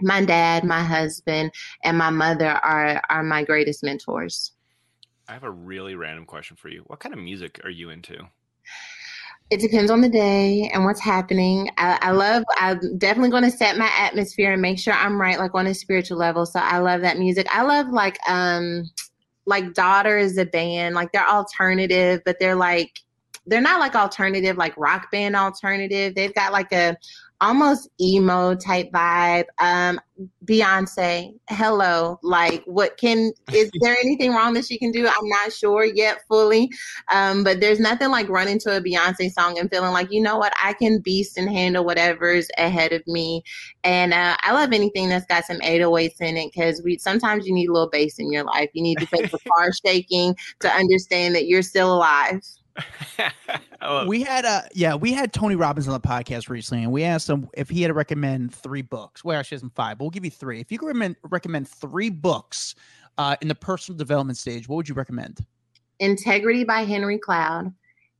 my 0.00 0.24
dad, 0.24 0.64
my 0.64 0.82
husband, 0.82 1.52
and 1.84 1.96
my 1.96 2.10
mother 2.10 2.48
are 2.48 3.02
are 3.08 3.22
my 3.22 3.44
greatest 3.44 3.82
mentors. 3.82 4.52
I 5.28 5.32
have 5.32 5.44
a 5.44 5.50
really 5.50 5.94
random 5.94 6.26
question 6.26 6.56
for 6.56 6.68
you. 6.68 6.82
What 6.86 7.00
kind 7.00 7.14
of 7.14 7.20
music 7.20 7.60
are 7.64 7.70
you 7.70 7.90
into? 7.90 8.26
It 9.52 9.60
depends 9.60 9.90
on 9.90 10.00
the 10.00 10.08
day 10.08 10.70
and 10.72 10.82
what's 10.82 10.98
happening. 10.98 11.68
I, 11.76 11.98
I 12.00 12.10
love. 12.12 12.42
I'm 12.56 12.96
definitely 12.96 13.28
going 13.28 13.42
to 13.42 13.50
set 13.50 13.76
my 13.76 13.90
atmosphere 13.98 14.50
and 14.50 14.62
make 14.62 14.78
sure 14.78 14.94
I'm 14.94 15.20
right, 15.20 15.38
like 15.38 15.54
on 15.54 15.66
a 15.66 15.74
spiritual 15.74 16.16
level. 16.16 16.46
So 16.46 16.58
I 16.58 16.78
love 16.78 17.02
that 17.02 17.18
music. 17.18 17.46
I 17.50 17.60
love 17.60 17.88
like 17.88 18.16
um, 18.26 18.90
like 19.44 19.74
Daughter 19.74 20.16
is 20.16 20.38
a 20.38 20.46
band. 20.46 20.94
Like 20.94 21.12
they're 21.12 21.28
alternative, 21.28 22.22
but 22.24 22.38
they're 22.40 22.54
like 22.56 23.00
they're 23.46 23.60
not 23.60 23.78
like 23.78 23.94
alternative, 23.94 24.56
like 24.56 24.74
rock 24.78 25.10
band 25.10 25.36
alternative. 25.36 26.14
They've 26.14 26.34
got 26.34 26.52
like 26.52 26.72
a 26.72 26.96
almost 27.42 27.90
emo 28.00 28.54
type 28.54 28.90
vibe. 28.92 29.46
Um, 29.58 30.00
Beyonce, 30.44 31.34
hello. 31.50 32.18
Like, 32.22 32.62
what 32.66 32.96
can 32.96 33.32
is 33.52 33.70
there 33.80 33.96
anything 34.02 34.32
wrong 34.32 34.54
that 34.54 34.64
she 34.64 34.78
can 34.78 34.92
do? 34.92 35.06
I'm 35.06 35.28
not 35.28 35.52
sure 35.52 35.84
yet 35.84 36.20
fully. 36.28 36.70
Um, 37.10 37.42
but 37.42 37.60
there's 37.60 37.80
nothing 37.80 38.10
like 38.10 38.28
running 38.28 38.60
to 38.60 38.76
a 38.76 38.80
Beyonce 38.80 39.30
song 39.32 39.58
and 39.58 39.68
feeling 39.68 39.92
like, 39.92 40.12
you 40.12 40.22
know 40.22 40.38
what, 40.38 40.52
I 40.62 40.72
can 40.72 41.00
beast 41.00 41.36
and 41.36 41.50
handle 41.50 41.84
whatever's 41.84 42.48
ahead 42.56 42.92
of 42.92 43.04
me. 43.08 43.42
And 43.82 44.14
uh, 44.14 44.36
I 44.40 44.52
love 44.52 44.72
anything 44.72 45.08
that's 45.08 45.26
got 45.26 45.44
some 45.44 45.58
808s 45.58 46.20
in 46.20 46.36
it 46.36 46.52
because 46.52 46.80
we 46.84 46.96
sometimes 46.98 47.46
you 47.46 47.52
need 47.52 47.68
a 47.68 47.72
little 47.72 47.90
bass 47.90 48.20
in 48.20 48.32
your 48.32 48.44
life. 48.44 48.70
You 48.72 48.82
need 48.82 48.98
to 48.98 49.06
take 49.06 49.30
the 49.32 49.38
car 49.52 49.70
shaking 49.84 50.36
to 50.60 50.70
understand 50.70 51.34
that 51.34 51.46
you're 51.46 51.62
still 51.62 51.92
alive. 51.92 52.40
we 54.06 54.22
had 54.22 54.44
uh 54.44 54.62
yeah 54.74 54.94
we 54.94 55.12
had 55.12 55.32
tony 55.32 55.54
robbins 55.54 55.86
on 55.86 55.92
the 55.92 56.00
podcast 56.00 56.48
recently 56.48 56.82
and 56.82 56.90
we 56.90 57.04
asked 57.04 57.28
him 57.28 57.48
if 57.52 57.68
he 57.68 57.82
had 57.82 57.88
to 57.88 57.94
recommend 57.94 58.54
three 58.54 58.80
books 58.80 59.22
well 59.22 59.38
actually 59.38 59.56
isn't 59.56 59.74
five 59.74 59.98
but 59.98 60.04
we'll 60.04 60.10
give 60.10 60.24
you 60.24 60.30
three 60.30 60.58
if 60.60 60.72
you 60.72 60.78
could 60.78 60.86
recommend, 60.86 61.16
recommend 61.28 61.68
three 61.68 62.08
books 62.08 62.74
uh 63.18 63.36
in 63.42 63.48
the 63.48 63.54
personal 63.54 63.98
development 63.98 64.38
stage 64.38 64.68
what 64.68 64.76
would 64.76 64.88
you 64.88 64.94
recommend 64.94 65.44
Integrity 66.02 66.64
by 66.64 66.80
Henry 66.80 67.16
Cloud. 67.16 67.72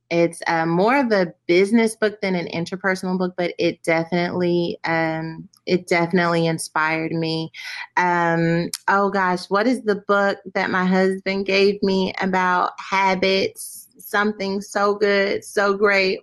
It's 0.09 0.41
uh, 0.47 0.65
more 0.65 0.95
of 0.97 1.11
a 1.11 1.33
business 1.47 1.97
book 1.97 2.21
than 2.21 2.33
an 2.33 2.47
interpersonal 2.47 3.17
book, 3.17 3.33
but 3.35 3.53
it 3.59 3.83
definitely 3.83 4.79
um, 4.85 5.49
it 5.65 5.87
definitely 5.87 6.47
inspired 6.47 7.11
me. 7.11 7.51
Um, 7.97 8.69
oh 8.87 9.09
gosh, 9.09 9.49
what 9.49 9.67
is 9.67 9.81
the 9.83 9.95
book 10.07 10.37
that 10.53 10.69
my 10.69 10.85
husband 10.85 11.45
gave 11.45 11.81
me 11.83 12.13
about 12.21 12.71
habits? 12.79 13.82
Something 13.97 14.61
so 14.61 14.95
good, 14.95 15.43
so 15.43 15.73
great. 15.73 16.19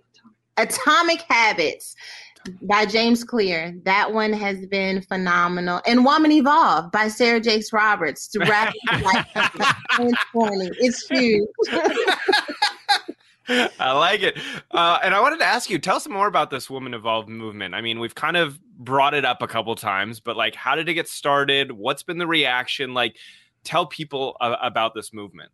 Atomic 0.57 1.21
Habits 1.29 1.95
by 2.63 2.85
James 2.85 3.23
Clear. 3.23 3.75
That 3.83 4.13
one 4.13 4.33
has 4.33 4.65
been 4.65 5.01
phenomenal. 5.01 5.81
And 5.85 6.05
Woman 6.05 6.31
Evolve 6.31 6.91
by 6.91 7.07
Sarah 7.07 7.39
Jakes 7.39 7.73
Roberts 7.73 8.27
to 8.29 8.39
wrap 8.39 8.73
like 9.01 9.25
It's 9.95 11.07
huge. 11.07 11.47
I 13.79 13.91
like 13.93 14.21
it. 14.21 14.37
Uh, 14.71 14.99
and 15.03 15.13
I 15.13 15.19
wanted 15.19 15.39
to 15.39 15.45
ask 15.45 15.69
you, 15.69 15.77
tell 15.77 15.97
us 15.97 16.07
more 16.07 16.27
about 16.27 16.49
this 16.49 16.69
Woman 16.69 16.93
Evolved 16.93 17.27
movement. 17.27 17.75
I 17.75 17.81
mean, 17.81 17.99
we've 17.99 18.15
kind 18.15 18.37
of 18.37 18.59
brought 18.77 19.13
it 19.13 19.25
up 19.25 19.41
a 19.41 19.47
couple 19.47 19.75
times, 19.75 20.19
but 20.19 20.37
like, 20.37 20.55
how 20.55 20.75
did 20.75 20.87
it 20.87 20.93
get 20.93 21.07
started? 21.07 21.71
What's 21.71 22.03
been 22.03 22.17
the 22.17 22.27
reaction? 22.27 22.93
Like, 22.93 23.17
tell 23.63 23.85
people 23.85 24.37
uh, 24.39 24.55
about 24.61 24.93
this 24.93 25.13
movement. 25.13 25.51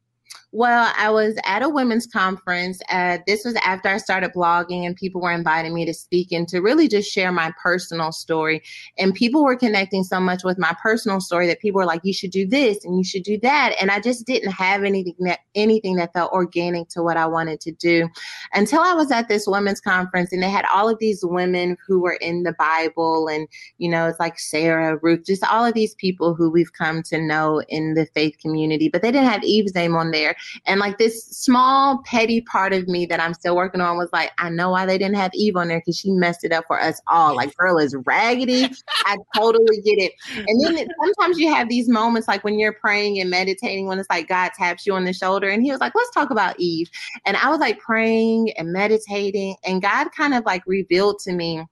Well, 0.53 0.93
I 0.97 1.09
was 1.09 1.35
at 1.43 1.61
a 1.61 1.69
women's 1.69 2.07
conference. 2.07 2.79
Uh, 2.89 3.17
this 3.27 3.43
was 3.43 3.55
after 3.55 3.89
I 3.89 3.97
started 3.97 4.31
blogging, 4.33 4.85
and 4.85 4.95
people 4.95 5.19
were 5.19 5.31
inviting 5.31 5.73
me 5.73 5.85
to 5.85 5.93
speak 5.93 6.31
and 6.31 6.47
to 6.47 6.61
really 6.61 6.87
just 6.87 7.11
share 7.11 7.33
my 7.33 7.53
personal 7.61 8.13
story. 8.13 8.63
And 8.97 9.13
people 9.13 9.43
were 9.43 9.57
connecting 9.57 10.03
so 10.03 10.21
much 10.21 10.45
with 10.45 10.57
my 10.57 10.73
personal 10.81 11.19
story 11.19 11.47
that 11.47 11.59
people 11.59 11.79
were 11.79 11.85
like, 11.85 12.01
"You 12.03 12.13
should 12.13 12.31
do 12.31 12.47
this 12.47 12.83
and 12.85 12.97
you 12.97 13.03
should 13.03 13.23
do 13.23 13.37
that." 13.41 13.75
And 13.79 13.91
I 13.91 13.99
just 13.99 14.25
didn't 14.25 14.51
have 14.51 14.83
anything 14.83 15.15
that 15.19 15.39
anything 15.53 15.97
that 15.97 16.13
felt 16.13 16.31
organic 16.31 16.87
to 16.89 17.03
what 17.03 17.17
I 17.17 17.25
wanted 17.25 17.59
to 17.61 17.71
do 17.73 18.07
until 18.53 18.81
I 18.81 18.93
was 18.93 19.11
at 19.11 19.27
this 19.27 19.47
women's 19.47 19.81
conference, 19.81 20.31
and 20.31 20.41
they 20.41 20.49
had 20.49 20.65
all 20.73 20.87
of 20.87 20.97
these 20.99 21.25
women 21.25 21.75
who 21.85 21.99
were 21.99 22.17
in 22.21 22.43
the 22.43 22.53
Bible, 22.53 23.27
and 23.27 23.49
you 23.79 23.89
know, 23.89 24.07
it's 24.07 24.19
like 24.19 24.39
Sarah, 24.39 24.97
Ruth, 25.01 25.25
just 25.25 25.43
all 25.43 25.65
of 25.65 25.73
these 25.73 25.93
people 25.95 26.33
who 26.35 26.49
we've 26.49 26.73
come 26.73 27.03
to 27.03 27.21
know 27.21 27.61
in 27.67 27.95
the 27.95 28.05
faith 28.07 28.37
community, 28.41 28.87
but 28.87 29.01
they 29.01 29.11
didn't 29.11 29.29
have 29.29 29.43
Eve's 29.43 29.75
name 29.75 29.95
on 29.95 30.11
there. 30.11 30.16
And 30.65 30.79
like 30.79 30.97
this 30.97 31.23
small 31.25 32.01
petty 32.05 32.41
part 32.41 32.73
of 32.73 32.87
me 32.87 33.05
that 33.07 33.19
I'm 33.19 33.33
still 33.33 33.55
working 33.55 33.81
on 33.81 33.97
was 33.97 34.09
like, 34.13 34.31
I 34.37 34.49
know 34.49 34.71
why 34.71 34.85
they 34.85 34.97
didn't 34.97 35.15
have 35.15 35.31
Eve 35.33 35.55
on 35.55 35.67
there 35.67 35.79
because 35.79 35.97
she 35.97 36.11
messed 36.11 36.43
it 36.43 36.51
up 36.51 36.65
for 36.67 36.81
us 36.81 37.01
all. 37.07 37.35
Like, 37.35 37.55
girl 37.55 37.77
is 37.77 37.95
raggedy. 38.05 38.69
I 39.05 39.17
totally 39.35 39.81
get 39.81 39.97
it. 39.97 40.13
And 40.35 40.63
then 40.63 40.87
sometimes 41.03 41.39
you 41.39 41.53
have 41.53 41.69
these 41.69 41.87
moments 41.89 42.27
like 42.27 42.43
when 42.43 42.59
you're 42.59 42.73
praying 42.73 43.19
and 43.19 43.29
meditating, 43.29 43.87
when 43.87 43.99
it's 43.99 44.09
like 44.09 44.27
God 44.27 44.51
taps 44.57 44.85
you 44.85 44.93
on 44.93 45.05
the 45.05 45.13
shoulder 45.13 45.49
and 45.49 45.63
he 45.63 45.71
was 45.71 45.79
like, 45.79 45.93
let's 45.95 46.11
talk 46.11 46.29
about 46.29 46.59
Eve. 46.59 46.89
And 47.25 47.37
I 47.37 47.49
was 47.49 47.59
like 47.59 47.79
praying 47.79 48.51
and 48.57 48.71
meditating, 48.71 49.55
and 49.65 49.81
God 49.81 50.09
kind 50.15 50.33
of 50.33 50.45
like 50.45 50.63
revealed 50.65 51.19
to 51.19 51.33
me 51.33 51.63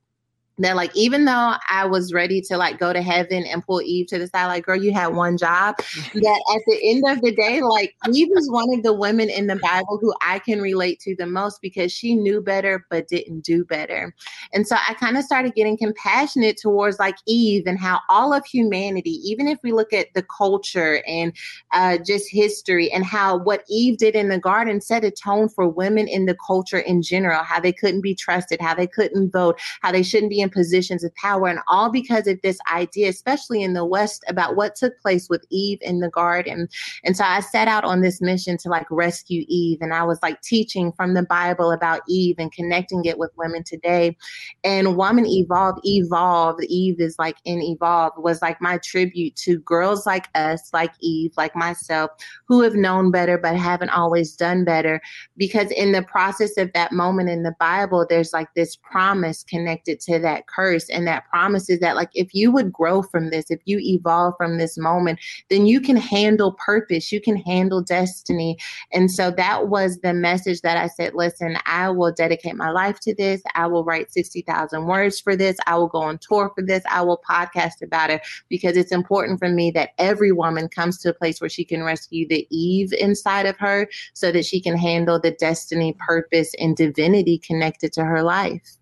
that 0.58 0.76
like 0.76 0.96
even 0.96 1.26
though 1.26 1.56
I 1.70 1.86
was 1.86 2.14
ready 2.14 2.42
to 2.42 2.58
like 2.58 2.80
go 2.80 2.94
to 2.94 3.02
heaven 3.02 3.46
and 3.46 3.66
pull 3.66 3.82
Eve 3.82 4.08
to 4.08 4.20
the 4.20 4.28
side, 4.28 4.48
like 4.48 4.66
girl, 4.66 4.82
you 4.82 4.94
had 4.94 5.08
one 5.08 5.38
job. 5.38 5.76
that 6.14 6.56
at 6.56 6.62
the 6.68 6.80
end 6.84 7.04
of 7.08 7.22
the 7.22 7.34
day, 7.36 7.62
like 7.62 7.94
Eve 8.12 8.30
was 8.32 8.50
one 8.50 8.74
of 8.74 8.84
the 8.84 8.94
women 8.94 9.30
in 9.30 9.48
the 9.48 9.58
Bible 9.58 9.98
who 10.02 10.14
I 10.22 10.40
can 10.40 10.62
relate 10.62 11.00
to 11.02 11.16
the 11.16 11.26
most 11.26 11.62
because 11.62 11.92
she 11.92 12.16
knew 12.16 12.42
better 12.42 12.86
but 12.90 13.08
didn't 13.08 13.42
do 13.42 13.66
better. 13.66 14.16
And 14.54 14.68
so 14.68 14.78
I 14.88 14.94
kind 14.94 15.18
of 15.18 15.24
started 15.24 15.56
getting 15.56 15.78
compassionate 15.78 16.58
towards 16.58 17.00
like 17.00 17.18
Eve 17.26 17.64
and 17.68 17.80
how 17.80 18.00
all 18.10 18.34
of 18.34 18.46
humanity, 18.46 19.20
even 19.24 19.48
if 19.48 19.60
we 19.64 19.74
look 19.74 19.92
at 19.92 20.14
the 20.14 20.24
culture 20.24 21.02
and 21.08 21.34
uh, 21.74 21.98
just 22.06 22.32
history 22.32 22.92
and 22.92 23.06
how 23.06 23.38
what 23.38 23.64
Eve 23.70 23.98
did 23.98 24.16
in 24.16 24.30
the 24.30 24.40
garden 24.40 24.80
set 24.80 25.04
a 25.04 25.12
tone 25.12 25.50
for 25.50 25.68
women 25.68 26.08
in 26.08 26.26
the 26.26 26.38
culture 26.46 26.80
in 26.80 27.02
general, 27.02 27.44
how 27.44 27.60
they 27.60 27.74
couldn't 27.74 28.02
be 28.02 28.16
trusted, 28.16 28.62
how 28.62 28.74
they 28.74 28.88
couldn't 28.88 29.32
vote, 29.32 29.60
how 29.82 29.92
they 29.92 30.04
shouldn't 30.04 30.30
be 30.30 30.45
in 30.46 30.50
positions 30.52 31.04
of 31.04 31.14
power, 31.16 31.48
and 31.48 31.60
all 31.68 31.92
because 31.92 32.28
of 32.28 32.40
this 32.42 32.60
idea, 32.72 33.10
especially 33.10 33.62
in 33.62 33.74
the 33.74 33.86
West, 33.86 34.24
about 34.28 34.56
what 34.56 34.76
took 34.76 34.98
place 35.02 35.28
with 35.30 35.44
Eve 35.50 35.80
in 35.82 36.00
the 36.00 36.10
garden. 36.10 36.70
And 37.04 37.18
so 37.18 37.24
I 37.26 37.42
set 37.42 37.68
out 37.68 37.84
on 37.84 38.02
this 38.02 38.22
mission 38.22 38.58
to 38.60 38.70
like 38.70 38.88
rescue 38.90 39.44
Eve, 39.48 39.80
and 39.82 39.94
I 39.94 40.04
was 40.04 40.20
like 40.22 40.42
teaching 40.42 40.92
from 40.94 41.14
the 41.14 41.24
Bible 41.24 41.72
about 41.72 42.02
Eve 42.08 42.36
and 42.38 42.52
connecting 42.52 43.04
it 43.06 43.18
with 43.18 43.32
women 43.38 43.64
today. 43.64 44.16
And 44.64 44.96
Woman 44.96 45.26
Evolve, 45.26 45.80
Evolve, 45.84 46.62
Eve 46.64 47.00
is 47.00 47.18
like 47.20 47.38
in 47.46 47.62
Evolve, 47.62 48.14
was 48.18 48.42
like 48.42 48.62
my 48.62 48.78
tribute 48.78 49.36
to 49.38 49.60
girls 49.60 50.06
like 50.06 50.28
us, 50.36 50.70
like 50.74 50.92
Eve, 51.00 51.32
like 51.38 51.56
myself, 51.56 52.12
who 52.48 52.62
have 52.62 52.76
known 52.76 53.12
better 53.12 53.38
but 53.38 53.56
haven't 53.56 53.90
always 53.90 54.36
done 54.36 54.64
better. 54.64 55.02
Because 55.36 55.72
in 55.72 55.92
the 55.92 56.04
process 56.04 56.58
of 56.58 56.72
that 56.74 56.92
moment 56.92 57.30
in 57.30 57.44
the 57.44 57.56
Bible, 57.60 58.06
there's 58.08 58.34
like 58.34 58.54
this 58.56 58.76
promise 58.76 59.44
connected 59.44 60.00
to 60.02 60.20
that 60.20 60.35
that 60.36 60.48
curse 60.48 60.90
and 60.90 61.08
that 61.08 61.28
promise 61.30 61.70
is 61.70 61.80
that 61.80 61.96
like 61.96 62.10
if 62.14 62.34
you 62.34 62.52
would 62.52 62.72
grow 62.72 63.02
from 63.02 63.30
this 63.30 63.50
if 63.50 63.62
you 63.66 63.80
evolve 63.80 64.34
from 64.38 64.58
this 64.58 64.78
moment 64.78 65.20
then 65.50 65.66
you 65.66 65.80
can 65.80 65.96
handle 65.98 66.54
purpose 66.54 67.12
you 67.12 67.22
can 67.22 67.38
handle 67.38 67.82
destiny. 67.82 68.58
And 68.92 69.12
so 69.12 69.32
that 69.32 69.68
was 69.70 70.00
the 70.00 70.14
message 70.14 70.62
that 70.62 70.78
i 70.78 70.88
said 70.88 71.14
listen 71.14 71.58
i 71.66 71.90
will 71.90 72.12
dedicate 72.12 72.56
my 72.56 72.70
life 72.70 73.00
to 73.02 73.16
this. 73.16 73.42
I 73.56 73.68
will 73.68 73.84
write 73.84 74.12
60000 74.12 74.86
words 74.86 75.20
for 75.20 75.36
this. 75.36 75.58
I 75.68 75.76
will 75.76 75.88
go 75.88 76.00
on 76.00 76.18
tour 76.18 76.52
for 76.54 76.64
this. 76.64 76.84
I 76.90 77.02
will 77.02 77.22
podcast 77.30 77.82
about 77.82 78.10
it 78.10 78.22
because 78.50 78.78
it's 78.78 78.92
important 78.92 79.40
for 79.40 79.50
me 79.50 79.72
that 79.72 79.92
every 79.98 80.32
woman 80.32 80.68
comes 80.68 80.98
to 81.00 81.10
a 81.10 81.14
place 81.14 81.40
where 81.40 81.50
she 81.50 81.64
can 81.64 81.84
rescue 81.84 82.28
the 82.28 82.48
eve 82.50 82.94
inside 82.94 83.46
of 83.46 83.58
her 83.58 83.88
so 84.14 84.32
that 84.32 84.46
she 84.46 84.60
can 84.60 84.78
handle 84.78 85.20
the 85.20 85.32
destiny 85.32 85.96
purpose 86.06 86.54
and 86.60 86.76
divinity 86.76 87.38
connected 87.38 87.94
to 87.94 88.04
her 88.04 88.24
life 88.24 88.78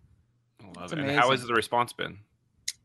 love 0.78 0.94
it. 0.94 1.00
And 1.00 1.12
how 1.12 1.32
has 1.32 1.44
the 1.44 1.54
response 1.54 1.94
been? 1.94 2.20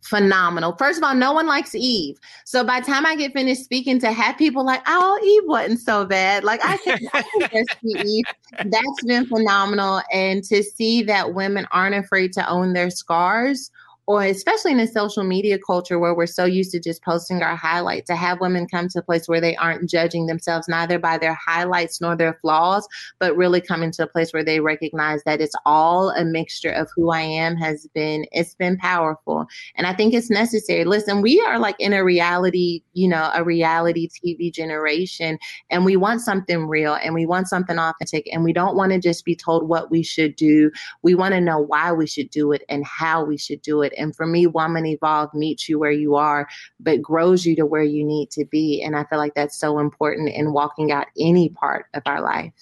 phenomenal. 0.08 0.74
First 0.76 0.98
of 0.98 1.04
all, 1.04 1.14
no 1.14 1.32
one 1.32 1.46
likes 1.46 1.74
Eve. 1.74 2.18
So 2.44 2.64
by 2.64 2.80
the 2.80 2.86
time 2.86 3.06
I 3.06 3.14
get 3.14 3.32
finished 3.32 3.62
speaking 3.62 4.00
to 4.00 4.12
have 4.12 4.38
people 4.38 4.64
like, 4.64 4.82
oh, 4.86 5.20
Eve 5.22 5.48
wasn't 5.48 5.80
so 5.80 6.04
bad. 6.04 6.44
Like 6.44 6.60
I 6.64 6.76
can, 6.78 6.98
I 7.12 7.22
can 7.22 7.64
Eve. 8.06 8.24
That's 8.64 9.04
been 9.04 9.26
phenomenal. 9.26 10.00
And 10.12 10.42
to 10.44 10.62
see 10.62 11.02
that 11.04 11.34
women 11.34 11.66
aren't 11.70 11.94
afraid 11.94 12.32
to 12.34 12.48
own 12.48 12.72
their 12.72 12.90
scars 12.90 13.70
or 14.08 14.24
especially 14.24 14.72
in 14.72 14.80
a 14.80 14.86
social 14.86 15.22
media 15.22 15.58
culture 15.58 15.98
where 15.98 16.14
we're 16.14 16.24
so 16.24 16.46
used 16.46 16.70
to 16.70 16.80
just 16.80 17.02
posting 17.02 17.42
our 17.42 17.54
highlights, 17.54 18.06
to 18.06 18.16
have 18.16 18.40
women 18.40 18.66
come 18.66 18.88
to 18.88 19.00
a 19.00 19.02
place 19.02 19.28
where 19.28 19.40
they 19.40 19.54
aren't 19.56 19.88
judging 19.88 20.24
themselves 20.24 20.66
neither 20.66 20.98
by 20.98 21.18
their 21.18 21.34
highlights 21.34 22.00
nor 22.00 22.16
their 22.16 22.38
flaws, 22.40 22.88
but 23.18 23.36
really 23.36 23.60
coming 23.60 23.92
to 23.92 24.04
a 24.04 24.06
place 24.06 24.32
where 24.32 24.42
they 24.42 24.60
recognize 24.60 25.22
that 25.24 25.42
it's 25.42 25.54
all 25.66 26.08
a 26.08 26.24
mixture 26.24 26.70
of 26.70 26.88
who 26.96 27.10
I 27.10 27.20
am 27.20 27.54
has 27.58 27.86
been, 27.94 28.24
it's 28.32 28.54
been 28.54 28.78
powerful. 28.78 29.44
And 29.74 29.86
I 29.86 29.92
think 29.92 30.14
it's 30.14 30.30
necessary. 30.30 30.86
Listen, 30.86 31.20
we 31.20 31.38
are 31.42 31.58
like 31.58 31.76
in 31.78 31.92
a 31.92 32.02
reality, 32.02 32.80
you 32.94 33.08
know, 33.08 33.30
a 33.34 33.44
reality 33.44 34.08
TV 34.08 34.50
generation, 34.50 35.38
and 35.68 35.84
we 35.84 35.96
want 35.96 36.22
something 36.22 36.66
real 36.66 36.94
and 36.94 37.12
we 37.12 37.26
want 37.26 37.48
something 37.48 37.78
authentic, 37.78 38.26
and 38.32 38.42
we 38.42 38.54
don't 38.54 38.74
want 38.74 38.90
to 38.92 38.98
just 38.98 39.26
be 39.26 39.36
told 39.36 39.68
what 39.68 39.90
we 39.90 40.02
should 40.02 40.34
do. 40.34 40.70
We 41.02 41.14
want 41.14 41.34
to 41.34 41.42
know 41.42 41.58
why 41.58 41.92
we 41.92 42.06
should 42.06 42.30
do 42.30 42.52
it 42.52 42.62
and 42.70 42.86
how 42.86 43.22
we 43.22 43.36
should 43.36 43.60
do 43.60 43.82
it 43.82 43.92
and 43.98 44.14
for 44.14 44.26
me, 44.26 44.46
Woman 44.46 44.86
Evolve 44.86 45.34
meets 45.34 45.68
you 45.68 45.78
where 45.78 45.90
you 45.90 46.14
are, 46.14 46.48
but 46.80 47.02
grows 47.02 47.44
you 47.44 47.56
to 47.56 47.66
where 47.66 47.82
you 47.82 48.04
need 48.04 48.30
to 48.30 48.44
be. 48.44 48.82
And 48.82 48.96
I 48.96 49.04
feel 49.04 49.18
like 49.18 49.34
that's 49.34 49.58
so 49.58 49.78
important 49.78 50.30
in 50.30 50.52
walking 50.52 50.92
out 50.92 51.06
any 51.18 51.48
part 51.50 51.86
of 51.94 52.02
our 52.06 52.22
life. 52.22 52.52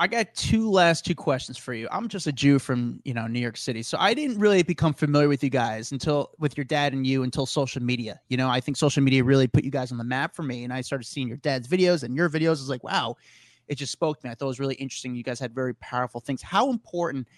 I 0.00 0.06
got 0.06 0.34
two 0.34 0.70
last 0.70 1.04
two 1.04 1.14
questions 1.14 1.58
for 1.58 1.74
you. 1.74 1.86
I'm 1.92 2.08
just 2.08 2.26
a 2.26 2.32
Jew 2.32 2.58
from, 2.58 3.02
you 3.04 3.12
know, 3.12 3.26
New 3.26 3.38
York 3.38 3.58
City. 3.58 3.82
So 3.82 3.98
I 4.00 4.14
didn't 4.14 4.38
really 4.38 4.62
become 4.62 4.94
familiar 4.94 5.28
with 5.28 5.44
you 5.44 5.50
guys 5.50 5.92
until 5.92 6.30
with 6.38 6.56
your 6.56 6.64
dad 6.64 6.94
and 6.94 7.06
you 7.06 7.22
until 7.22 7.44
social 7.44 7.82
media. 7.82 8.18
You 8.30 8.38
know, 8.38 8.48
I 8.48 8.60
think 8.60 8.78
social 8.78 9.02
media 9.02 9.22
really 9.22 9.46
put 9.46 9.62
you 9.62 9.70
guys 9.70 9.92
on 9.92 9.98
the 9.98 10.04
map 10.04 10.34
for 10.34 10.42
me. 10.42 10.64
And 10.64 10.72
I 10.72 10.80
started 10.80 11.04
seeing 11.04 11.28
your 11.28 11.36
dad's 11.36 11.68
videos 11.68 12.02
and 12.02 12.16
your 12.16 12.30
videos. 12.30 12.46
I 12.46 12.50
was 12.52 12.70
like, 12.70 12.82
wow, 12.82 13.16
it 13.68 13.74
just 13.74 13.92
spoke 13.92 14.18
to 14.20 14.26
me. 14.26 14.30
I 14.30 14.34
thought 14.34 14.46
it 14.46 14.48
was 14.48 14.58
really 14.58 14.76
interesting. 14.76 15.14
You 15.14 15.22
guys 15.22 15.38
had 15.38 15.54
very 15.54 15.74
powerful 15.74 16.18
things. 16.18 16.40
How 16.40 16.70
important 16.70 17.28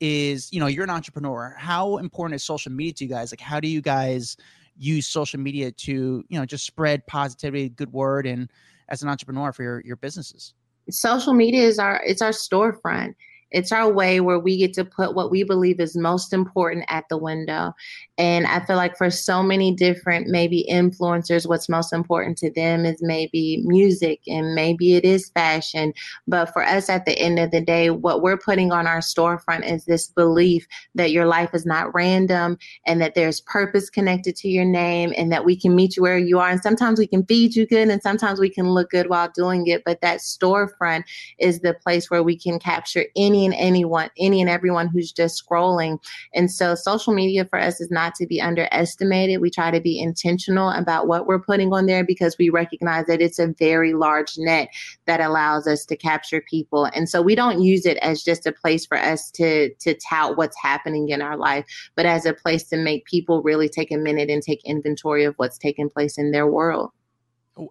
is 0.00 0.52
you 0.52 0.60
know 0.60 0.66
you're 0.66 0.84
an 0.84 0.90
entrepreneur. 0.90 1.54
How 1.58 1.98
important 1.98 2.36
is 2.36 2.44
social 2.44 2.72
media 2.72 2.92
to 2.94 3.04
you 3.04 3.10
guys? 3.10 3.32
Like 3.32 3.40
how 3.40 3.60
do 3.60 3.68
you 3.68 3.80
guys 3.80 4.36
use 4.76 5.06
social 5.06 5.40
media 5.40 5.70
to 5.72 6.24
you 6.28 6.38
know 6.38 6.44
just 6.44 6.66
spread 6.66 7.06
positivity 7.06 7.68
good 7.70 7.92
word 7.92 8.26
and 8.26 8.50
as 8.88 9.02
an 9.02 9.08
entrepreneur 9.08 9.52
for 9.52 9.62
your, 9.62 9.82
your 9.84 9.96
businesses? 9.96 10.54
Social 10.90 11.34
media 11.34 11.62
is 11.62 11.78
our 11.78 12.00
it's 12.04 12.22
our 12.22 12.30
storefront 12.30 13.14
it's 13.50 13.72
our 13.72 13.90
way 13.90 14.20
where 14.20 14.38
we 14.38 14.56
get 14.58 14.74
to 14.74 14.84
put 14.84 15.14
what 15.14 15.30
we 15.30 15.42
believe 15.42 15.80
is 15.80 15.96
most 15.96 16.32
important 16.32 16.84
at 16.88 17.04
the 17.08 17.16
window. 17.16 17.74
And 18.18 18.46
I 18.46 18.64
feel 18.64 18.76
like 18.76 18.96
for 18.96 19.10
so 19.10 19.42
many 19.42 19.72
different 19.72 20.28
maybe 20.28 20.66
influencers, 20.70 21.46
what's 21.46 21.68
most 21.68 21.92
important 21.92 22.38
to 22.38 22.50
them 22.50 22.84
is 22.84 22.98
maybe 23.02 23.62
music 23.64 24.20
and 24.26 24.54
maybe 24.54 24.94
it 24.94 25.04
is 25.04 25.30
fashion. 25.30 25.92
But 26.26 26.52
for 26.52 26.64
us 26.64 26.88
at 26.88 27.06
the 27.06 27.18
end 27.18 27.38
of 27.38 27.50
the 27.50 27.60
day, 27.60 27.90
what 27.90 28.22
we're 28.22 28.38
putting 28.38 28.72
on 28.72 28.86
our 28.86 28.98
storefront 28.98 29.70
is 29.70 29.84
this 29.84 30.08
belief 30.08 30.66
that 30.94 31.12
your 31.12 31.26
life 31.26 31.50
is 31.54 31.66
not 31.66 31.94
random 31.94 32.58
and 32.86 33.00
that 33.00 33.14
there's 33.14 33.40
purpose 33.42 33.90
connected 33.90 34.34
to 34.36 34.48
your 34.48 34.64
name 34.64 35.12
and 35.16 35.30
that 35.30 35.44
we 35.44 35.54
can 35.54 35.74
meet 35.74 35.96
you 35.96 36.02
where 36.02 36.18
you 36.18 36.38
are. 36.38 36.48
And 36.48 36.62
sometimes 36.62 36.98
we 36.98 37.06
can 37.06 37.24
feed 37.26 37.54
you 37.54 37.66
good 37.66 37.88
and 37.88 38.02
sometimes 38.02 38.40
we 38.40 38.50
can 38.50 38.70
look 38.70 38.90
good 38.90 39.08
while 39.08 39.30
doing 39.34 39.66
it. 39.66 39.82
But 39.84 40.00
that 40.00 40.18
storefront 40.18 41.04
is 41.38 41.60
the 41.60 41.74
place 41.74 42.10
where 42.10 42.22
we 42.22 42.36
can 42.36 42.58
capture 42.58 43.04
any 43.14 43.45
anyone, 43.54 44.10
any 44.18 44.40
and 44.40 44.50
everyone 44.50 44.88
who's 44.88 45.12
just 45.12 45.42
scrolling. 45.42 45.98
And 46.34 46.50
so 46.50 46.74
social 46.74 47.12
media 47.12 47.44
for 47.44 47.58
us 47.58 47.80
is 47.80 47.90
not 47.90 48.14
to 48.16 48.26
be 48.26 48.40
underestimated. 48.40 49.40
We 49.40 49.50
try 49.50 49.70
to 49.70 49.80
be 49.80 50.00
intentional 50.00 50.70
about 50.70 51.06
what 51.06 51.26
we're 51.26 51.40
putting 51.40 51.72
on 51.72 51.86
there 51.86 52.04
because 52.04 52.36
we 52.38 52.50
recognize 52.50 53.06
that 53.06 53.20
it's 53.20 53.38
a 53.38 53.54
very 53.58 53.94
large 53.94 54.38
net 54.38 54.68
that 55.06 55.20
allows 55.20 55.66
us 55.66 55.84
to 55.86 55.96
capture 55.96 56.40
people. 56.40 56.86
And 56.86 57.08
so 57.08 57.22
we 57.22 57.34
don't 57.34 57.62
use 57.62 57.86
it 57.86 57.96
as 57.98 58.22
just 58.22 58.46
a 58.46 58.52
place 58.52 58.86
for 58.86 58.98
us 58.98 59.30
to 59.32 59.74
to 59.74 59.94
tout 59.94 60.36
what's 60.36 60.56
happening 60.60 61.08
in 61.08 61.22
our 61.22 61.36
life, 61.36 61.64
but 61.94 62.06
as 62.06 62.26
a 62.26 62.34
place 62.34 62.64
to 62.64 62.76
make 62.76 63.04
people 63.04 63.42
really 63.42 63.68
take 63.68 63.90
a 63.90 63.96
minute 63.96 64.30
and 64.30 64.42
take 64.42 64.64
inventory 64.64 65.24
of 65.24 65.34
what's 65.36 65.58
taking 65.58 65.88
place 65.88 66.18
in 66.18 66.30
their 66.30 66.46
world. 66.46 66.90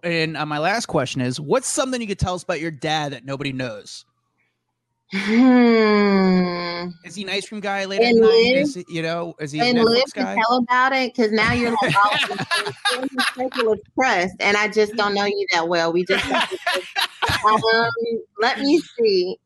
And 0.02 0.36
uh, 0.36 0.46
my 0.46 0.58
last 0.58 0.86
question 0.86 1.20
is 1.20 1.40
what's 1.40 1.68
something 1.68 2.00
you 2.00 2.06
could 2.06 2.18
tell 2.18 2.34
us 2.34 2.42
about 2.42 2.60
your 2.60 2.70
dad 2.70 3.12
that 3.12 3.24
nobody 3.24 3.52
knows? 3.52 4.04
Hmm. 5.12 6.88
Is 7.04 7.14
he 7.14 7.22
an 7.22 7.28
ice 7.30 7.48
cream 7.48 7.60
guy 7.60 7.84
later 7.84 8.04
and? 8.04 8.24
Is, 8.24 8.84
you 8.88 9.02
know, 9.02 9.34
is 9.38 9.52
he 9.52 9.60
and 9.60 9.78
live 9.78 10.02
guy? 10.12 10.34
to 10.34 10.42
tell 10.42 10.58
about 10.58 10.92
it 10.92 11.14
because 11.14 11.30
now 11.30 11.52
you're 11.52 11.70
like 11.70 11.94
all 12.04 13.00
in 13.00 13.08
the 13.12 13.24
circle 13.36 13.76
trust, 13.94 14.34
and 14.40 14.56
I 14.56 14.66
just 14.66 14.96
don't 14.96 15.14
know 15.14 15.24
you 15.24 15.46
that 15.52 15.68
well. 15.68 15.92
We 15.92 16.04
just 16.04 16.28
um, 17.44 17.90
let 18.40 18.58
me 18.60 18.80
see. 18.98 19.38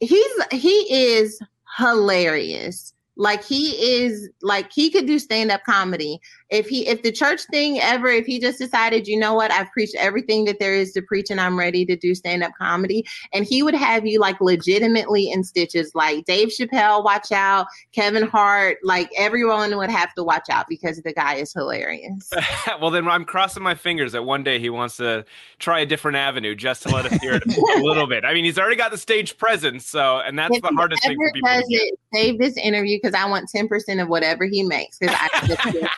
He's 0.00 0.44
he 0.50 0.74
is 0.92 1.40
hilarious. 1.78 2.92
Like 3.16 3.42
he 3.42 3.70
is 3.70 4.28
like 4.42 4.70
he 4.72 4.90
could 4.90 5.06
do 5.06 5.18
stand 5.18 5.50
up 5.50 5.62
comedy. 5.64 6.20
If 6.50 6.68
he 6.68 6.86
if 6.86 7.02
the 7.02 7.10
church 7.10 7.40
thing 7.50 7.80
ever 7.80 8.08
if 8.08 8.26
he 8.26 8.38
just 8.38 8.58
decided, 8.58 9.08
you 9.08 9.18
know 9.18 9.34
what, 9.34 9.50
I've 9.50 9.70
preached 9.72 9.96
everything 9.96 10.44
that 10.44 10.58
there 10.58 10.74
is 10.74 10.92
to 10.92 11.02
preach 11.02 11.30
and 11.30 11.40
I'm 11.40 11.58
ready 11.58 11.84
to 11.86 11.96
do 11.96 12.14
stand 12.14 12.42
up 12.42 12.52
comedy 12.58 13.04
and 13.32 13.44
he 13.44 13.62
would 13.62 13.74
have 13.74 14.06
you 14.06 14.20
like 14.20 14.40
legitimately 14.40 15.30
in 15.30 15.44
stitches 15.44 15.92
like 15.94 16.24
Dave 16.26 16.48
Chappelle 16.48 17.02
watch 17.02 17.32
out, 17.32 17.66
Kevin 17.92 18.26
Hart, 18.26 18.78
like 18.82 19.10
everyone 19.16 19.76
would 19.76 19.90
have 19.90 20.12
to 20.14 20.22
watch 20.22 20.48
out 20.50 20.66
because 20.68 21.00
the 21.02 21.12
guy 21.12 21.34
is 21.34 21.52
hilarious. 21.52 22.30
well 22.80 22.90
then 22.90 23.08
I'm 23.08 23.24
crossing 23.24 23.62
my 23.62 23.74
fingers 23.74 24.12
that 24.12 24.24
one 24.24 24.44
day 24.44 24.58
he 24.58 24.70
wants 24.70 24.98
to 24.98 25.24
try 25.58 25.80
a 25.80 25.86
different 25.86 26.16
avenue 26.16 26.54
just 26.54 26.82
to 26.82 26.90
let 26.90 27.06
us 27.06 27.20
hear 27.20 27.34
it 27.34 27.44
a 27.46 27.80
little 27.82 28.06
bit. 28.06 28.24
I 28.24 28.34
mean, 28.34 28.44
he's 28.44 28.58
already 28.58 28.76
got 28.76 28.90
the 28.90 28.98
stage 28.98 29.38
presence, 29.38 29.86
so 29.86 30.18
and 30.18 30.38
that's 30.38 30.56
if 30.56 30.62
the 30.62 30.68
hardest 30.68 31.02
thing 31.02 31.16
for 31.16 31.32
people. 31.32 31.50
It, 31.68 31.98
save 32.12 32.38
this 32.38 32.56
interview 32.56 32.98
because 33.06 33.20
I 33.20 33.28
want 33.28 33.48
10% 33.54 34.02
of 34.02 34.08
whatever 34.08 34.44
he 34.44 34.62
makes. 34.62 34.98
Because 34.98 35.16
I 35.18 35.88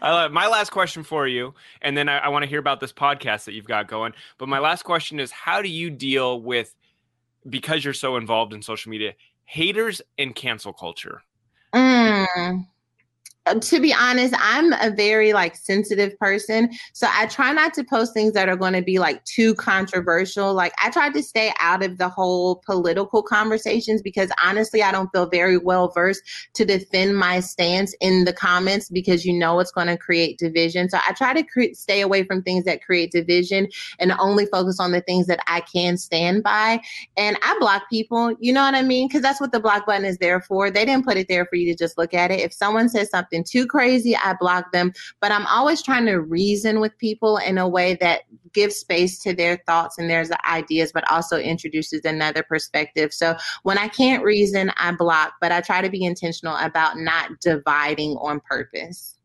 uh, 0.00 0.28
my 0.32 0.46
last 0.46 0.70
question 0.70 1.02
for 1.02 1.26
you, 1.26 1.54
and 1.82 1.96
then 1.96 2.08
I, 2.08 2.18
I 2.18 2.28
want 2.28 2.44
to 2.44 2.48
hear 2.48 2.58
about 2.58 2.80
this 2.80 2.92
podcast 2.92 3.44
that 3.44 3.52
you've 3.52 3.66
got 3.66 3.88
going. 3.88 4.14
But 4.38 4.48
my 4.48 4.58
last 4.58 4.84
question 4.84 5.20
is 5.20 5.30
how 5.30 5.60
do 5.60 5.68
you 5.68 5.90
deal 5.90 6.40
with, 6.40 6.74
because 7.48 7.84
you're 7.84 7.94
so 7.94 8.16
involved 8.16 8.54
in 8.54 8.62
social 8.62 8.90
media, 8.90 9.12
haters 9.44 10.00
and 10.16 10.34
cancel 10.34 10.72
culture? 10.72 11.22
Mm. 11.74 12.66
To 13.60 13.80
be 13.80 13.92
honest, 13.92 14.34
I'm 14.38 14.72
a 14.74 14.90
very 14.90 15.32
like 15.32 15.56
sensitive 15.56 16.18
person. 16.18 16.70
So 16.92 17.06
I 17.10 17.26
try 17.26 17.52
not 17.52 17.74
to 17.74 17.84
post 17.84 18.14
things 18.14 18.32
that 18.34 18.48
are 18.48 18.56
going 18.56 18.72
to 18.72 18.82
be 18.82 18.98
like 18.98 19.24
too 19.24 19.54
controversial. 19.54 20.54
Like 20.54 20.72
I 20.82 20.90
try 20.90 21.10
to 21.10 21.22
stay 21.22 21.52
out 21.60 21.84
of 21.84 21.98
the 21.98 22.08
whole 22.08 22.62
political 22.66 23.22
conversations 23.22 24.02
because 24.02 24.30
honestly, 24.42 24.82
I 24.82 24.92
don't 24.92 25.10
feel 25.12 25.28
very 25.28 25.58
well 25.58 25.88
versed 25.88 26.22
to 26.54 26.64
defend 26.64 27.16
my 27.16 27.40
stance 27.40 27.94
in 28.00 28.24
the 28.24 28.32
comments 28.32 28.88
because 28.88 29.24
you 29.24 29.32
know 29.32 29.60
it's 29.60 29.70
going 29.70 29.86
to 29.86 29.96
create 29.96 30.38
division. 30.38 30.88
So 30.88 30.98
I 31.06 31.12
try 31.12 31.34
to 31.34 31.42
cre- 31.42 31.74
stay 31.74 32.00
away 32.00 32.24
from 32.24 32.42
things 32.42 32.64
that 32.64 32.84
create 32.84 33.12
division 33.12 33.68
and 33.98 34.12
only 34.18 34.46
focus 34.46 34.80
on 34.80 34.92
the 34.92 35.00
things 35.00 35.26
that 35.26 35.40
I 35.46 35.60
can 35.60 35.96
stand 35.96 36.42
by. 36.42 36.80
And 37.16 37.36
I 37.42 37.56
block 37.60 37.88
people, 37.90 38.34
you 38.40 38.52
know 38.52 38.62
what 38.62 38.74
I 38.74 38.82
mean? 38.82 39.08
Because 39.08 39.22
that's 39.22 39.40
what 39.40 39.52
the 39.52 39.60
block 39.60 39.86
button 39.86 40.04
is 40.04 40.18
there 40.18 40.40
for. 40.40 40.70
They 40.70 40.84
didn't 40.84 41.04
put 41.04 41.16
it 41.16 41.28
there 41.28 41.46
for 41.46 41.56
you 41.56 41.72
to 41.72 41.78
just 41.78 41.98
look 41.98 42.14
at 42.14 42.30
it. 42.30 42.40
If 42.40 42.52
someone 42.52 42.88
says 42.88 43.10
something 43.10 43.37
something 43.38 43.60
too 43.60 43.66
crazy, 43.66 44.16
I 44.16 44.34
block 44.38 44.72
them. 44.72 44.92
But 45.20 45.32
I'm 45.32 45.46
always 45.46 45.82
trying 45.82 46.06
to 46.06 46.20
reason 46.20 46.80
with 46.80 46.96
people 46.98 47.38
in 47.38 47.58
a 47.58 47.68
way 47.68 47.96
that 48.00 48.22
gives 48.52 48.76
space 48.76 49.18
to 49.20 49.34
their 49.34 49.62
thoughts 49.66 49.98
and 49.98 50.08
their 50.08 50.24
ideas, 50.48 50.92
but 50.92 51.08
also 51.10 51.38
introduces 51.38 52.04
another 52.04 52.42
perspective. 52.42 53.12
So 53.12 53.36
when 53.62 53.78
I 53.78 53.88
can't 53.88 54.24
reason, 54.24 54.72
I 54.76 54.92
block, 54.92 55.34
but 55.40 55.52
I 55.52 55.60
try 55.60 55.80
to 55.80 55.90
be 55.90 56.04
intentional 56.04 56.56
about 56.56 56.98
not 56.98 57.40
dividing 57.40 58.12
on 58.20 58.40
purpose. 58.40 59.16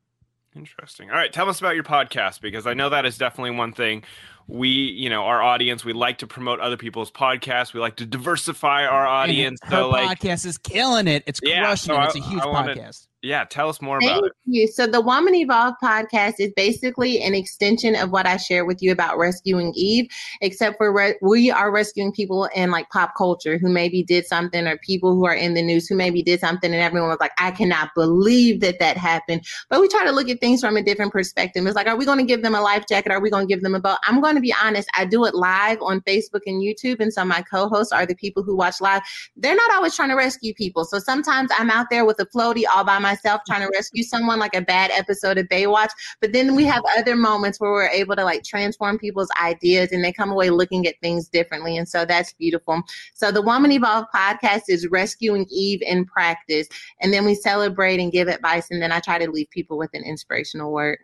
Interesting. 0.56 1.10
All 1.10 1.16
right, 1.16 1.34
tell 1.34 1.50
us 1.50 1.60
about 1.60 1.74
your 1.74 1.84
podcast 1.84 2.40
because 2.42 2.68
I 2.68 2.76
know 2.76 2.90
that 2.90 3.06
is 3.06 3.18
definitely 3.18 3.52
one 3.52 3.74
thing 3.74 4.04
we, 4.48 4.70
you 4.70 5.10
know, 5.10 5.24
our 5.24 5.42
audience, 5.42 5.86
we 5.86 5.94
like 5.94 6.18
to 6.20 6.28
promote 6.28 6.60
other 6.60 6.78
people's 6.78 7.12
podcasts. 7.12 7.74
We 7.74 7.80
like 7.80 7.96
to 7.98 8.06
diversify 8.06 8.86
our 8.86 9.06
audience. 9.06 9.60
Her 9.64 9.72
so, 9.72 9.90
like, 9.90 10.20
podcast 10.20 10.46
is 10.46 10.58
killing 10.58 11.08
it. 11.08 11.24
It's 11.26 11.40
yeah, 11.44 11.64
crushing 11.64 11.96
so 11.96 12.02
it. 12.02 12.06
It's 12.08 12.16
a 12.16 12.30
huge 12.30 12.46
wanna, 12.46 12.76
podcast. 12.76 13.08
Yeah, 13.24 13.46
tell 13.46 13.70
us 13.70 13.82
more 13.82 14.02
Thank 14.02 14.18
about 14.18 14.32
it. 14.48 14.74
So 14.74 14.86
the 14.86 15.00
Woman 15.00 15.34
Evolve 15.34 15.76
podcast 15.82 16.34
is 16.40 16.52
basically 16.58 17.22
an 17.22 17.34
extension 17.34 17.96
of 17.96 18.12
what 18.12 18.26
I 18.26 18.36
shared 18.36 18.68
with 18.68 18.82
you 18.82 18.92
about 18.92 19.18
rescuing 19.18 19.72
Eve, 19.78 20.10
except 20.42 20.76
for 20.76 20.94
re- 20.94 21.16
we 21.22 21.50
are 21.50 21.72
rescuing 21.72 22.12
people 22.12 22.50
in 22.54 22.70
like 22.70 22.90
pop 22.90 23.14
culture 23.18 23.58
who 23.58 23.70
maybe 23.70 24.04
did 24.04 24.26
something, 24.26 24.68
or 24.68 24.78
people 24.80 25.16
who 25.16 25.26
are 25.26 25.34
in 25.34 25.54
the 25.54 25.62
news 25.62 25.88
who 25.88 25.96
maybe 25.96 26.22
did 26.22 26.42
something, 26.42 26.74
and 26.74 26.84
everyone 26.84 27.08
was 27.08 27.20
like, 27.22 27.32
"I 27.40 27.52
cannot 27.52 27.92
believe 27.96 28.60
that 28.60 28.80
that 28.80 28.98
happened." 28.98 29.46
But 29.70 29.80
we 29.80 29.88
try 29.88 30.04
to 30.04 30.12
look 30.12 30.28
at 30.28 30.42
things 30.42 30.60
from 30.60 30.76
a 30.76 30.84
different 30.84 31.14
perspective. 31.14 31.66
It's 31.66 31.78
like, 31.78 31.88
are 31.88 31.96
we 31.96 32.04
going 32.04 32.20
to 32.20 32.26
give 32.26 32.42
them 32.42 32.56
a 32.56 32.62
life 32.62 32.84
jacket? 32.90 33.14
Are 33.14 33.22
we 33.22 33.30
going 33.30 33.48
to 33.48 33.54
give 33.54 33.64
them 33.64 33.74
a 33.74 33.80
boat? 33.80 34.00
I'm 34.06 34.20
going 34.20 34.36
to 34.36 34.42
be 34.42 34.54
honest. 34.62 34.90
I 34.98 35.06
do 35.06 35.24
it 35.24 35.34
live 35.34 35.78
on 35.82 36.02
Facebook 36.02 36.42
and 36.46 36.62
YouTube, 36.62 37.00
and 37.00 37.14
so 37.14 37.24
my 37.24 37.42
co-hosts 37.42 37.94
are 37.94 38.06
the 38.06 38.16
people 38.16 38.44
who 38.44 38.58
watch 38.58 38.82
live. 38.82 39.02
They're 39.38 39.56
not 39.56 39.72
always 39.76 39.96
trying 39.96 40.10
to 40.10 40.16
rescue 40.16 40.54
people, 40.54 40.84
so 40.84 41.00
sometimes 41.00 41.52
I'm 41.58 41.70
out 41.70 41.90
there 41.90 42.04
with 42.04 42.20
a 42.20 42.26
floaty 42.26 42.64
all 42.70 42.84
by 42.84 43.00
myself 43.00 43.13
myself 43.14 43.42
trying 43.48 43.62
to 43.62 43.72
rescue 43.74 44.04
someone 44.04 44.40
like 44.40 44.56
a 44.56 44.62
bad 44.62 44.92
episode 44.92 45.38
of 45.38 45.48
Baywatch. 45.48 45.90
But 46.22 46.34
then 46.34 46.56
we 46.56 46.66
have 46.66 46.84
other 46.98 47.16
moments 47.16 47.60
where 47.60 47.72
we're 47.72 47.88
able 47.88 48.16
to 48.16 48.24
like 48.24 48.44
transform 48.44 48.98
people's 48.98 49.30
ideas 49.42 49.92
and 49.92 50.04
they 50.04 50.12
come 50.12 50.32
away 50.32 50.50
looking 50.50 50.88
at 50.88 50.96
things 51.02 51.28
differently. 51.28 51.78
And 51.78 51.88
so 51.88 52.06
that's 52.06 52.34
beautiful. 52.34 52.82
So 53.14 53.32
the 53.32 53.42
Woman 53.42 53.72
Evolve 53.72 54.06
podcast 54.14 54.64
is 54.68 54.88
rescuing 54.88 55.46
Eve 55.50 55.82
in 55.84 56.06
practice. 56.06 56.68
And 57.02 57.14
then 57.14 57.26
we 57.26 57.36
celebrate 57.36 58.00
and 58.00 58.12
give 58.12 58.28
advice. 58.28 58.68
And 58.72 58.82
then 58.82 58.92
I 58.92 59.00
try 59.00 59.20
to 59.20 59.30
leave 59.30 59.50
people 59.50 59.78
with 59.78 59.92
an 59.94 60.04
inspirational 60.04 60.72
word. 60.72 61.00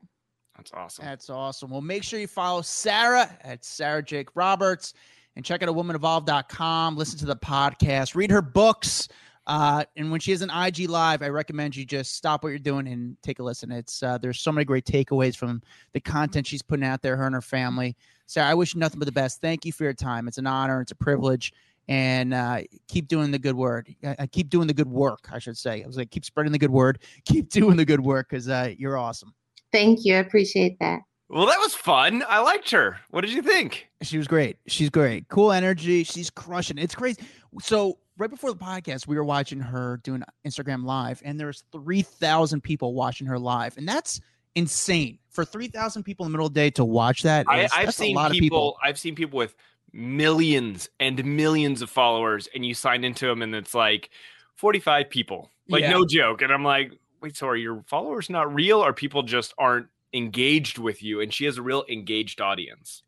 That's 0.57 0.72
awesome. 0.74 1.05
That's 1.05 1.30
awesome. 1.30 1.70
Well, 1.70 1.82
make 1.82 2.03
sure 2.03 2.20
you 2.20 2.28
follow 2.28 2.62
Sarah 2.62 3.38
at 3.41 3.64
Sarah 3.64 4.03
Jake 4.03 4.36
Roberts 4.36 4.93
and 5.36 5.45
check 5.45 5.64
out 5.64 5.70
a 5.70 5.74
womanevolve.com. 5.74 6.97
Listen 6.97 7.18
to 7.20 7.26
the 7.26 7.36
podcast, 7.36 8.16
read 8.16 8.32
her 8.32 8.41
books. 8.41 9.07
Uh, 9.48 9.84
and 9.96 10.12
when 10.12 10.20
she 10.20 10.32
has 10.32 10.42
an 10.42 10.52
IG 10.52 10.90
live, 10.90 11.22
I 11.22 11.30
recommend 11.30 11.76
you 11.76 11.86
just 11.86 12.16
stop 12.16 12.44
what 12.44 12.50
you're 12.50 12.60
doing 12.60 12.88
and 12.88 13.18
take 13.24 13.40
a 13.40 13.44
listen. 13.44 13.72
It's 13.72 14.04
uh, 14.04 14.18
there's 14.18 14.40
so 14.40 14.52
many 14.52 14.66
great 14.66 14.86
takeaways 14.86 15.36
from 15.36 15.62
the 15.94 16.00
content 16.00 16.46
she's 16.46 16.62
putting 16.62 16.86
out 16.86 17.02
there, 17.02 17.18
her 17.18 17.26
and 17.26 17.34
her 17.34 17.42
family. 17.42 17.96
Sarah, 18.28 18.50
I 18.50 18.54
wish 18.54 18.76
you 18.76 18.80
nothing 18.80 19.00
but 19.00 19.06
the 19.06 19.12
best. 19.12 19.42
Thank 19.42 19.66
you 19.66 19.72
for 19.72 19.84
your 19.84 19.94
time. 19.94 20.28
It's 20.28 20.38
an 20.38 20.46
honor. 20.46 20.82
It's 20.82 20.92
a 20.92 20.96
privilege. 20.96 21.52
And 21.88 22.36
uh, 22.36 22.62
keep 22.88 23.08
doing 23.08 23.32
the 23.32 23.40
good 23.40 23.56
word. 23.56 23.96
I, 24.20 24.28
keep 24.28 24.50
doing 24.50 24.68
the 24.68 24.74
good 24.76 24.88
work, 24.88 25.28
I 25.32 25.40
should 25.40 25.58
say. 25.58 25.84
I 25.84 25.88
was 25.88 25.98
like, 25.98 26.12
keep 26.12 26.24
spreading 26.24 26.52
the 26.52 26.60
good 26.60 26.70
word. 26.70 27.00
Keep 27.26 27.50
doing 27.50 27.76
the 27.76 27.86
good 27.86 28.02
work 28.02 28.30
because 28.30 28.48
uh, 28.48 28.74
you're 28.78 28.96
awesome. 28.96 29.34
Thank 29.72 30.06
you. 30.06 30.16
I 30.16 30.20
appreciate 30.20 30.78
that. 30.80 31.00
Well, 31.30 31.48
that 31.48 31.58
was 31.60 31.74
fun. 31.74 32.24
I 32.28 32.40
liked 32.40 32.70
her. 32.72 32.98
What 33.10 33.22
did 33.22 33.32
you 33.32 33.42
think? 33.42 33.88
She 34.02 34.18
was 34.18 34.28
great. 34.28 34.58
She's 34.68 34.90
great. 34.90 35.28
Cool 35.30 35.52
energy. 35.52 36.04
She's 36.04 36.30
crushing. 36.30 36.78
It's 36.78 36.96
crazy. 36.96 37.22
So 37.62 37.98
right 38.20 38.30
before 38.30 38.51
the 38.51 38.59
podcast, 38.59 39.07
we 39.07 39.15
were 39.15 39.24
watching 39.24 39.59
her 39.59 39.99
doing 40.03 40.22
Instagram 40.45 40.84
live, 40.84 41.22
and 41.26 41.39
there's 41.39 41.63
three 41.72 42.03
thousand 42.03 42.61
people 42.61 42.93
watching 42.93 43.26
her 43.26 43.39
live, 43.39 43.78
and 43.78 43.88
that's 43.88 44.22
insane 44.53 45.17
for 45.30 45.45
three 45.45 45.70
thousand 45.70 46.03
people 46.03 46.26
in 46.26 46.32
the 46.32 46.38
middle 46.38 46.47
of 46.47 46.53
the 46.53 46.59
day 46.59 46.70
to 46.72 46.86
watch 46.86 47.24
that. 47.24 47.47
Is, 47.51 47.72
I, 47.72 47.86
have 47.86 47.95
seen 47.95 48.15
people, 48.15 48.30
people, 48.32 48.78
I've 48.84 48.99
seen 48.99 49.15
people 49.15 49.38
with 49.38 49.55
millions 49.93 50.89
and 50.99 51.24
millions 51.26 51.82
of 51.82 51.89
followers, 51.89 52.47
and 52.53 52.63
you 52.65 52.76
sign 52.76 53.03
into 53.03 53.26
them, 53.26 53.41
and 53.41 53.55
it's 53.55 53.74
like 53.74 54.09
forty-five 54.55 55.09
people, 55.09 55.49
like 55.70 55.82
yeah. 55.82 55.91
no 55.91 56.05
joke. 56.05 56.41
And 56.41 56.51
I'm 56.51 56.63
like, 56.63 56.91
wait, 57.22 57.38
so 57.38 57.47
are 57.47 57.55
your 57.55 57.84
followers 57.88 58.30
not 58.30 58.53
real, 58.53 58.84
or 58.84 58.93
people 58.93 59.24
just 59.24 59.53
aren't 59.57 59.88
engaged 60.13 60.78
with 60.78 61.01
you? 61.01 61.22
And 61.22 61.34
she 61.34 61.45
has 61.45 61.57
a 61.57 61.61
real 61.61 61.86
engaged 61.89 62.41
audience 62.41 63.03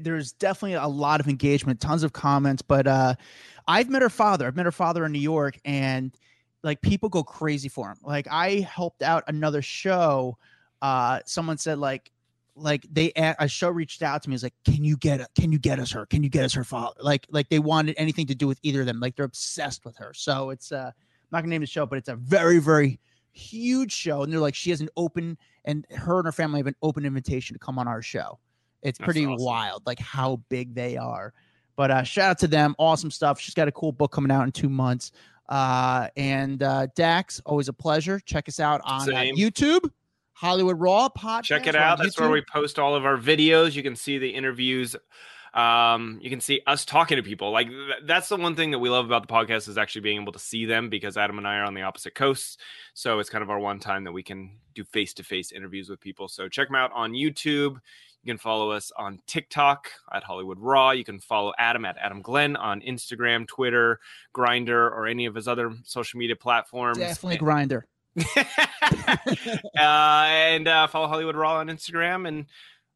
there's 0.00 0.32
definitely 0.32 0.74
a 0.74 0.86
lot 0.86 1.20
of 1.20 1.28
engagement, 1.28 1.80
tons 1.80 2.02
of 2.02 2.12
comments, 2.12 2.62
but 2.62 2.86
uh, 2.86 3.14
I've 3.68 3.90
met 3.90 4.02
her 4.02 4.10
father. 4.10 4.46
I've 4.46 4.56
met 4.56 4.64
her 4.64 4.72
father 4.72 5.04
in 5.04 5.12
New 5.12 5.20
York, 5.20 5.58
and 5.64 6.12
like 6.62 6.80
people 6.80 7.08
go 7.08 7.22
crazy 7.22 7.68
for 7.68 7.90
him. 7.90 7.98
Like 8.02 8.26
I 8.30 8.60
helped 8.60 9.02
out 9.02 9.24
another 9.28 9.62
show. 9.62 10.38
Uh, 10.80 11.20
someone 11.26 11.58
said 11.58 11.78
like, 11.78 12.10
like 12.56 12.86
they 12.90 13.12
a 13.14 13.46
show 13.46 13.68
reached 13.68 14.02
out 14.02 14.22
to 14.22 14.30
me. 14.30 14.34
Was 14.34 14.42
like, 14.42 14.54
can 14.64 14.82
you 14.84 14.96
get 14.96 15.20
can 15.34 15.52
you 15.52 15.58
get 15.58 15.78
us 15.78 15.92
her? 15.92 16.06
Can 16.06 16.22
you 16.24 16.30
get 16.30 16.44
us 16.44 16.54
her 16.54 16.64
father? 16.64 16.96
Like 17.00 17.26
like 17.30 17.50
they 17.50 17.58
wanted 17.60 17.94
anything 17.98 18.26
to 18.28 18.34
do 18.34 18.48
with 18.48 18.58
either 18.62 18.80
of 18.80 18.86
them. 18.86 18.98
Like 18.98 19.14
they're 19.14 19.26
obsessed 19.26 19.84
with 19.84 19.96
her. 19.98 20.12
So 20.14 20.50
it's 20.50 20.72
uh, 20.72 20.90
I'm 20.94 21.28
not 21.30 21.40
gonna 21.42 21.50
name 21.50 21.60
the 21.60 21.66
show, 21.66 21.86
but 21.86 21.98
it's 21.98 22.08
a 22.08 22.16
very 22.16 22.58
very 22.58 22.98
huge 23.32 23.92
show. 23.92 24.22
And 24.22 24.32
they're 24.32 24.40
like, 24.40 24.54
she 24.54 24.70
has 24.70 24.80
an 24.80 24.88
open, 24.96 25.38
and 25.64 25.86
her 25.90 26.18
and 26.18 26.26
her 26.26 26.32
family 26.32 26.58
have 26.58 26.66
an 26.66 26.76
open 26.82 27.04
invitation 27.04 27.54
to 27.54 27.60
come 27.60 27.78
on 27.78 27.86
our 27.86 28.02
show. 28.02 28.38
It's 28.82 28.98
pretty 28.98 29.26
awesome. 29.26 29.44
wild, 29.44 29.86
like 29.86 29.98
how 29.98 30.36
big 30.48 30.74
they 30.74 30.96
are. 30.96 31.32
But 31.78 31.92
uh, 31.92 32.02
shout 32.02 32.30
out 32.30 32.38
to 32.40 32.48
them. 32.48 32.74
Awesome 32.76 33.08
stuff. 33.08 33.38
She's 33.38 33.54
got 33.54 33.68
a 33.68 33.72
cool 33.72 33.92
book 33.92 34.10
coming 34.10 34.32
out 34.32 34.42
in 34.42 34.50
two 34.50 34.68
months. 34.68 35.12
Uh, 35.48 36.08
and 36.16 36.60
uh, 36.60 36.88
Dax, 36.96 37.40
always 37.46 37.68
a 37.68 37.72
pleasure. 37.72 38.18
Check 38.26 38.48
us 38.48 38.58
out 38.58 38.80
on 38.82 39.14
uh, 39.14 39.18
YouTube, 39.18 39.88
Hollywood 40.32 40.80
Raw 40.80 41.08
podcast. 41.08 41.44
Check 41.44 41.68
it 41.68 41.76
out. 41.76 41.98
That's 41.98 42.18
where 42.18 42.30
we 42.30 42.42
post 42.52 42.80
all 42.80 42.96
of 42.96 43.06
our 43.06 43.16
videos. 43.16 43.76
You 43.76 43.84
can 43.84 43.94
see 43.94 44.18
the 44.18 44.28
interviews. 44.28 44.96
Um, 45.54 46.18
you 46.20 46.30
can 46.30 46.40
see 46.40 46.62
us 46.66 46.84
talking 46.84 47.16
to 47.16 47.22
people. 47.22 47.52
Like 47.52 47.68
th- 47.68 48.02
that's 48.04 48.28
the 48.28 48.36
one 48.36 48.56
thing 48.56 48.72
that 48.72 48.80
we 48.80 48.90
love 48.90 49.06
about 49.06 49.28
the 49.28 49.32
podcast 49.32 49.68
is 49.68 49.78
actually 49.78 50.00
being 50.00 50.20
able 50.20 50.32
to 50.32 50.38
see 50.40 50.66
them 50.66 50.90
because 50.90 51.16
Adam 51.16 51.38
and 51.38 51.46
I 51.46 51.58
are 51.58 51.64
on 51.64 51.74
the 51.74 51.82
opposite 51.82 52.16
coasts. 52.16 52.58
So 52.94 53.20
it's 53.20 53.30
kind 53.30 53.42
of 53.42 53.50
our 53.50 53.60
one 53.60 53.78
time 53.78 54.02
that 54.02 54.12
we 54.12 54.24
can 54.24 54.58
do 54.74 54.82
face 54.82 55.14
to 55.14 55.22
face 55.22 55.52
interviews 55.52 55.88
with 55.88 56.00
people. 56.00 56.26
So 56.26 56.48
check 56.48 56.66
them 56.68 56.74
out 56.74 56.90
on 56.92 57.12
YouTube. 57.12 57.78
You 58.22 58.32
can 58.32 58.38
follow 58.38 58.70
us 58.72 58.90
on 58.96 59.20
TikTok 59.26 59.90
at 60.12 60.24
Hollywood 60.24 60.58
Raw. 60.58 60.90
You 60.90 61.04
can 61.04 61.20
follow 61.20 61.52
Adam 61.58 61.84
at 61.84 61.96
Adam 61.98 62.20
Glyn 62.20 62.56
on 62.56 62.80
Instagram, 62.80 63.46
Twitter, 63.46 64.00
Grindr, 64.34 64.90
or 64.90 65.06
any 65.06 65.26
of 65.26 65.34
his 65.34 65.48
other 65.48 65.72
social 65.84 66.18
media 66.18 66.36
platforms. 66.36 66.98
Definitely 66.98 67.38
Grindr. 67.38 67.82
uh, 68.36 69.78
and 69.78 70.66
uh, 70.66 70.86
follow 70.88 71.06
Hollywood 71.06 71.36
Raw 71.36 71.58
on 71.58 71.68
Instagram 71.68 72.26
and 72.26 72.46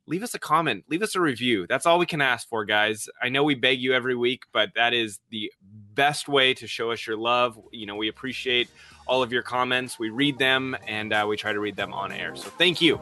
leave 0.06 0.22
us 0.22 0.34
a 0.34 0.38
comment, 0.38 0.84
leave 0.88 1.02
us 1.02 1.14
a 1.14 1.20
review. 1.20 1.66
That's 1.66 1.86
all 1.86 1.98
we 1.98 2.06
can 2.06 2.20
ask 2.20 2.48
for, 2.48 2.64
guys. 2.64 3.08
I 3.22 3.28
know 3.28 3.44
we 3.44 3.54
beg 3.54 3.80
you 3.80 3.92
every 3.92 4.16
week, 4.16 4.42
but 4.52 4.70
that 4.74 4.92
is 4.92 5.20
the 5.30 5.52
best 5.94 6.28
way 6.28 6.54
to 6.54 6.66
show 6.66 6.90
us 6.90 7.06
your 7.06 7.16
love. 7.16 7.58
You 7.70 7.86
know, 7.86 7.96
we 7.96 8.08
appreciate 8.08 8.68
all 9.06 9.22
of 9.22 9.32
your 9.32 9.42
comments. 9.42 9.98
We 9.98 10.10
read 10.10 10.38
them 10.38 10.76
and 10.86 11.12
uh, 11.12 11.26
we 11.28 11.36
try 11.36 11.52
to 11.52 11.60
read 11.60 11.76
them 11.76 11.92
on 11.92 12.12
air. 12.12 12.34
So 12.34 12.48
thank 12.50 12.80
you. 12.80 13.00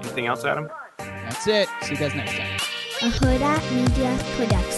Anything 0.00 0.26
else, 0.26 0.44
Adam? 0.44 0.68
That's 1.36 1.48
it. 1.48 1.68
See 1.82 1.92
you 1.92 2.00
guys 2.00 2.14
next 2.14 2.38
time. 2.38 2.58
Media 3.74 4.18
Production. 4.36 4.75